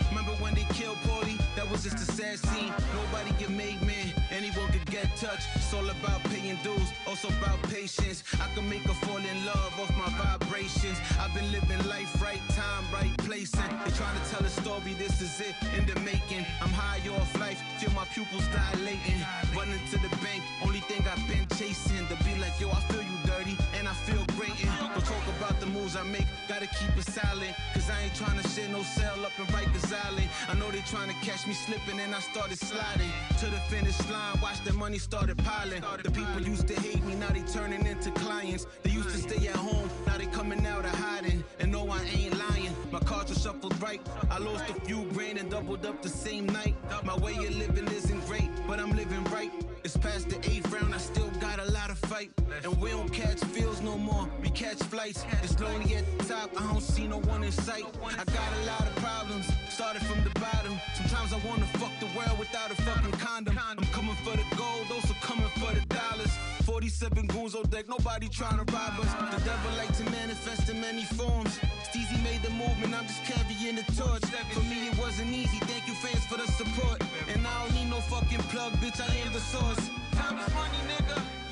Remember 0.10 0.32
when 0.44 0.54
they 0.54 0.66
killed 0.74 0.98
Paulie? 1.04 1.40
That 1.56 1.70
was 1.70 1.84
just 1.84 1.98
a 1.98 2.08
sad 2.14 2.40
scene. 2.40 2.74
Nobody 2.96 3.32
get 3.38 3.50
made 3.50 3.82
man. 3.82 4.14
Anyone 4.32 4.72
could 4.72 4.86
get 4.86 5.06
touched. 5.18 5.48
It's 5.56 5.74
all 5.74 5.90
about 5.90 6.24
paying 6.26 6.58
dues. 6.64 6.90
Also 7.08 7.28
about 7.28 7.62
patience. 7.70 8.24
I 8.40 8.48
can 8.56 8.70
make 8.70 8.84
her 8.84 8.94
fall 9.06 9.18
in 9.18 9.46
love 9.46 9.74
off 9.80 9.92
my 9.98 10.10
vibrations. 10.24 10.98
I've 11.20 11.34
been 11.34 11.52
living 11.52 11.84
life 11.88 12.22
right, 12.22 12.42
time 12.50 12.86
right, 12.94 13.12
placing. 13.18 13.70
they're 13.84 13.98
trying 14.00 14.16
to 14.16 14.26
tell 14.32 14.46
a 14.46 14.50
story. 14.50 14.94
This 14.94 15.20
is 15.22 15.42
it 15.42 15.56
in 15.78 15.86
the 15.86 16.00
making. 16.00 16.46
I'm 16.62 16.70
high 16.70 17.04
off 17.10 17.38
life. 17.40 17.60
Feel 17.80 17.92
my 17.92 18.06
pupils 18.14 18.48
dilating. 18.48 19.20
Running 19.56 19.84
to 19.92 19.98
the 20.00 20.10
bank. 20.24 20.42
Only 20.64 20.80
thing 20.80 21.04
I've 21.12 21.28
been 21.28 21.46
chasing. 21.58 22.08
To 22.08 22.16
be 22.24 22.40
like, 22.40 22.56
yo, 22.60 22.70
I 22.72 22.80
feel 22.88 23.04
you 23.04 23.18
dirty. 23.26 23.58
And 23.78 23.88
I 23.88 23.94
feel 24.08 24.24
great. 24.38 24.56
And 24.64 24.72
don't 24.80 25.06
talk 25.06 25.26
about 25.38 25.43
moves 25.74 25.96
I 25.96 26.04
make. 26.04 26.28
Gotta 26.48 26.68
keep 26.68 26.96
it 26.98 27.06
silent. 27.06 27.54
Cause 27.74 27.90
I 27.90 28.02
ain't 28.04 28.16
trying 28.16 28.40
to 28.42 28.48
shit 28.50 28.70
no 28.70 28.84
cell 28.84 29.26
up 29.26 29.32
in 29.38 29.46
Rikers 29.48 29.94
Island. 30.06 30.30
I 30.48 30.54
know 30.56 30.70
they 30.72 30.84
trying 30.94 31.10
to 31.10 31.16
catch 31.26 31.48
me 31.48 31.54
slipping. 31.54 32.00
And 32.00 32.14
I 32.14 32.20
started 32.20 32.60
sliding 32.60 33.12
to 33.40 33.46
the 33.48 33.60
finish 33.74 34.00
line. 34.10 34.40
Watch 34.42 34.64
the 34.64 34.74
money 34.74 35.00
started 35.00 35.38
piling. 35.40 35.84
The 36.04 36.12
people 36.12 36.42
used 36.42 36.68
to 36.68 36.76
hate 36.80 37.04
me. 37.04 37.16
Now 37.16 37.30
they 37.30 37.42
turning 37.42 37.86
into 37.86 38.12
clients. 38.12 38.68
They 38.84 38.92
used 38.92 39.10
to 39.10 39.18
stay 39.18 39.48
at 39.48 39.56
home. 39.56 39.90
Now 40.08 40.18
they 40.18 40.28
coming 40.28 40.66
out 40.66 40.86
of 40.86 40.96
hiding. 40.96 41.44
And 41.60 41.72
no, 41.72 41.90
I 41.90 42.02
ain't 42.04 42.38
lying. 42.38 42.76
My 42.92 43.00
cards 43.00 43.32
are 43.32 43.40
shuffled 43.40 43.82
right. 43.82 44.02
I 44.30 44.38
lost 44.38 44.70
a 44.70 44.76
few 44.82 45.04
grand 45.14 45.40
and 45.40 45.50
doubled 45.50 45.86
up 45.86 46.02
the 46.02 46.10
same 46.10 46.46
night. 46.46 46.76
My 47.04 47.18
way 47.18 47.34
of 47.34 47.56
living 47.56 47.88
isn't 47.88 48.26
great, 48.28 48.50
but 48.68 48.80
I'm 48.80 48.92
living 48.96 49.24
right. 49.26 49.52
It's 49.84 49.98
past 49.98 50.30
the 50.30 50.38
eighth 50.50 50.72
round, 50.72 50.94
I 50.94 50.98
still 50.98 51.30
got 51.42 51.60
a 51.60 51.66
lot 51.72 51.90
of 51.90 51.98
fight. 52.00 52.32
And 52.64 52.80
we 52.80 52.92
don't 52.92 53.12
catch 53.12 53.40
fields 53.40 53.82
no 53.82 53.98
more, 53.98 54.30
we 54.42 54.50
catch 54.50 54.78
flights. 54.78 55.26
It's 55.42 55.56
lonely 55.64 55.96
at 55.96 56.06
the 56.18 56.26
top, 56.26 56.50
I 56.60 56.72
don't 56.72 56.82
see 56.82 57.08
no 57.08 57.20
one 57.20 57.44
in 57.44 57.52
sight. 57.52 57.86
I 58.04 58.24
got 58.26 58.50
a 58.60 58.66
lot 58.66 58.82
of 58.82 58.96
problems, 58.98 59.48
started 59.70 60.04
from 60.06 60.24
the 60.24 60.34
bottom. 60.40 60.80
Sometimes 60.96 61.34
I 61.34 61.40
wanna 61.48 61.66
fuck 61.80 61.92
the 62.00 62.10
world 62.18 62.38
without 62.38 62.72
a 62.72 62.76
fucking 62.76 63.12
condom. 63.14 63.60
I'm 63.60 63.78
coming 63.98 64.16
for 64.24 64.36
the 64.36 64.46
gold, 64.56 64.88
those 64.90 65.10
are 65.10 65.22
coming 65.22 65.50
for 65.60 65.72
the 65.74 65.86
dollars. 65.88 66.32
47 66.64 67.28
goons 67.28 67.56
on 67.56 67.62
oh, 67.66 67.70
deck, 67.70 67.88
nobody 67.90 68.30
trying 68.30 68.58
to 68.64 68.66
rob 68.74 69.00
us. 69.00 69.12
The 69.36 69.44
devil 69.44 69.72
like 69.78 69.96
to 69.98 70.04
manifest 70.12 70.70
in 70.70 70.80
many 70.80 71.04
forms. 71.04 71.60
Steezy 71.88 72.22
made 72.24 72.42
the 72.42 72.52
movement, 72.52 72.94
I'm 72.94 73.08
just 73.08 73.24
carrying 73.26 73.76
the 73.76 73.84
torch. 74.00 74.24
For 74.52 74.64
me, 74.72 74.88
it 74.88 74.98
wasn't 74.98 75.32
easy. 75.32 75.60
Thank 75.72 75.88
you, 75.88 75.94
fans, 75.94 76.26
for 76.26 76.38
the 76.38 76.48
support. 76.48 77.02
And 77.34 77.46
I 77.46 77.54
don't 77.64 77.76
need 77.76 77.90
no 77.90 78.00
fucking 78.02 78.44
plug, 78.52 78.74
bitch. 78.74 79.00
I 79.02 79.14
am 79.26 79.34
the 79.34 79.40
source. 79.40 79.90
Time 80.14 80.38
is 80.40 80.54
money, 80.54 80.82
nigga. 80.88 81.43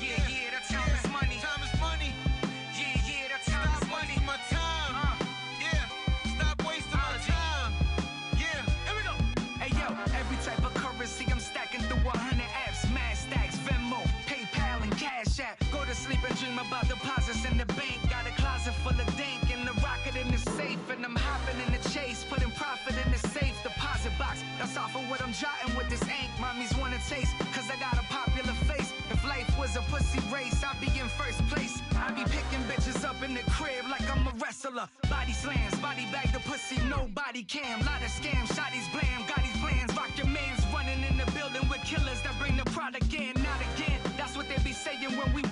Sleep 16.12 16.30
and 16.30 16.38
dream 16.38 16.58
about 16.58 16.88
deposits 16.88 17.44
in 17.44 17.56
the 17.56 17.66
bank. 17.78 17.98
Got 18.10 18.26
a 18.26 18.32
closet 18.40 18.74
full 18.84 18.92
of 18.92 19.08
dank 19.16 19.40
and 19.52 19.66
the 19.66 19.72
rocket 19.80 20.16
in 20.16 20.28
the 20.30 20.38
safe, 20.38 20.78
and 20.90 21.04
I'm 21.04 21.16
hopping 21.16 21.58
in 21.64 21.72
the 21.72 21.82
chase, 21.88 22.24
putting 22.28 22.50
profit 22.52 22.94
in 23.04 23.12
the 23.12 23.18
safe 23.28 23.56
deposit 23.62 24.12
box. 24.18 24.42
That's 24.58 24.76
off 24.76 24.94
of 24.94 25.08
what 25.08 25.22
I'm 25.22 25.32
jotting 25.32 25.74
with 25.76 25.88
this 25.88 26.02
ink. 26.02 26.30
Mommies 26.38 26.76
wanna 26.78 27.00
taste, 27.08 27.32
cause 27.54 27.68
I 27.70 27.76
got 27.80 27.94
a 27.94 28.04
popular 28.12 28.54
face. 28.68 28.92
If 29.10 29.24
life 29.24 29.48
was 29.58 29.76
a 29.76 29.82
pussy 29.92 30.20
race, 30.32 30.62
I'd 30.64 30.80
be 30.80 30.90
in 30.98 31.08
first 31.08 31.40
place. 31.48 31.80
I'd 31.96 32.16
be 32.16 32.24
picking 32.24 32.62
bitches 32.68 33.04
up 33.04 33.22
in 33.22 33.34
the 33.34 33.44
crib 33.56 33.84
like 33.88 34.04
I'm 34.12 34.26
a 34.26 34.34
wrestler. 34.42 34.88
Body 35.08 35.32
slams, 35.32 35.74
body 35.80 36.06
bag 36.12 36.32
the 36.32 36.40
pussy, 36.40 36.78
nobody 36.88 37.42
cam. 37.42 37.80
Lot 37.80 38.02
of 38.02 38.12
scams, 38.12 38.48
shotties 38.56 38.88
blam, 38.92 39.24
got 39.28 39.40
these 39.46 39.58
plans. 39.62 39.94
Rock 39.96 40.12
your 40.16 40.26
mans 40.26 40.62
running 40.72 41.02
in 41.08 41.16
the 41.16 41.28
building 41.32 41.64
with 41.68 41.82
killers 41.84 42.20
that 42.22 42.34
bring 42.38 42.56
the 42.56 42.68
product 42.76 43.12
in, 43.14 43.32
not 43.48 43.60
again. 43.72 44.00
That's 44.16 44.36
what 44.36 44.48
they 44.48 44.58
be 44.62 44.72
saying 44.72 45.16
when 45.16 45.32
we 45.32 45.42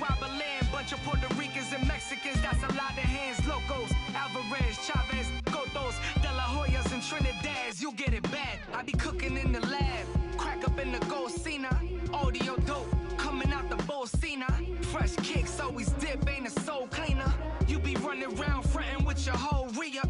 Mexicans, 2.60 2.66
that's 2.66 2.72
a 2.72 2.76
lot 2.76 2.90
of 2.90 3.04
hands. 3.04 3.46
Locos, 3.46 3.92
Alvarez, 4.14 4.78
Chavez, 4.84 5.26
Gotos, 5.46 5.94
De 6.22 6.32
La 6.34 6.42
Hoyas, 6.42 6.92
and 6.92 7.02
Trinidad's. 7.02 7.80
You 7.80 7.92
get 7.92 8.12
it 8.12 8.22
bad. 8.30 8.58
I 8.74 8.82
be 8.82 8.92
cooking 8.92 9.36
in 9.36 9.52
the 9.52 9.60
lab, 9.60 10.06
crack 10.36 10.66
up 10.66 10.78
in 10.78 10.92
the 10.92 10.98
Golcina. 11.00 11.70
Audio 12.12 12.56
dope, 12.66 12.88
coming 13.16 13.52
out 13.52 13.68
the 13.70 13.76
Bolsina. 13.76 14.84
Fresh 14.86 15.16
kicks, 15.16 15.60
always 15.60 15.90
dip, 15.92 16.28
ain't 16.28 16.46
a 16.46 16.50
soul 16.60 16.88
cleaner. 16.90 17.32
You 17.68 17.78
be 17.78 17.94
running 17.96 18.38
around 18.38 18.62
frontin' 18.62 19.04
with 19.04 19.24
your 19.24 19.36
whole 19.36 19.68
re-up. 19.68 20.09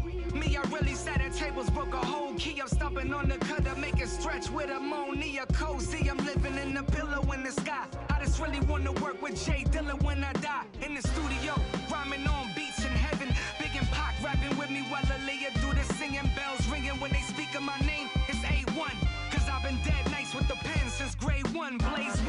I 0.63 0.69
really 0.69 0.93
sat 0.93 1.21
at 1.21 1.33
tables, 1.33 1.69
broke 1.71 1.93
a 1.93 2.05
whole 2.05 2.33
key 2.35 2.61
up, 2.61 2.69
stomping 2.69 3.13
on 3.13 3.29
the 3.29 3.37
cutter, 3.37 3.73
make 3.79 3.99
it 3.99 4.07
stretch 4.07 4.49
with 4.51 4.69
ammonia. 4.69 5.45
Cozy, 5.53 6.09
I'm 6.09 6.17
living 6.17 6.55
in 6.57 6.75
the 6.75 6.83
pillow 6.83 7.21
in 7.31 7.43
the 7.43 7.51
sky. 7.51 7.85
I 8.09 8.23
just 8.23 8.39
really 8.39 8.59
wanna 8.61 8.91
work 8.93 9.21
with 9.21 9.43
J 9.43 9.63
Dilla 9.71 10.01
when 10.03 10.23
I 10.23 10.33
die. 10.33 10.65
In 10.85 10.93
the 10.93 11.01
studio, 11.01 11.55
rhyming 11.91 12.27
on 12.27 12.51
beats 12.55 12.83
in 12.85 12.91
heaven. 12.91 13.29
Big 13.59 13.71
and 13.75 13.87
Pac 13.89 14.13
rapping 14.23 14.55
with 14.57 14.69
me 14.69 14.81
while 14.89 15.01
Aaliyah 15.01 15.53
do 15.61 15.73
the 15.73 15.93
singing 15.95 16.29
bells 16.35 16.67
ringing 16.67 16.99
when 16.99 17.11
they 17.11 17.21
speak 17.21 17.55
of 17.55 17.63
my 17.63 17.79
name. 17.79 18.09
It's 18.27 18.39
A1, 18.39 18.93
cause 19.31 19.49
I've 19.49 19.63
been 19.63 19.79
dead 19.83 20.11
nice 20.11 20.35
with 20.35 20.47
the 20.47 20.55
pen 20.55 20.89
since 20.89 21.15
grade 21.15 21.47
one. 21.55 21.77
Blaze 21.77 22.20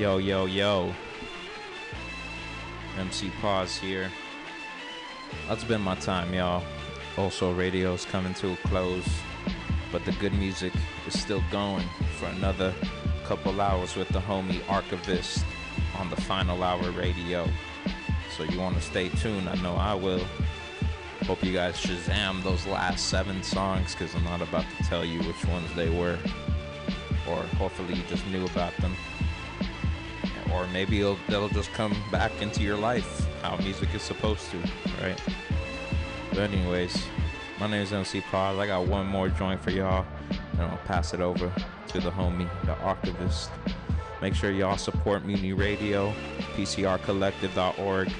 Yo, 0.00 0.16
yo, 0.16 0.46
yo. 0.46 0.94
MC 2.98 3.28
Pause 3.42 3.76
here. 3.76 4.10
That's 5.46 5.62
been 5.62 5.82
my 5.82 5.94
time, 5.96 6.32
y'all. 6.32 6.64
Also, 7.18 7.52
radio's 7.52 8.06
coming 8.06 8.32
to 8.32 8.54
a 8.54 8.56
close, 8.68 9.06
but 9.92 10.02
the 10.06 10.12
good 10.12 10.32
music 10.32 10.72
is 11.06 11.20
still 11.20 11.42
going 11.52 11.86
for 12.18 12.24
another 12.28 12.72
couple 13.24 13.60
hours 13.60 13.94
with 13.94 14.08
the 14.08 14.20
homie 14.20 14.62
Archivist 14.70 15.44
on 15.98 16.08
the 16.08 16.16
final 16.16 16.62
hour 16.62 16.90
radio. 16.92 17.46
So 18.38 18.44
you 18.44 18.58
want 18.58 18.76
to 18.76 18.82
stay 18.82 19.10
tuned? 19.10 19.50
I 19.50 19.56
know 19.56 19.74
I 19.74 19.92
will. 19.92 20.24
Hope 21.26 21.44
you 21.44 21.52
guys 21.52 21.76
Shazam 21.76 22.42
those 22.42 22.66
last 22.66 23.08
seven 23.08 23.42
songs 23.42 23.94
because 23.94 24.14
I'm 24.14 24.24
not 24.24 24.40
about 24.40 24.64
to 24.78 24.84
tell 24.84 25.04
you 25.04 25.18
which 25.24 25.44
ones 25.44 25.70
they 25.74 25.90
were. 25.90 26.16
Or 27.28 27.42
hopefully 27.58 27.96
you 27.96 28.02
just 28.08 28.26
knew 28.28 28.46
about 28.46 28.74
them 28.78 28.96
or 30.52 30.66
maybe 30.68 31.00
it'll, 31.00 31.18
they'll 31.28 31.48
just 31.48 31.72
come 31.72 31.96
back 32.10 32.32
into 32.40 32.62
your 32.62 32.76
life 32.76 33.26
how 33.42 33.56
music 33.56 33.94
is 33.94 34.02
supposed 34.02 34.50
to, 34.50 34.58
right? 35.02 35.20
But 36.30 36.38
anyways, 36.38 37.06
My 37.60 37.66
name 37.66 37.82
is 37.82 37.92
MC 37.92 38.22
Pause. 38.22 38.58
I 38.58 38.66
got 38.66 38.86
one 38.86 39.06
more 39.06 39.28
joint 39.28 39.62
for 39.62 39.70
y'all, 39.70 40.06
and 40.52 40.62
I'll 40.62 40.78
pass 40.86 41.12
it 41.12 41.20
over 41.20 41.52
to 41.88 42.00
the 42.00 42.10
homie, 42.10 42.48
the 42.64 42.74
archivist. 42.78 43.50
Make 44.22 44.34
sure 44.34 44.50
y'all 44.50 44.78
support 44.78 45.26
Mutiny 45.26 45.52
Radio, 45.52 46.14
PCRcollective.org. 46.54 48.10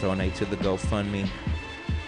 Donate 0.00 0.34
to 0.36 0.44
the 0.44 0.56
GoFundMe. 0.58 1.28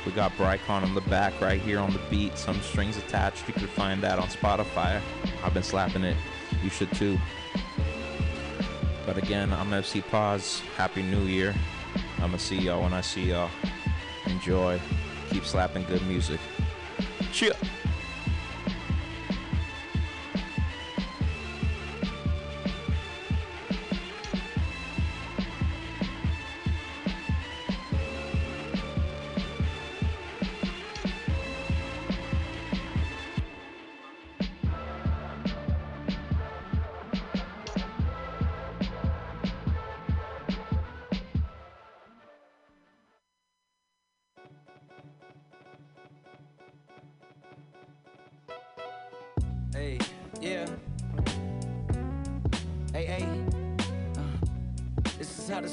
We 0.07 0.13
got 0.13 0.31
Brycon 0.37 0.85
on 0.85 0.95
the 0.95 1.01
back 1.03 1.41
right 1.41 1.61
here 1.61 1.81
on 1.81 1.93
the 1.93 2.01
beat, 2.09 2.39
some 2.39 2.61
strings 2.61 2.97
attached. 2.97 3.49
You 3.49 3.55
can 3.55 3.67
find 3.67 4.01
that 4.05 4.21
on 4.21 4.29
Spotify. 4.29 5.01
I've 5.43 5.55
been 5.55 5.65
slapping 5.65 6.05
it. 6.05 6.17
You 6.63 6.71
should 6.71 6.93
too. 6.93 7.19
But 9.09 9.17
again, 9.17 9.51
I'm 9.55 9.73
MC 9.73 10.03
Pause. 10.03 10.61
Happy 10.77 11.01
New 11.01 11.23
Year. 11.23 11.55
I'ma 12.19 12.37
see 12.37 12.59
y'all 12.59 12.83
when 12.83 12.93
I 12.93 13.01
see 13.01 13.31
y'all. 13.31 13.49
Enjoy. 14.27 14.79
Keep 15.31 15.47
slapping 15.47 15.85
good 15.85 16.07
music. 16.07 16.39
Cheer. 17.33 17.55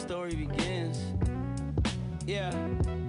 Story 0.06 0.36
begins. 0.36 1.02
Yeah. 2.28 3.05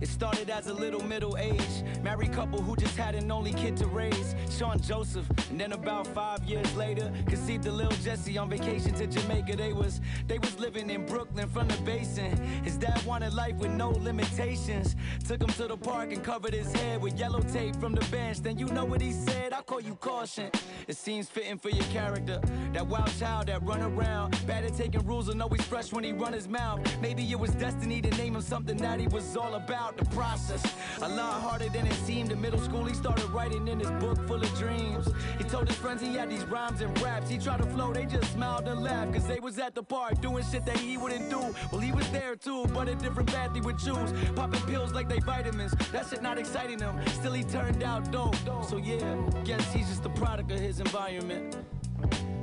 It 0.00 0.08
started 0.08 0.48
as 0.48 0.66
a 0.66 0.72
little 0.72 1.02
middle 1.04 1.36
age 1.36 1.84
married 2.02 2.32
couple 2.32 2.62
who 2.62 2.74
just 2.76 2.96
had 2.96 3.14
an 3.14 3.30
only 3.30 3.52
kid 3.52 3.76
to 3.78 3.86
raise, 3.86 4.34
Sean 4.48 4.80
Joseph. 4.80 5.28
And 5.50 5.60
then 5.60 5.72
about 5.72 6.06
five 6.06 6.42
years 6.44 6.74
later, 6.74 7.12
conceived 7.26 7.66
a 7.66 7.72
little 7.72 7.96
Jesse 7.98 8.38
on 8.38 8.48
vacation 8.48 8.94
to 8.94 9.06
Jamaica. 9.06 9.56
They 9.56 9.72
was 9.72 10.00
they 10.26 10.38
was 10.38 10.58
living 10.58 10.88
in 10.88 11.04
Brooklyn 11.04 11.48
from 11.48 11.68
the 11.68 11.76
basin. 11.82 12.36
His 12.64 12.76
dad 12.78 13.02
wanted 13.04 13.34
life 13.34 13.56
with 13.56 13.72
no 13.72 13.90
limitations. 13.90 14.96
Took 15.26 15.42
him 15.42 15.50
to 15.50 15.68
the 15.68 15.76
park 15.76 16.12
and 16.12 16.24
covered 16.24 16.54
his 16.54 16.72
head 16.72 17.02
with 17.02 17.18
yellow 17.18 17.40
tape 17.40 17.76
from 17.76 17.94
the 17.94 18.04
bench. 18.06 18.40
Then 18.40 18.58
you 18.58 18.66
know 18.66 18.86
what 18.86 19.02
he 19.02 19.12
said? 19.12 19.52
I 19.52 19.60
call 19.62 19.80
you 19.80 19.96
caution. 19.96 20.50
It 20.88 20.96
seems 20.96 21.28
fitting 21.28 21.58
for 21.58 21.70
your 21.70 21.84
character. 21.86 22.40
That 22.72 22.86
wild 22.86 23.12
child 23.18 23.48
that 23.48 23.62
run 23.62 23.82
around, 23.82 24.46
bad 24.46 24.64
at 24.64 24.74
taking 24.74 25.04
rules 25.06 25.28
and 25.28 25.42
always 25.42 25.62
fresh 25.62 25.92
when 25.92 26.04
he 26.04 26.12
run 26.12 26.32
his 26.32 26.48
mouth. 26.48 26.80
Maybe 27.02 27.30
it 27.30 27.38
was 27.38 27.50
destiny 27.52 28.00
to 28.00 28.10
name 28.16 28.34
him 28.34 28.42
something 28.42 28.78
that 28.78 28.98
he 28.98 29.06
was 29.06 29.36
all 29.36 29.54
about. 29.54 29.89
The 29.96 30.04
process, 30.16 30.62
a 31.02 31.08
lot 31.08 31.42
harder 31.42 31.68
than 31.68 31.86
it 31.86 31.92
seemed. 31.92 32.30
In 32.32 32.40
middle 32.40 32.60
school, 32.60 32.84
he 32.84 32.94
started 32.94 33.28
writing 33.30 33.68
in 33.68 33.80
his 33.80 33.90
book 33.92 34.16
full 34.26 34.42
of 34.42 34.58
dreams. 34.58 35.08
He 35.36 35.44
told 35.44 35.68
his 35.68 35.76
friends 35.76 36.00
he 36.00 36.14
had 36.14 36.30
these 36.30 36.44
rhymes 36.44 36.80
and 36.80 36.98
raps. 37.02 37.28
He 37.28 37.38
tried 37.38 37.58
to 37.58 37.66
flow, 37.66 37.92
they 37.92 38.06
just 38.06 38.32
smiled 38.32 38.68
and 38.68 38.82
laughed. 38.82 39.12
Cause 39.12 39.26
they 39.26 39.40
was 39.40 39.58
at 39.58 39.74
the 39.74 39.82
park 39.82 40.20
doing 40.20 40.44
shit 40.50 40.64
that 40.66 40.78
he 40.78 40.96
wouldn't 40.96 41.28
do. 41.28 41.40
Well, 41.72 41.80
he 41.80 41.92
was 41.92 42.08
there 42.10 42.36
too, 42.36 42.66
but 42.68 42.88
a 42.88 42.94
different 42.94 43.30
path 43.32 43.54
he 43.54 43.60
would 43.60 43.78
choose. 43.78 44.12
Popping 44.34 44.62
pills 44.62 44.92
like 44.92 45.08
they 45.08 45.18
vitamins. 45.18 45.72
That 45.92 46.06
shit 46.08 46.22
not 46.22 46.38
exciting 46.38 46.78
him. 46.78 46.98
Still, 47.08 47.32
he 47.32 47.42
turned 47.44 47.82
out 47.82 48.10
dope. 48.10 48.36
So 48.68 48.76
yeah, 48.76 49.16
guess 49.44 49.72
he's 49.72 49.88
just 49.88 50.02
the 50.02 50.10
product 50.10 50.50
of 50.52 50.60
his 50.60 50.80
environment. 50.80 51.56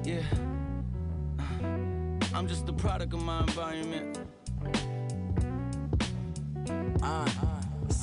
Yeah. 0.03 0.21
I'm 2.33 2.47
just 2.47 2.65
the 2.65 2.73
product 2.73 3.13
of 3.13 3.23
my 3.23 3.39
environment. 3.39 4.19
Uh, 6.69 7.56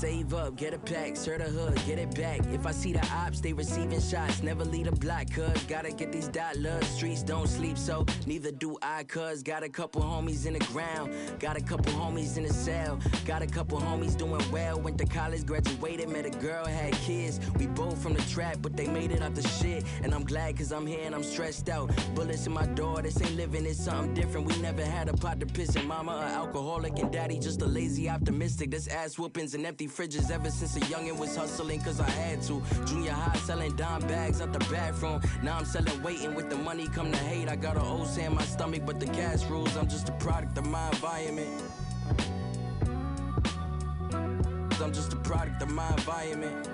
save 0.04 0.34
up, 0.34 0.54
get 0.56 0.74
a 0.74 0.78
pack, 0.78 1.16
serve 1.16 1.38
the 1.38 1.44
hood, 1.44 1.74
get 1.86 1.98
it 1.98 2.14
back. 2.14 2.40
If 2.52 2.66
I 2.66 2.72
see 2.72 2.92
the 2.92 3.04
ops, 3.10 3.40
they 3.40 3.54
receiving 3.54 4.02
shots, 4.02 4.42
never 4.42 4.62
lead 4.62 4.86
a 4.86 4.92
block, 4.92 5.30
cuz 5.30 5.62
gotta 5.64 5.92
get 5.92 6.12
these 6.12 6.28
dollars. 6.28 6.86
Streets 6.88 7.22
don't 7.22 7.48
sleep, 7.48 7.78
so 7.78 8.04
neither 8.26 8.52
do 8.52 8.76
I, 8.82 9.04
cuz 9.04 9.42
got 9.42 9.62
a 9.62 9.68
couple 9.70 10.02
homies 10.02 10.44
in 10.44 10.52
the 10.52 10.64
ground, 10.72 11.10
got 11.38 11.56
a 11.56 11.62
couple 11.62 11.90
homies 11.94 12.36
in 12.36 12.42
the 12.42 12.52
cell, 12.52 12.98
got 13.24 13.40
a 13.40 13.46
couple 13.46 13.80
homies 13.80 14.14
doing 14.14 14.44
well. 14.52 14.78
Went 14.78 14.98
to 14.98 15.06
college, 15.06 15.46
graduated, 15.46 16.10
met 16.10 16.26
a 16.26 16.34
girl, 16.46 16.66
had 16.66 16.92
kids. 17.06 17.40
We 17.58 17.66
both 17.66 17.96
from 18.02 18.12
the 18.12 18.24
trap, 18.34 18.58
but 18.60 18.76
they 18.76 18.86
made 18.86 19.10
it 19.10 19.22
out 19.22 19.34
the 19.34 19.48
shit. 19.48 19.84
And 20.02 20.12
I'm 20.14 20.24
glad, 20.24 20.58
cuz 20.58 20.70
I'm 20.70 20.86
here 20.86 21.04
and 21.06 21.14
I'm 21.14 21.24
stressed 21.24 21.70
out. 21.70 21.86
Bullets 22.14 22.46
in 22.46 22.52
my 22.52 22.66
door, 22.80 23.00
this 23.00 23.22
ain't 23.22 23.36
living, 23.36 23.64
it's 23.64 23.82
something 23.82 24.12
different. 24.12 24.48
We 24.48 24.56
never 24.68 24.84
had 24.84 25.08
a 25.08 25.14
pot 25.14 25.40
to 25.40 25.46
piss 25.46 25.76
in. 25.76 25.86
Mama, 25.86 26.12
a 26.12 26.28
alcoholic, 26.42 26.98
and 26.98 27.10
daddy 27.10 27.38
just 27.38 27.62
a 27.62 27.66
lazy 27.78 28.10
optimistic. 28.10 28.70
This 28.70 28.86
ass 28.88 29.18
whoopings 29.18 29.54
and 29.54 29.64
empty 29.64 29.88
fridges 29.94 30.30
ever 30.30 30.50
since 30.50 30.76
a 30.76 30.80
youngin' 30.80 31.16
was 31.16 31.36
hustling 31.36 31.80
cause 31.80 32.00
I 32.00 32.10
had 32.10 32.42
to. 32.42 32.60
Junior 32.84 33.12
high 33.12 33.36
selling 33.38 33.76
dime 33.76 34.00
bags 34.02 34.40
out 34.40 34.52
the 34.52 34.58
bathroom. 34.70 35.20
Now 35.42 35.58
I'm 35.58 35.64
selling 35.64 36.02
waiting 36.02 36.34
with 36.34 36.50
the 36.50 36.56
money 36.56 36.88
come 36.88 37.12
to 37.12 37.18
hate. 37.18 37.48
I 37.48 37.56
got 37.56 37.76
a 37.76 37.80
OC 37.80 38.18
in 38.18 38.34
my 38.34 38.42
stomach, 38.42 38.82
but 38.84 38.98
the 38.98 39.06
cash 39.06 39.44
rules. 39.44 39.76
I'm 39.76 39.86
just 39.86 40.08
a 40.08 40.12
product 40.12 40.58
of 40.58 40.66
my 40.66 40.88
environment. 40.90 41.62
I'm 44.82 44.92
just 44.92 45.12
a 45.12 45.16
product 45.16 45.62
of 45.62 45.70
my 45.70 45.88
environment. 45.90 46.68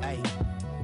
Hey. 0.00 0.41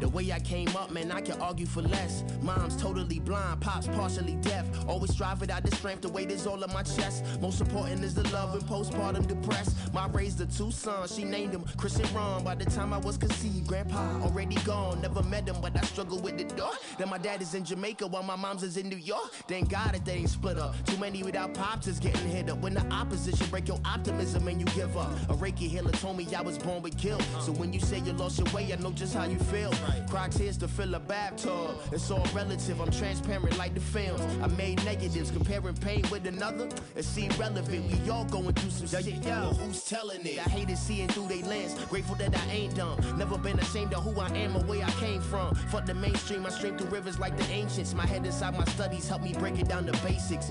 The 0.09 0.17
way 0.17 0.33
I 0.33 0.39
came 0.39 0.75
up, 0.75 0.91
man, 0.91 1.13
I 1.13 1.21
can 1.21 1.39
argue 1.39 1.67
for 1.67 1.83
less. 1.83 2.25
Mom's 2.41 2.81
totally 2.81 3.19
blind, 3.19 3.61
pops 3.61 3.89
partially 3.89 4.37
deaf. 4.37 4.65
Always 4.89 5.15
drive 5.15 5.43
out 5.51 5.63
the 5.63 5.77
strength, 5.77 6.01
the 6.01 6.09
weight 6.09 6.31
is 6.31 6.47
all 6.47 6.65
on 6.65 6.73
my 6.73 6.83
chest. 6.83 7.27
Most 7.43 7.61
important 7.61 8.03
is 8.03 8.15
the 8.15 8.27
love 8.31 8.55
and 8.55 8.63
postpartum 8.63 9.27
depressed. 9.27 9.77
My 9.93 10.09
raised 10.09 10.39
the 10.39 10.47
two 10.47 10.71
sons, 10.71 11.15
she 11.15 11.25
named 11.25 11.53
them 11.53 11.63
Chris 11.77 11.97
and 11.97 12.11
Ron. 12.13 12.43
By 12.43 12.55
the 12.55 12.65
time 12.65 12.95
I 12.95 12.97
was 12.97 13.19
conceived, 13.19 13.67
grandpa 13.67 13.99
already 14.23 14.55
gone. 14.65 15.03
Never 15.03 15.23
met 15.25 15.47
him, 15.47 15.57
but 15.61 15.77
I 15.77 15.83
struggle 15.83 16.19
with 16.19 16.39
the 16.39 16.45
door. 16.45 16.73
Then 16.97 17.11
my 17.11 17.19
dad 17.19 17.43
is 17.43 17.53
in 17.53 17.67
Jamaica 17.67 18.07
while 18.07 18.23
my 18.23 18.37
mom's 18.37 18.63
is 18.63 18.79
in 18.79 18.89
New 18.89 18.97
York. 18.97 19.31
Thank 19.47 19.69
God 19.69 19.93
that 19.93 20.07
they 20.07 20.15
ain't 20.15 20.31
split 20.31 20.59
up. 20.59 20.75
Too 20.87 20.97
many 20.97 21.23
without 21.23 21.53
pops 21.53 21.87
is 21.87 22.01
getting 22.01 22.29
hit 22.29 22.49
up. 22.49 22.61
When 22.61 22.73
the 22.73 22.87
opposition 22.91 23.47
break 23.51 23.69
your 23.69 23.81
optimism 23.85 24.49
and 24.49 24.59
you 24.59 24.65
give 24.75 24.97
up. 24.97 25.13
A 25.29 25.35
Reiki 25.35 25.69
healer 25.69 25.93
told 25.93 26.17
me 26.17 26.27
I 26.35 26.41
was 26.41 26.57
born 26.57 26.81
with 26.81 26.97
guilt. 26.97 27.23
So 27.43 27.53
when 27.53 27.75
you 27.75 27.81
say 27.81 27.99
you 27.99 28.15
lost 28.15 28.39
your 28.39 28.51
way, 28.55 28.73
I 28.73 28.77
know 28.77 28.91
just 28.91 29.15
how 29.15 29.25
you 29.25 29.39
feel. 29.39 29.71
Cry 30.09 30.29
tears 30.29 30.57
to 30.59 30.69
fill 30.69 30.95
a 30.95 31.01
bathtub. 31.01 31.81
It's 31.93 32.11
all 32.11 32.27
relative. 32.35 32.81
I'm 32.81 32.91
transparent 32.91 33.57
like 33.59 33.75
the 33.75 33.81
films. 33.81 34.23
I 34.43 34.47
made 34.49 34.85
negatives, 34.85 35.31
comparing 35.31 35.75
pain 35.77 36.05
with 36.11 36.27
another. 36.27 36.69
It 36.97 37.05
seemed 37.05 37.39
relevant. 37.39 37.91
We 37.91 38.11
all 38.11 38.25
going 38.25 38.55
through 38.55 38.71
some 38.71 39.03
shit. 39.03 39.25
Well, 39.25 39.55
who's 39.55 39.85
telling 39.85 40.25
it? 40.25 40.39
I 40.39 40.51
hated 40.51 40.79
seeing 40.79 41.09
through 41.09 41.29
they 41.29 41.43
lens. 41.43 41.75
Grateful 41.87 42.17
that 42.17 42.37
I 42.37 42.51
ain't 42.51 42.75
dumb. 42.75 42.99
Never 43.19 43.39
been 43.39 43.59
ashamed 43.59 43.95
of 43.95 44.05
who 44.05 44.19
I 44.21 44.29
am 44.29 44.57
or 44.57 44.61
where 44.65 44.85
I 44.85 44.91
came 44.93 45.21
from. 45.21 45.55
Fuck 45.71 45.87
the 45.87 45.95
mainstream. 45.95 46.47
I 46.47 46.51
stream 46.51 46.77
through 46.79 46.91
rivers 46.91 47.19
like 47.19 47.37
the 47.37 47.45
ancients. 47.51 47.95
My 47.95 48.07
head 48.07 48.25
inside 48.25 48.57
my 48.57 48.65
studies 48.67 49.09
help 49.09 49.23
me 49.23 49.33
break 49.35 49.59
it 49.59 49.69
down 49.69 49.87
to 49.87 49.93
basics. 50.05 50.51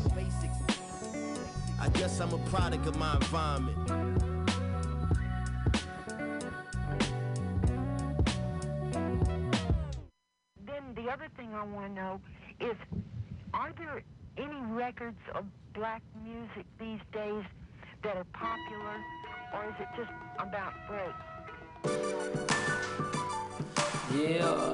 I 1.80 1.90
guess 1.90 2.19
I'm 2.19 2.34
a 2.34 2.40
product 2.49 2.88
of 2.88 2.98
my 2.98 3.15
environment. 3.15 4.27
The 10.98 11.10
other 11.11 11.28
thing 11.38 11.53
I 11.53 11.64
want 11.64 11.88
to 11.88 11.94
know 11.94 12.19
is, 12.60 12.76
are 13.53 13.72
there 13.78 14.02
any 14.38 14.60
records 14.72 15.19
of 15.36 15.45
black 15.74 16.02
music 16.24 16.65
these 16.80 16.99
days 17.14 17.44
that 18.03 18.18
are 18.18 18.26
popular, 18.34 18.99
or 19.53 19.65
is 19.69 19.76
it 19.80 19.88
just 19.95 20.11
about 20.40 20.74
break? 20.88 21.15
Yeah. 24.11 24.74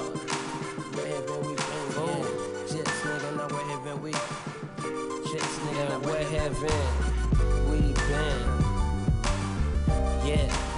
Wherever 0.95 1.37
we 1.39 1.55
been, 1.55 1.87
yeah. 1.97 2.23
Jets 2.71 2.99
nigga, 3.01 3.51
where 3.51 3.67
have 3.67 4.01
we? 4.01 4.11
Jets 5.31 5.57
nigga, 5.59 5.83
now 5.89 5.99
where 6.07 6.25
have 6.39 6.57
we 7.69 7.79
been? 8.07 8.39
Yeah. 10.25 10.72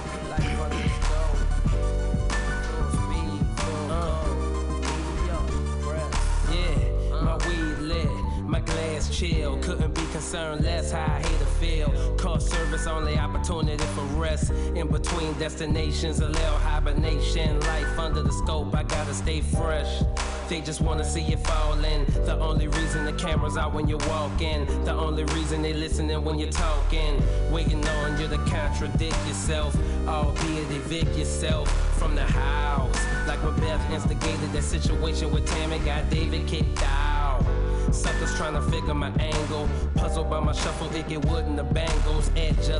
My 8.56 8.62
glass 8.62 9.14
chill. 9.14 9.58
Couldn't 9.58 9.94
be 9.94 10.06
concerned 10.12 10.64
less 10.64 10.90
how 10.90 11.04
I 11.04 11.20
hate 11.20 11.38
to 11.38 11.46
feel. 11.60 12.16
Call 12.16 12.40
service 12.40 12.86
only 12.86 13.18
opportunity 13.18 13.84
for 13.94 14.02
rest. 14.18 14.50
In 14.74 14.88
between 14.88 15.34
destinations, 15.34 16.20
a 16.20 16.28
little 16.28 16.58
hibernation. 16.58 17.60
Life 17.60 17.98
under 17.98 18.22
the 18.22 18.32
scope, 18.32 18.74
I 18.74 18.82
gotta 18.84 19.12
stay 19.12 19.42
fresh. 19.42 20.02
They 20.48 20.60
just 20.60 20.80
wanna 20.80 21.04
see 21.04 21.22
you 21.22 21.36
falling. 21.38 22.04
The 22.24 22.38
only 22.38 22.68
reason 22.68 23.04
the 23.04 23.12
camera's 23.14 23.56
out 23.56 23.74
when 23.74 23.88
you're 23.88 24.06
walking. 24.08 24.64
The 24.84 24.92
only 24.92 25.24
reason 25.24 25.60
they 25.60 25.72
listening 25.72 26.22
when 26.24 26.38
you're 26.38 26.50
talking. 26.50 27.20
Waiting 27.50 27.86
on 27.86 28.20
you 28.20 28.28
to 28.28 28.38
contradict 28.38 29.16
yourself. 29.26 29.76
Albeit 30.06 30.70
evict 30.70 31.16
yourself 31.18 31.68
from 31.98 32.14
the 32.14 32.22
house. 32.22 32.96
Like 33.26 33.42
when 33.42 33.56
Beth 33.56 33.90
instigated 33.90 34.52
that 34.52 34.62
situation 34.62 35.32
with 35.32 35.46
Tammy, 35.46 35.80
got 35.80 36.08
David 36.10 36.46
kicked 36.46 36.80
out. 36.84 37.44
Suckers 37.90 38.34
trying 38.36 38.54
to 38.54 38.62
figure 38.62 38.94
my 38.94 39.10
angle. 39.18 39.68
Puzzled 39.96 40.30
by 40.30 40.38
my 40.38 40.52
shuffle, 40.52 40.94
it 40.94 41.08
get 41.08 41.24
wood 41.26 41.46
in 41.46 41.56
the 41.56 41.64
bangles. 41.64 42.28
Adjust 42.36 42.70